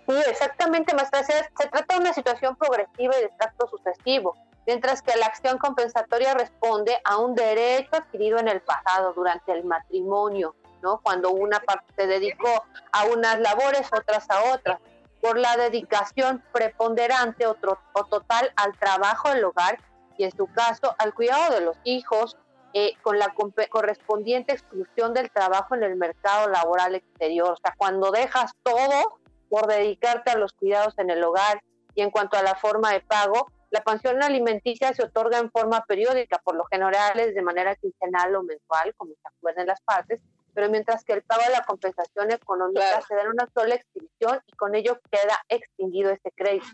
Sí, 0.06 0.30
exactamente, 0.30 0.94
maestra. 0.94 1.24
Se, 1.24 1.32
se 1.32 1.68
trata 1.68 1.94
de 1.94 2.00
una 2.00 2.12
situación 2.12 2.56
progresiva 2.56 3.16
y 3.18 3.22
de 3.22 3.28
tracto 3.38 3.66
sucesivo, 3.68 4.36
mientras 4.66 5.02
que 5.02 5.16
la 5.16 5.26
acción 5.26 5.58
compensatoria 5.58 6.34
responde 6.34 6.96
a 7.04 7.16
un 7.16 7.34
derecho 7.34 7.90
adquirido 7.92 8.38
en 8.38 8.48
el 8.48 8.60
pasado 8.60 9.12
durante 9.12 9.52
el 9.52 9.64
matrimonio, 9.64 10.54
¿no? 10.82 11.00
Cuando 11.02 11.30
una 11.30 11.60
parte 11.60 11.92
se 11.96 12.06
dedicó 12.06 12.64
a 12.92 13.04
unas 13.04 13.38
labores, 13.40 13.88
otras 13.92 14.28
a 14.30 14.54
otras, 14.54 14.78
por 15.20 15.38
la 15.38 15.56
dedicación 15.56 16.42
preponderante 16.52 17.46
o, 17.46 17.56
o 17.92 18.04
total 18.04 18.52
al 18.56 18.76
trabajo 18.78 19.30
del 19.30 19.44
hogar 19.44 19.78
y 20.18 20.24
en 20.24 20.36
su 20.36 20.46
caso 20.48 20.94
al 20.98 21.14
cuidado 21.14 21.54
de 21.54 21.60
los 21.60 21.76
hijos, 21.84 22.36
eh, 22.74 22.94
con 23.02 23.18
la 23.18 23.34
correspondiente 23.68 24.52
exclusión 24.54 25.12
del 25.12 25.30
trabajo 25.30 25.74
en 25.74 25.82
el 25.82 25.96
mercado 25.96 26.48
laboral 26.48 26.94
exterior. 26.94 27.52
O 27.52 27.56
sea, 27.56 27.74
cuando 27.76 28.10
dejas 28.10 28.52
todo 28.62 29.20
por 29.50 29.66
dedicarte 29.66 30.30
a 30.30 30.38
los 30.38 30.54
cuidados 30.54 30.94
en 30.98 31.10
el 31.10 31.22
hogar 31.22 31.62
y 31.94 32.00
en 32.00 32.10
cuanto 32.10 32.38
a 32.38 32.42
la 32.42 32.54
forma 32.54 32.90
de 32.90 33.00
pago, 33.00 33.46
la 33.70 33.82
pensión 33.82 34.22
alimenticia 34.22 34.94
se 34.94 35.04
otorga 35.04 35.38
en 35.38 35.50
forma 35.50 35.84
periódica, 35.84 36.38
por 36.38 36.56
lo 36.56 36.64
general 36.64 37.20
es 37.20 37.34
de 37.34 37.42
manera 37.42 37.76
quincenal 37.76 38.36
o 38.36 38.42
mensual, 38.42 38.94
como 38.96 39.12
se 39.12 39.28
acuerdan 39.28 39.66
las 39.66 39.80
partes, 39.82 40.20
pero 40.54 40.68
mientras 40.70 41.04
que 41.04 41.12
el 41.14 41.22
pago 41.22 41.42
de 41.44 41.50
la 41.50 41.64
compensación 41.64 42.30
económica 42.30 42.80
Claro. 42.80 43.06
se 43.06 43.14
da 43.14 43.22
en 43.22 43.28
una 43.28 43.50
sola 43.54 43.74
extinción 43.74 44.40
y 44.46 44.52
con 44.52 44.74
ello 44.74 45.00
queda 45.10 45.44
extinguido 45.48 46.10
ese 46.10 46.30
crédito. 46.32 46.66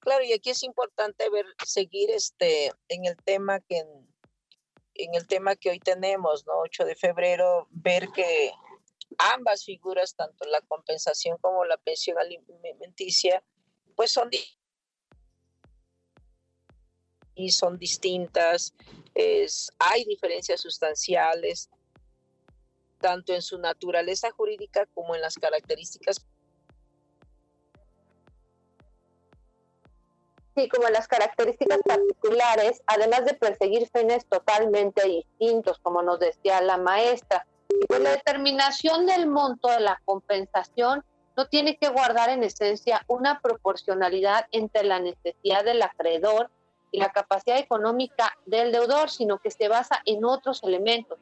Claro, 0.00 0.22
y 0.24 0.32
aquí 0.32 0.50
es 0.50 0.62
importante 0.62 1.30
ver, 1.30 1.46
seguir 1.64 2.10
este, 2.10 2.72
en 2.88 3.06
el 3.06 3.16
tema 3.16 3.60
que 3.60 3.78
en, 3.78 3.88
en 4.94 5.14
el 5.14 5.26
tema 5.26 5.56
que 5.56 5.70
hoy 5.70 5.78
tenemos, 5.78 6.46
¿no? 6.46 6.52
8 6.58 6.84
de 6.84 6.94
febrero, 6.94 7.68
ver 7.70 8.08
que 8.10 8.52
ambas 9.18 9.64
figuras, 9.64 10.14
tanto 10.14 10.44
la 10.46 10.60
compensación 10.62 11.38
como 11.38 11.64
la 11.64 11.76
pensión 11.78 12.18
alimenticia, 12.18 13.42
pues 13.96 14.10
son 14.10 14.28
y 17.36 17.50
son 17.50 17.78
distintas, 17.78 18.74
es, 19.14 19.72
hay 19.78 20.04
diferencias 20.04 20.60
sustanciales, 20.60 21.68
tanto 23.04 23.34
en 23.34 23.42
su 23.42 23.58
naturaleza 23.58 24.30
jurídica 24.30 24.86
como 24.94 25.14
en 25.14 25.20
las 25.20 25.34
características 25.34 26.24
Sí, 30.56 30.68
como 30.68 30.88
las 30.88 31.06
características 31.08 31.80
particulares, 31.84 32.82
además 32.86 33.26
de 33.26 33.34
perseguir 33.34 33.88
fines 33.92 34.24
totalmente 34.26 35.02
distintos, 35.04 35.80
como 35.80 36.00
nos 36.00 36.20
decía 36.20 36.62
la 36.62 36.78
maestra. 36.78 37.44
Y 37.68 37.86
pues 37.86 38.00
la 38.00 38.10
determinación 38.10 39.04
del 39.04 39.26
monto 39.26 39.68
de 39.68 39.80
la 39.80 40.00
compensación 40.04 41.04
no 41.36 41.48
tiene 41.48 41.76
que 41.76 41.88
guardar 41.88 42.30
en 42.30 42.44
esencia 42.44 43.04
una 43.08 43.40
proporcionalidad 43.40 44.46
entre 44.52 44.84
la 44.84 45.00
necesidad 45.00 45.64
del 45.64 45.82
acreedor 45.82 46.50
y 46.92 47.00
la 47.00 47.10
capacidad 47.10 47.58
económica 47.58 48.38
del 48.46 48.70
deudor, 48.70 49.10
sino 49.10 49.40
que 49.40 49.50
se 49.50 49.66
basa 49.66 50.00
en 50.06 50.24
otros 50.24 50.62
elementos, 50.62 51.18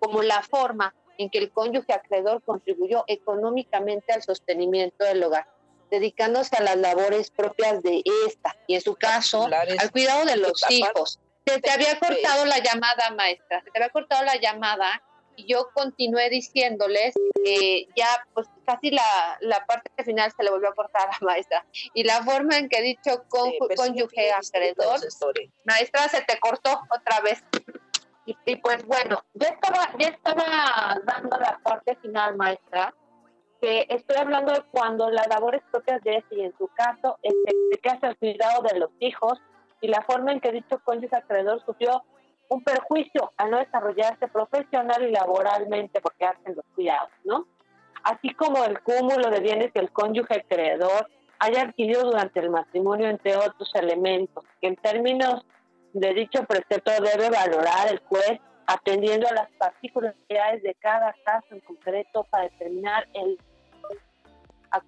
como 0.00 0.22
la 0.22 0.42
forma 0.42 0.92
en 1.18 1.30
que 1.30 1.38
el 1.38 1.50
cónyuge 1.50 1.92
acreedor 1.92 2.42
contribuyó 2.42 3.04
económicamente 3.06 4.12
al 4.12 4.22
sostenimiento 4.22 5.04
del 5.04 5.22
hogar 5.22 5.46
dedicándose 5.92 6.56
a 6.56 6.62
las 6.62 6.78
labores 6.78 7.30
propias 7.30 7.82
de 7.82 8.02
esta 8.26 8.56
y 8.66 8.76
en 8.76 8.80
su 8.80 8.94
caso 8.94 9.46
al 9.78 9.92
cuidado 9.92 10.24
de 10.24 10.36
los 10.36 10.64
hijos. 10.70 11.20
Se 11.46 11.60
te 11.60 11.70
había 11.70 11.98
cortado 11.98 12.46
la 12.46 12.58
llamada, 12.60 13.10
maestra, 13.10 13.62
se 13.62 13.70
te 13.70 13.78
había 13.78 13.90
cortado 13.90 14.24
la 14.24 14.36
llamada 14.36 15.02
y 15.36 15.44
yo 15.46 15.68
continué 15.74 16.30
diciéndoles 16.30 17.14
que 17.44 17.88
ya 17.94 18.08
pues 18.32 18.48
casi 18.64 18.90
la, 18.90 19.38
la 19.40 19.64
parte 19.66 19.90
final 20.02 20.32
se 20.34 20.42
le 20.42 20.50
volvió 20.50 20.70
a 20.70 20.74
cortar 20.74 21.08
a 21.08 21.12
la 21.12 21.18
maestra. 21.20 21.66
Y 21.94 22.04
la 22.04 22.22
forma 22.22 22.56
en 22.56 22.68
que 22.68 22.78
he 22.78 22.82
dicho 22.82 23.24
con, 23.28 23.50
Sí, 23.50 23.58
pero 23.60 23.82
sí 23.82 23.88
cónyuge 23.88 24.32
acreedor 24.32 25.00
maestra, 25.64 26.08
se 26.08 26.22
te 26.22 26.38
cortó 26.38 26.80
otra 26.90 27.20
vez. 27.20 27.42
Y, 28.24 28.56
pues 28.56 28.86
bueno, 28.86 29.22
ya 29.34 29.48
estaba, 29.48 29.88
ya 29.98 30.08
estaba 30.08 31.00
dando 31.04 31.36
la 31.38 31.58
parte 31.62 31.96
final, 31.96 32.36
maestra, 32.36 32.94
que 33.60 33.86
estoy 33.88 34.16
hablando 34.16 34.52
de 34.52 34.62
cuando 34.70 35.10
las 35.10 35.26
labores 35.28 35.62
propias 35.70 36.02
de 36.02 36.18
este 36.18 36.36
y 36.36 36.40
en 36.42 36.56
su 36.56 36.68
caso, 36.68 37.18
hace 37.90 38.06
el 38.06 38.16
cuidado 38.16 38.62
de 38.62 38.78
los 38.78 38.90
hijos 39.00 39.40
y 39.80 39.88
la 39.88 40.02
forma 40.02 40.32
en 40.32 40.40
que 40.40 40.52
dicho 40.52 40.80
cónyuge 40.84 41.16
acreedor 41.16 41.64
sufrió 41.64 42.02
un 42.48 42.62
perjuicio 42.62 43.32
al 43.36 43.50
no 43.50 43.58
desarrollarse 43.58 44.28
profesional 44.28 45.02
y 45.02 45.10
laboralmente 45.10 46.00
porque 46.00 46.26
hacen 46.26 46.54
los 46.54 46.64
cuidados, 46.74 47.10
¿no? 47.24 47.46
Así 48.04 48.34
como 48.34 48.64
el 48.64 48.80
cúmulo 48.80 49.30
de 49.30 49.40
bienes 49.40 49.72
que 49.72 49.80
el 49.80 49.90
cónyuge 49.90 50.40
acreedor 50.40 51.08
haya 51.38 51.62
adquirido 51.62 52.02
durante 52.02 52.40
el 52.40 52.50
matrimonio, 52.50 53.08
entre 53.08 53.36
otros 53.36 53.70
elementos, 53.74 54.44
que 54.60 54.68
en 54.68 54.76
términos 54.76 55.44
de 55.92 56.14
dicho 56.14 56.44
precepto 56.44 56.90
debe 56.90 57.30
valorar 57.30 57.88
el 57.90 57.98
juez 58.00 58.40
atendiendo 58.66 59.28
a 59.28 59.32
las 59.34 59.50
particularidades 59.58 60.62
de 60.62 60.74
cada 60.80 61.14
caso 61.24 61.46
en 61.50 61.60
concreto 61.60 62.24
para 62.30 62.44
determinar 62.44 63.06
el 63.14 63.38
a 64.70 64.80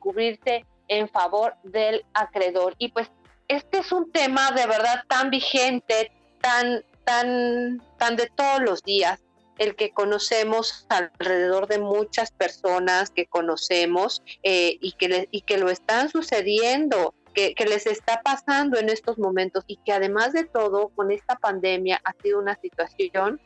en 0.89 1.09
favor 1.09 1.55
del 1.63 2.05
acreedor. 2.15 2.75
Y 2.79 2.89
pues 2.89 3.11
este 3.49 3.79
es 3.79 3.93
un 3.93 4.11
tema 4.13 4.51
de 4.53 4.67
verdad 4.67 5.03
tan 5.09 5.31
vigente, 5.31 6.11
tan, 6.41 6.83
tan, 7.05 7.83
tan 7.99 8.17
de 8.17 8.29
todos 8.35 8.61
los 8.61 8.83
días, 8.83 9.21
el 9.59 9.77
que 9.77 9.91
conocemos 9.91 10.87
alrededor 10.89 11.67
de 11.69 11.79
muchas 11.79 12.31
personas 12.33 13.11
que 13.11 13.27
conocemos 13.27 14.23
eh, 14.43 14.79
y, 14.81 14.93
que 14.93 15.09
le- 15.09 15.29
y 15.31 15.43
que 15.43 15.59
lo 15.59 15.69
están 15.71 16.09
sucediendo, 16.09 17.15
que, 17.35 17.55
que 17.55 17.64
les 17.66 17.87
está 17.87 18.22
pasando 18.22 18.78
en 18.78 18.89
estos 18.89 19.18
momentos 19.18 19.64
y 19.66 19.76
que 19.85 19.93
además 19.93 20.32
de 20.32 20.45
todo 20.45 20.89
con 20.91 21.11
esta 21.11 21.37
pandemia 21.37 22.01
ha 22.05 22.12
sido 22.22 22.39
una 22.39 22.57
situación 22.61 23.41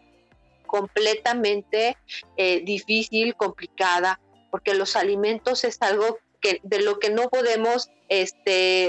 completamente 0.67 1.97
eh, 2.37 2.61
difícil, 2.65 3.35
complicada, 3.35 4.21
porque 4.51 4.75
los 4.75 4.97
alimentos 4.97 5.65
es 5.65 5.79
algo 5.81 6.19
que 6.41 6.61
de 6.63 6.81
lo 6.81 6.99
que 6.99 7.11
no 7.11 7.29
podemos, 7.29 7.91
este, 8.09 8.89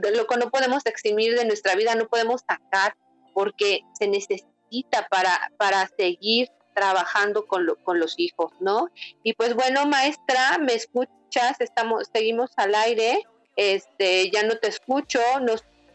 de 0.00 0.16
lo 0.16 0.26
que 0.26 0.36
no 0.38 0.50
podemos 0.50 0.86
eximir 0.86 1.36
de 1.36 1.44
nuestra 1.44 1.74
vida, 1.74 1.94
no 1.94 2.08
podemos 2.08 2.40
sacar, 2.48 2.96
porque 3.34 3.80
se 3.98 4.08
necesita 4.08 5.06
para, 5.10 5.52
para 5.58 5.88
seguir 5.98 6.48
trabajando 6.74 7.46
con, 7.46 7.66
lo- 7.66 7.76
con 7.84 7.98
los 7.98 8.14
hijos, 8.18 8.52
¿no? 8.60 8.88
Y 9.22 9.34
pues 9.34 9.54
bueno, 9.54 9.84
maestra, 9.86 10.58
¿me 10.60 10.74
escuchas? 10.74 11.60
Estamos, 11.60 12.08
seguimos 12.12 12.50
al 12.56 12.74
aire, 12.74 13.22
este, 13.58 14.30
ya 14.30 14.44
no 14.44 14.56
te 14.56 14.68
escucho, 14.68 15.20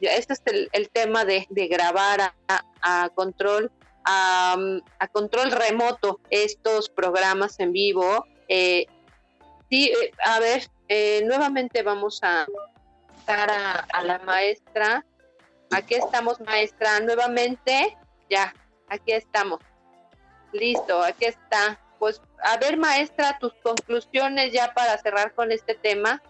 este 0.02 0.34
es 0.34 0.42
el, 0.74 0.90
tema 0.90 1.24
de, 1.24 1.48
grabar 1.70 2.34
a, 2.82 3.10
control, 3.16 3.72
a, 4.04 4.58
a 5.00 5.08
control 5.08 5.50
remoto 5.50 6.20
estos 6.30 6.90
programas 6.90 7.58
en 7.62 7.72
vivo. 7.72 8.26
Eh, 8.50 8.86
sí, 9.70 9.94
eh, 9.94 10.12
a 10.26 10.42
ver, 10.42 10.70
eh, 10.90 11.22
nuevamente 11.24 11.84
vamos 11.84 12.20
a 12.22 12.46
estar 13.20 13.50
a, 13.50 13.88
a 13.94 14.04
la 14.04 14.20
maestra. 14.20 15.06
Aquí 15.72 15.96
estamos, 15.96 16.42
maestra, 16.42 17.00
nuevamente. 17.00 17.98
Ya, 18.30 18.54
aquí 18.90 19.14
estamos. 19.14 19.62
Listo, 20.52 21.02
aquí 21.02 21.26
está. 21.26 21.80
Pues, 21.98 22.22
a 22.44 22.58
ver, 22.58 22.76
maestra, 22.76 23.38
tus 23.40 23.54
conclusiones 23.64 24.52
ya 24.52 24.74
para 24.74 24.98
cerrar 24.98 25.34
con 25.34 25.54
este 25.54 25.76
tema. 25.76 26.22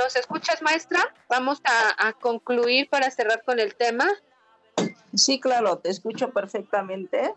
¿Nos 0.00 0.16
escuchas, 0.16 0.62
maestra? 0.62 1.14
Vamos 1.28 1.60
a, 1.62 2.08
a 2.08 2.14
concluir 2.14 2.88
para 2.88 3.10
cerrar 3.10 3.42
con 3.44 3.60
el 3.60 3.74
tema. 3.74 4.08
Sí, 5.14 5.38
claro, 5.38 5.76
te 5.76 5.90
escucho 5.90 6.30
perfectamente. 6.32 7.34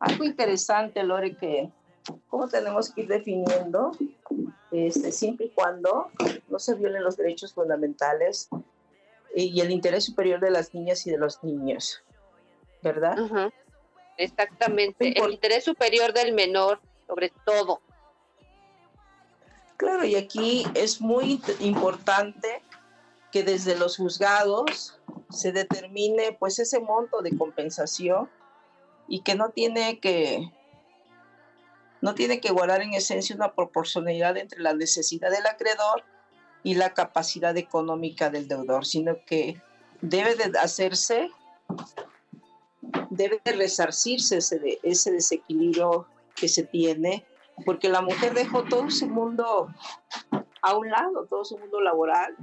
Algo 0.00 0.24
interesante, 0.24 1.04
Lore, 1.04 1.36
que 1.36 1.70
cómo 2.26 2.48
tenemos 2.48 2.90
que 2.90 3.02
ir 3.02 3.06
definiendo, 3.06 3.92
este, 4.72 5.12
siempre 5.12 5.46
y 5.46 5.50
cuando 5.50 6.10
no 6.48 6.58
se 6.58 6.74
violen 6.74 7.04
los 7.04 7.16
derechos 7.16 7.54
fundamentales 7.54 8.48
y 9.36 9.60
el 9.60 9.70
interés 9.70 10.06
superior 10.06 10.40
de 10.40 10.50
las 10.50 10.74
niñas 10.74 11.06
y 11.06 11.12
de 11.12 11.18
los 11.18 11.44
niños, 11.44 12.02
¿verdad? 12.82 13.16
Exactamente. 14.16 15.16
El 15.22 15.34
interés 15.34 15.62
superior 15.62 16.12
del 16.12 16.32
menor, 16.32 16.80
sobre 17.06 17.32
todo. 17.46 17.80
Claro, 19.82 20.04
y 20.04 20.14
aquí 20.14 20.64
es 20.74 21.00
muy 21.00 21.42
importante 21.58 22.62
que 23.32 23.42
desde 23.42 23.76
los 23.76 23.96
juzgados 23.96 25.00
se 25.28 25.50
determine 25.50 26.36
pues 26.38 26.60
ese 26.60 26.78
monto 26.78 27.20
de 27.20 27.36
compensación 27.36 28.30
y 29.08 29.22
que 29.22 29.34
no 29.34 29.50
tiene 29.50 29.98
que 29.98 30.52
no 32.00 32.14
tiene 32.14 32.40
que 32.40 32.52
guardar 32.52 32.82
en 32.82 32.94
esencia 32.94 33.34
una 33.34 33.56
proporcionalidad 33.56 34.36
entre 34.36 34.60
la 34.60 34.72
necesidad 34.72 35.32
del 35.32 35.46
acreedor 35.46 36.04
y 36.62 36.74
la 36.74 36.94
capacidad 36.94 37.56
económica 37.56 38.30
del 38.30 38.46
deudor, 38.46 38.86
sino 38.86 39.16
que 39.26 39.60
debe 40.00 40.36
de 40.36 40.56
hacerse, 40.60 41.28
debe 43.10 43.40
de 43.44 43.50
resarcirse 43.50 44.36
ese, 44.36 44.78
ese 44.84 45.10
desequilibrio 45.10 46.06
que 46.36 46.46
se 46.46 46.62
tiene, 46.62 47.26
porque 47.64 47.88
la 47.88 48.02
mujer 48.02 48.34
dejó 48.34 48.64
todo 48.64 48.90
su 48.90 49.08
mundo 49.08 49.68
a 50.62 50.76
un 50.76 50.90
lado, 50.90 51.26
todo 51.26 51.44
su 51.44 51.58
mundo 51.58 51.80
laboral, 51.80 52.36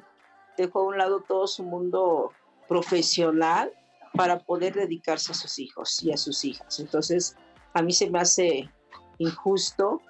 dejó 0.58 0.82
a 0.82 0.88
un 0.88 0.98
lado 0.98 1.22
todo 1.28 1.48
su 1.48 1.64
mundo 1.64 2.32
profesional 2.68 3.72
para 4.14 4.40
poder 4.40 4.74
dedicarse 4.74 5.32
a 5.32 5.36
sus 5.36 5.60
hijos 5.60 6.04
y 6.04 6.12
a 6.12 6.18
sus 6.18 6.44
hijas. 6.46 6.80
Entonces, 6.80 7.36
a 7.74 7.82
mí 7.82 7.94
se 7.94 8.10
me 8.10 8.20
hace 8.20 8.70
injusto 9.18 10.02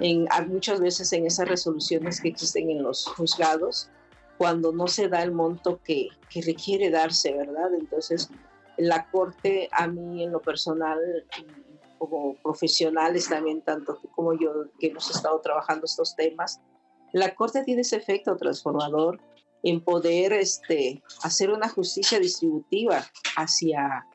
en, 0.00 0.28
muchas 0.48 0.80
veces 0.80 1.12
en 1.12 1.26
esas 1.26 1.48
resoluciones 1.48 2.20
que 2.20 2.28
existen 2.28 2.70
en 2.70 2.82
los 2.82 3.06
juzgados, 3.06 3.90
cuando 4.36 4.72
no 4.72 4.86
se 4.86 5.08
da 5.08 5.22
el 5.22 5.32
monto 5.32 5.80
que, 5.82 6.08
que 6.30 6.42
requiere 6.42 6.90
darse, 6.90 7.32
¿verdad? 7.32 7.74
Entonces, 7.74 8.30
la 8.76 9.10
corte, 9.10 9.68
a 9.72 9.88
mí 9.88 10.22
en 10.22 10.32
lo 10.32 10.40
personal, 10.40 10.98
como 11.98 12.34
profesionales 12.36 13.28
también, 13.28 13.62
tanto 13.62 13.96
tú 14.00 14.08
como 14.14 14.32
yo, 14.34 14.50
que 14.78 14.88
hemos 14.88 15.10
estado 15.10 15.40
trabajando 15.40 15.84
estos 15.86 16.14
temas, 16.16 16.60
la 17.12 17.34
corte 17.34 17.64
tiene 17.64 17.82
ese 17.82 17.96
efecto 17.96 18.36
transformador 18.36 19.20
en 19.62 19.80
poder 19.80 20.32
este, 20.32 21.02
hacer 21.22 21.50
una 21.50 21.68
justicia 21.68 22.20
distributiva 22.20 23.04
hacia, 23.36 24.06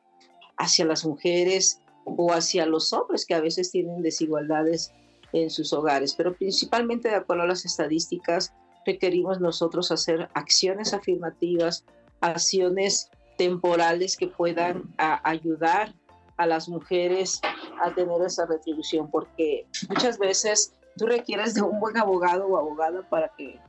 hacia 0.58 0.86
las 0.86 1.06
mujeres 1.06 1.80
o 2.06 2.32
hacia 2.32 2.66
los 2.66 2.94
hombres 2.94 3.26
que 3.26 3.34
a 3.34 3.42
veces 3.42 3.72
tienen 3.72 4.02
desigualdades 4.02 4.92
en 5.34 5.50
sus 5.50 5.74
hogares. 5.74 6.14
Pero 6.16 6.34
principalmente 6.36 7.10
de 7.10 7.16
acuerdo 7.16 7.44
a 7.44 7.48
las 7.48 7.66
estadísticas, 7.66 8.54
requerimos 8.86 9.40
nosotros 9.42 9.92
hacer 9.92 10.30
acciones 10.34 10.94
afirmativas, 10.94 11.86
acciones 12.22 13.10
temporales 13.38 14.16
que 14.16 14.28
puedan 14.28 14.94
a- 14.98 15.28
ayudar 15.28 15.94
a 16.38 16.46
las 16.46 16.70
mujeres 16.70 17.42
a 17.84 17.94
tener 17.94 18.22
esa 18.22 18.46
retribución, 18.46 19.10
porque 19.10 19.68
muchas 19.90 20.18
veces 20.18 20.74
tú 20.98 21.06
requieres 21.08 21.54
de 21.54 21.62
un 21.62 21.80
buen 21.80 21.98
abogado 21.98 22.48
o 22.48 22.58
abogada 22.58 23.08
para 23.10 23.30
que, 23.38 23.60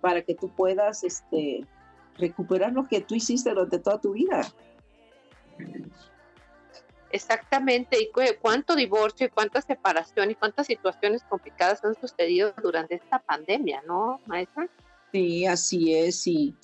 para 0.00 0.22
que 0.22 0.34
tú 0.34 0.48
puedas 0.54 1.04
este, 1.04 1.66
recuperar 2.16 2.72
lo 2.72 2.86
que 2.88 3.00
tú 3.00 3.14
hiciste 3.14 3.50
durante 3.50 3.78
toda 3.78 4.00
tu 4.00 4.12
vida. 4.12 4.42
Exactamente. 7.12 8.00
¿Y 8.00 8.10
cu- 8.12 8.20
cuánto 8.40 8.76
divorcio 8.76 9.26
y 9.26 9.30
cuánta 9.30 9.60
separación 9.60 10.30
y 10.30 10.34
cuántas 10.34 10.66
situaciones 10.66 11.22
complicadas 11.24 11.84
han 11.84 11.94
sucedido 12.00 12.54
durante 12.62 12.94
esta 12.94 13.18
pandemia, 13.18 13.82
¿no, 13.86 14.20
maestra? 14.26 14.68
Sí, 15.12 15.44
así 15.44 15.92
es, 15.92 16.24
y, 16.28 16.54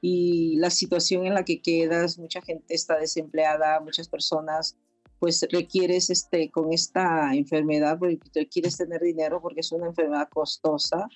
y 0.00 0.56
la 0.56 0.70
situación 0.70 1.26
en 1.26 1.34
la 1.34 1.44
que 1.44 1.60
quedas, 1.60 2.18
mucha 2.18 2.40
gente 2.40 2.74
está 2.74 2.96
desempleada, 2.96 3.78
muchas 3.80 4.08
personas 4.08 4.78
pues 5.20 5.46
requieres 5.52 6.10
este 6.10 6.50
con 6.50 6.72
esta 6.72 7.34
enfermedad 7.34 7.98
porque 7.98 8.18
requieres 8.34 8.76
tener 8.76 9.00
dinero 9.02 9.40
porque 9.40 9.60
es 9.60 9.70
una 9.70 9.86
enfermedad 9.86 10.28
costosa 10.30 11.08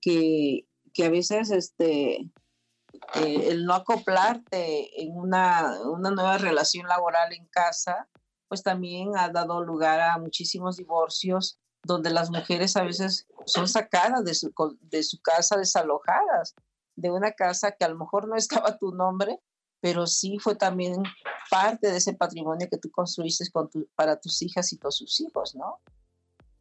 que, 0.00 0.68
que 0.92 1.04
a 1.06 1.10
veces 1.10 1.50
este 1.50 2.30
eh, 3.14 3.48
el 3.48 3.64
no 3.64 3.74
acoplarte 3.74 5.02
en 5.02 5.16
una, 5.16 5.80
una 5.82 6.10
nueva 6.10 6.38
relación 6.38 6.86
laboral 6.86 7.32
en 7.32 7.46
casa 7.46 8.08
pues 8.46 8.62
también 8.62 9.16
ha 9.16 9.30
dado 9.30 9.64
lugar 9.64 10.00
a 10.00 10.18
muchísimos 10.18 10.76
divorcios 10.76 11.58
donde 11.82 12.10
las 12.10 12.30
mujeres 12.30 12.76
a 12.76 12.84
veces 12.84 13.26
son 13.46 13.68
sacadas 13.68 14.24
de 14.24 14.34
su, 14.34 14.52
de 14.82 15.02
su 15.02 15.20
casa, 15.22 15.56
desalojadas 15.56 16.54
de 16.96 17.10
una 17.10 17.32
casa 17.32 17.72
que 17.72 17.84
a 17.84 17.88
lo 17.88 17.96
mejor 17.96 18.28
no 18.28 18.36
estaba 18.36 18.76
tu 18.78 18.92
nombre, 18.92 19.40
pero 19.86 20.04
sí 20.08 20.36
fue 20.40 20.56
también 20.56 21.00
parte 21.48 21.88
de 21.88 21.98
ese 21.98 22.12
patrimonio 22.12 22.66
que 22.68 22.76
tú 22.76 22.90
construiste 22.90 23.48
con 23.52 23.70
tu- 23.70 23.86
para 23.94 24.18
tus 24.18 24.42
hijas 24.42 24.72
y 24.72 24.78
todos 24.78 24.96
sus 24.96 25.20
hijos, 25.20 25.54
¿no? 25.54 25.78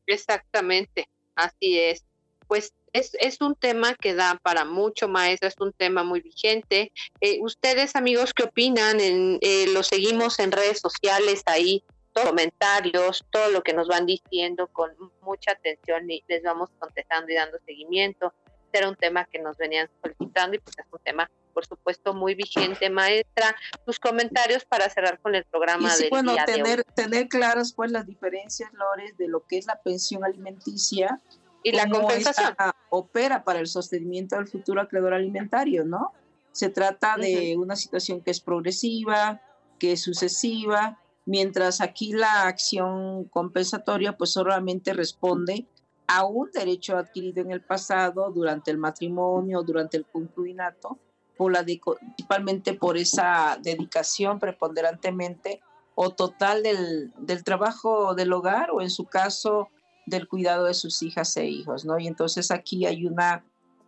Exactamente, 0.06 1.10
así 1.34 1.80
es. 1.80 2.06
Pues 2.46 2.72
es, 2.94 3.42
un 3.42 3.56
tema 3.56 3.96
que 3.96 4.14
da 4.14 4.40
para 4.44 4.64
mucho, 4.64 5.08
maestra, 5.08 5.50
es 5.50 5.60
un 5.60 5.74
tema 5.74 6.04
muy 6.04 6.22
vigente. 6.22 6.92
Eh, 7.20 7.40
ustedes, 7.42 7.96
amigos, 7.96 8.32
¿qué 8.32 8.44
opinan? 8.44 9.00
En, 9.00 9.40
eh, 9.42 9.66
lo 9.74 9.82
seguimos 9.82 10.38
en 10.38 10.52
redes 10.52 10.80
sociales 10.80 11.42
ahí, 11.48 11.84
todos 12.14 12.26
los 12.26 12.30
comentarios, 12.30 13.26
todo 13.32 13.50
lo 13.50 13.64
que 13.64 13.74
nos 13.74 13.88
van 13.88 14.06
diciendo 14.06 14.68
con 14.68 14.92
mucha 15.24 15.54
atención 15.54 16.12
y 16.12 16.24
les 16.28 16.44
vamos 16.44 16.70
contestando 16.78 17.32
y 17.32 17.36
dando 17.36 17.58
seguimiento. 17.66 18.36
Era 18.72 18.88
un 18.88 18.96
tema 18.96 19.26
que 19.26 19.40
nos 19.40 19.58
venían 19.58 19.90
solicitando 20.04 20.58
y 20.58 20.60
pues 20.60 20.76
es 20.78 20.86
un 20.92 21.00
tema 21.04 21.28
por 21.56 21.66
supuesto 21.66 22.14
muy 22.14 22.36
vigente, 22.36 22.90
maestra. 22.90 23.56
Tus 23.86 23.98
comentarios 23.98 24.66
para 24.66 24.90
cerrar 24.90 25.20
con 25.22 25.34
el 25.36 25.46
Y 25.46 25.50
programa 25.50 25.90
sí, 25.90 26.04
del 26.04 26.10
bueno, 26.12 26.34
día 26.34 26.46
de 26.46 26.54
hoy. 26.56 26.62
tener, 26.62 26.84
tener 26.84 27.28
claras 27.30 27.72
pues 27.74 27.92
las 27.92 28.06
diferencias, 28.06 28.72
Lores, 28.74 29.18
de 29.18 29.30
lo 29.30 29.48
que 29.48 29.58
es 29.58 29.66
la 29.66 29.82
pensión 29.82 30.26
alimenticia 30.26 31.22
Y 31.64 31.72
la 31.72 31.90
compensación. 31.90 32.56
opera 32.90 33.44
para 33.46 33.60
el 33.60 33.68
sostenimiento 33.68 34.36
del 34.36 34.48
futuro 34.48 34.82
acreedor 34.82 35.14
alimentario, 35.14 35.86
¿no? 35.86 36.12
Se 36.52 36.70
trata 36.70 37.16
de 37.18 37.56
una 37.58 37.76
situación 37.76 38.22
que 38.22 38.32
es 38.32 38.42
progresiva, 38.42 39.42
que 39.80 39.94
es 39.94 40.04
sucesiva, 40.04 41.00
mientras 41.26 41.82
aquí 41.82 42.14
la 42.14 42.44
acción 42.44 43.26
compensatoria 43.26 44.16
pues 44.16 44.32
solamente 44.32 44.94
responde 44.94 45.66
a 46.08 46.26
un 46.26 46.52
derecho 46.52 46.98
adquirido 46.98 47.42
en 47.42 47.52
el 47.52 47.62
pasado 47.62 48.32
durante 48.32 48.70
el 48.72 48.78
matrimonio, 48.78 49.64
durante 49.64 49.98
el 49.98 50.06
concubinato, 50.06 51.00
por 51.38 51.54
principalmente 51.54 52.74
por 52.74 52.98
esa 52.98 53.58
dedicación 53.62 54.40
preponderantemente 54.40 55.62
o 55.96 56.12
total 56.12 56.64
del, 56.64 57.14
del 57.18 57.44
trabajo 57.44 58.16
del 58.16 58.34
hogar 58.34 58.72
o 58.72 58.82
en 58.82 58.90
su 58.90 59.06
caso 59.06 59.70
del 60.06 60.28
cuidado 60.28 60.66
de 60.66 60.74
sus 60.74 61.02
hijas 61.02 61.36
e 61.38 61.46
hijos, 61.46 61.86
¿no? 61.86 61.98
Y 62.00 62.08
entonces 62.08 62.52
aquí 62.52 62.86
hay 62.86 63.06
una 63.06 63.44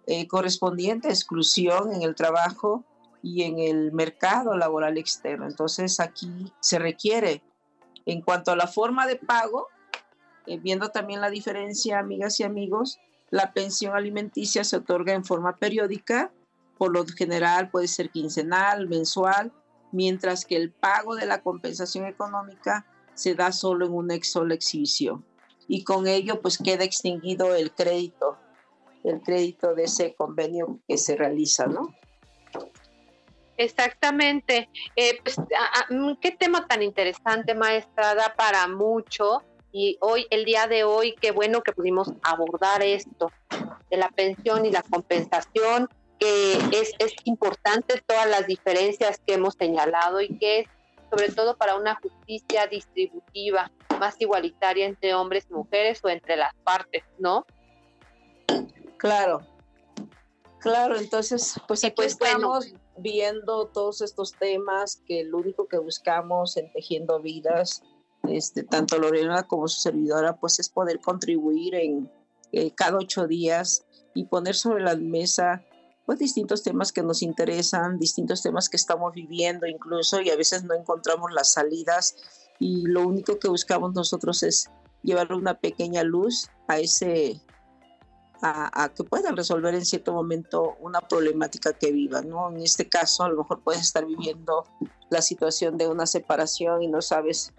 eh, 0.08 0.28
correspondiente 0.28 1.10
exclusión 1.10 1.94
en 1.94 2.02
el 2.02 2.16
trabajo 2.16 2.84
y 3.22 3.44
en 3.44 3.60
el 3.60 3.92
mercado 3.92 4.56
laboral 4.58 4.98
externo. 4.98 5.46
Entonces 5.46 6.00
aquí 6.00 6.52
se 6.60 6.80
requiere, 6.80 7.44
en 8.06 8.22
cuanto 8.22 8.52
a 8.52 8.56
la 8.56 8.68
forma 8.68 9.06
de 9.06 9.18
pago, 9.18 9.68
eh, 10.46 10.58
viendo 10.60 10.90
también 10.90 11.20
la 11.20 11.30
diferencia, 11.30 12.00
amigas 12.00 12.40
y 12.40 12.44
amigos, 12.44 13.00
la 13.30 13.52
pensión 13.54 13.96
alimenticia 13.96 14.64
se 14.64 14.78
otorga 14.78 15.14
en 15.14 15.26
forma 15.26 15.58
periódica, 15.58 16.32
por 16.78 16.94
lo 16.94 17.06
general 17.06 17.70
puede 17.70 17.88
ser 17.88 18.10
quincenal, 18.10 18.88
mensual, 18.88 19.52
mientras 19.92 20.46
que 20.46 20.56
el 20.56 20.72
pago 20.72 21.16
de 21.16 21.26
la 21.26 21.42
compensación 21.42 22.06
económica 22.06 22.86
se 23.14 23.36
da 23.36 23.52
solo 23.52 23.86
en 23.86 23.94
una 23.94 24.16
sola 24.24 24.54
exhibición 24.54 25.26
y 25.68 25.84
con 25.84 26.08
ello 26.08 26.42
pues 26.42 26.58
queda 26.58 26.84
extinguido 26.84 27.56
el 27.56 27.72
crédito, 27.72 28.38
el 29.04 29.22
crédito 29.22 29.76
de 29.76 29.84
ese 29.84 30.16
convenio 30.16 30.80
que 30.88 30.98
se 30.98 31.16
realiza, 31.16 31.68
¿no? 31.68 31.94
Exactamente. 33.58 34.70
Eh, 34.96 35.20
pues, 35.24 35.38
mm, 35.90 36.14
qué 36.22 36.32
tema 36.32 36.68
tan 36.68 36.84
interesante, 36.84 37.56
maestra, 37.56 38.34
para 38.38 38.68
mucho. 38.68 39.44
Y 39.72 39.98
hoy, 40.00 40.28
el 40.30 40.46
día 40.46 40.68
de 40.68 40.84
hoy, 40.84 41.16
qué 41.20 41.32
bueno 41.32 41.62
que 41.62 41.74
pudimos 41.74 42.12
abordar 42.22 42.82
esto 42.84 43.32
de 43.90 43.98
la 43.98 44.10
pensión 44.10 44.66
y 44.66 44.72
la 44.72 44.84
compensación, 44.84 45.90
que 46.28 46.80
es, 46.80 46.94
es 47.00 47.14
importante 47.24 48.02
todas 48.06 48.30
las 48.30 48.48
diferencias 48.48 49.22
que 49.26 49.36
hemos 49.36 49.56
señalado 49.56 50.22
y 50.22 50.38
que 50.38 50.60
es 50.60 50.68
sobre 51.10 51.32
todo 51.32 51.56
para 51.56 51.76
una 51.76 51.96
justicia 51.96 52.68
distributiva 52.68 53.72
más 53.98 54.16
igualitaria 54.20 54.86
entre 54.86 55.14
hombres 55.14 55.48
y 55.50 55.54
mujeres 55.54 56.02
o 56.04 56.10
entre 56.10 56.36
las 56.36 56.54
partes, 56.66 57.04
¿no? 57.18 57.46
Claro, 58.98 59.42
claro, 60.60 60.98
entonces 60.98 61.60
pues 61.68 61.86
aquí 61.86 61.94
pues, 61.96 62.18
bueno. 62.18 62.60
estamos 62.60 62.74
viendo 62.98 63.68
todos 63.68 64.02
estos 64.02 64.34
temas 64.34 65.02
que 65.06 65.24
lo 65.24 65.38
único 65.38 65.68
que 65.68 65.78
buscamos 65.78 66.58
en 66.58 66.72
Tejiendo 66.74 67.22
Vidas, 67.22 67.84
este, 68.28 68.64
tanto 68.64 68.98
Lorena 68.98 69.44
como 69.44 69.68
su 69.70 69.80
servidora, 69.80 70.36
pues 70.36 70.60
es 70.60 70.68
poder 70.68 71.00
contribuir 71.00 71.76
en 71.76 72.12
eh, 72.52 72.72
cada 72.72 72.98
ocho 72.98 73.28
días 73.28 73.86
y 74.14 74.26
poner 74.26 74.56
sobre 74.56 74.84
la 74.84 74.96
mesa 74.96 75.64
pues 76.08 76.20
distintos 76.20 76.64
temas 76.64 76.94
que 76.94 77.04
nos 77.04 77.22
interesan, 77.22 78.00
distintos 78.00 78.42
temas 78.42 78.70
que 78.70 78.78
estamos 78.78 79.14
viviendo 79.14 79.68
incluso 79.68 80.22
y 80.22 80.30
a 80.30 80.38
veces 80.38 80.64
no 80.64 80.74
encontramos 80.74 81.34
las 81.34 81.52
salidas 81.52 82.16
y 82.60 82.88
lo 82.88 83.06
único 83.06 83.38
que 83.40 83.50
buscamos 83.50 83.94
nosotros 83.94 84.42
es 84.42 84.72
llevar 85.04 85.34
una 85.34 85.60
pequeña 85.60 86.04
luz 86.04 86.50
a 86.70 86.80
ese 86.80 87.42
a, 88.42 88.84
a 88.84 88.90
que 88.94 89.04
puedan 89.04 89.36
resolver 89.36 89.76
en 89.76 89.84
cierto 89.86 90.14
momento 90.14 90.78
una 90.80 91.02
problemática 91.02 91.74
que 91.74 91.92
vivan, 91.92 92.30
¿no? 92.30 92.52
En 92.52 92.62
este 92.62 92.88
caso, 92.88 93.24
a 93.24 93.30
lo 93.30 93.40
mejor 93.40 93.62
puedes 93.62 93.82
estar 93.82 94.06
viviendo 94.06 94.64
la 95.10 95.22
situación 95.22 95.78
de 95.78 95.90
una 95.90 96.06
separación 96.06 96.84
y 96.84 96.88
no 96.88 97.02
sabes 97.02 97.52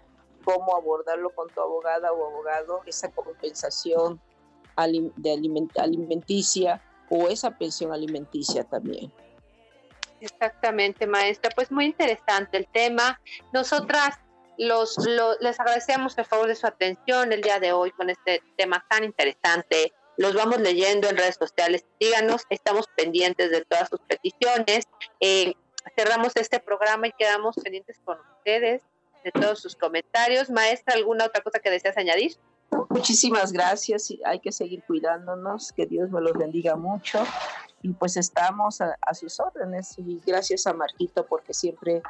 cómo 0.43 0.75
abordarlo 0.75 1.29
con 1.35 1.49
tu 1.49 1.61
abogada 1.61 2.11
o 2.13 2.25
abogado, 2.29 2.81
esa 2.87 3.11
compensación 3.11 4.19
alim- 4.75 5.13
de 5.17 5.33
aliment- 5.33 5.77
alimenticia 5.77 6.81
o 7.09 7.27
esa 7.27 7.51
pensión 7.57 7.91
alimenticia 7.93 8.63
también. 8.63 9.11
Exactamente, 10.21 11.07
maestra. 11.07 11.49
Pues 11.55 11.71
muy 11.71 11.85
interesante 11.85 12.57
el 12.57 12.67
tema. 12.67 13.19
Nosotras 13.53 14.17
los, 14.57 14.97
lo- 15.07 15.37
les 15.39 15.59
agradecemos 15.59 16.17
el 16.17 16.25
favor 16.25 16.47
de 16.47 16.55
su 16.55 16.67
atención 16.67 17.31
el 17.31 17.41
día 17.41 17.59
de 17.59 17.71
hoy 17.71 17.91
con 17.91 18.09
este 18.09 18.43
tema 18.57 18.85
tan 18.89 19.03
interesante. 19.03 19.93
Los 20.17 20.33
vamos 20.33 20.59
leyendo 20.59 21.07
en 21.07 21.15
redes 21.17 21.37
sociales. 21.39 21.85
Díganos, 21.99 22.43
estamos 22.49 22.85
pendientes 22.97 23.49
de 23.51 23.63
todas 23.63 23.87
sus 23.89 24.01
peticiones. 24.01 24.83
Eh, 25.21 25.53
cerramos 25.95 26.33
este 26.35 26.59
programa 26.59 27.07
y 27.07 27.13
quedamos 27.13 27.55
pendientes 27.55 27.99
con 28.03 28.17
ustedes 28.37 28.81
de 29.23 29.31
todos 29.31 29.61
sus 29.61 29.75
comentarios. 29.77 30.49
Maestra, 30.49 30.95
¿alguna 30.95 31.25
otra 31.25 31.41
cosa 31.41 31.59
que 31.59 31.69
deseas 31.69 31.95
añadir? 31.95 32.35
Muchísimas 32.89 33.51
gracias 33.51 34.11
hay 34.25 34.39
que 34.39 34.51
seguir 34.51 34.83
cuidándonos, 34.85 35.71
que 35.71 35.85
Dios 35.85 36.09
me 36.11 36.21
los 36.21 36.33
bendiga 36.33 36.75
mucho 36.75 37.23
y 37.81 37.93
pues 37.93 38.17
estamos 38.17 38.81
a, 38.81 39.13
sus 39.13 39.39
órdenes 39.39 39.97
y 39.97 40.19
gracias 40.25 40.67
a 40.67 40.73
Marquito 40.73 41.25
porque 41.25 41.53
siempre 41.53 42.01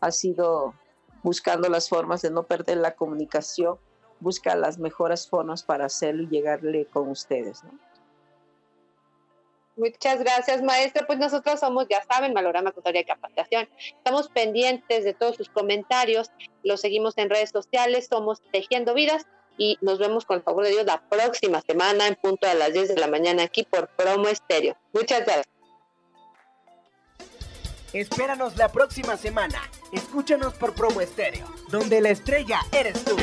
ha 0.00 0.10
sido 0.10 0.74
buscando 1.22 1.68
las 1.68 1.88
formas 1.88 2.22
de 2.22 2.30
no 2.30 2.44
perder 2.44 2.78
la 2.78 2.94
comunicación, 2.94 3.78
busca 4.20 4.54
las 4.56 4.78
mejores 4.78 5.28
formas 5.28 5.62
para 5.62 5.86
hacerlo 5.86 6.22
y 6.22 6.28
llegarle 6.28 6.86
con 6.86 7.08
ustedes. 7.08 7.62
¿no? 7.64 7.70
Muchas 9.76 10.20
gracias, 10.20 10.62
maestra. 10.62 11.06
Pues 11.06 11.18
nosotros 11.18 11.60
somos, 11.60 11.86
ya 11.88 12.02
saben, 12.04 12.32
Malograma 12.32 12.72
Tutoría 12.72 13.02
y 13.02 13.04
Capacitación. 13.04 13.68
Estamos 13.78 14.28
pendientes 14.28 15.04
de 15.04 15.14
todos 15.14 15.36
sus 15.36 15.48
comentarios. 15.48 16.30
Los 16.64 16.80
seguimos 16.80 17.16
en 17.16 17.30
redes 17.30 17.50
sociales. 17.50 18.08
Somos 18.10 18.42
Tejiendo 18.50 18.94
Vidas 18.94 19.26
y 19.58 19.76
nos 19.82 19.98
vemos 19.98 20.24
con 20.24 20.36
el 20.38 20.42
favor 20.42 20.64
de 20.64 20.70
Dios 20.70 20.86
la 20.86 21.02
próxima 21.08 21.60
semana 21.60 22.06
en 22.06 22.14
punto 22.14 22.48
a 22.48 22.54
las 22.54 22.72
10 22.72 22.88
de 22.88 22.96
la 22.96 23.08
mañana 23.08 23.42
aquí 23.42 23.64
por 23.64 23.88
Promo 23.88 24.28
Estéreo. 24.28 24.76
Muchas 24.94 25.24
gracias. 25.24 25.48
Espéranos 27.92 28.56
la 28.56 28.70
próxima 28.70 29.16
semana. 29.16 29.60
Escúchanos 29.92 30.54
por 30.54 30.74
Promo 30.74 31.00
Estéreo, 31.00 31.46
donde 31.70 32.00
la 32.00 32.10
estrella 32.10 32.60
eres 32.72 33.04
tú. 33.04 33.16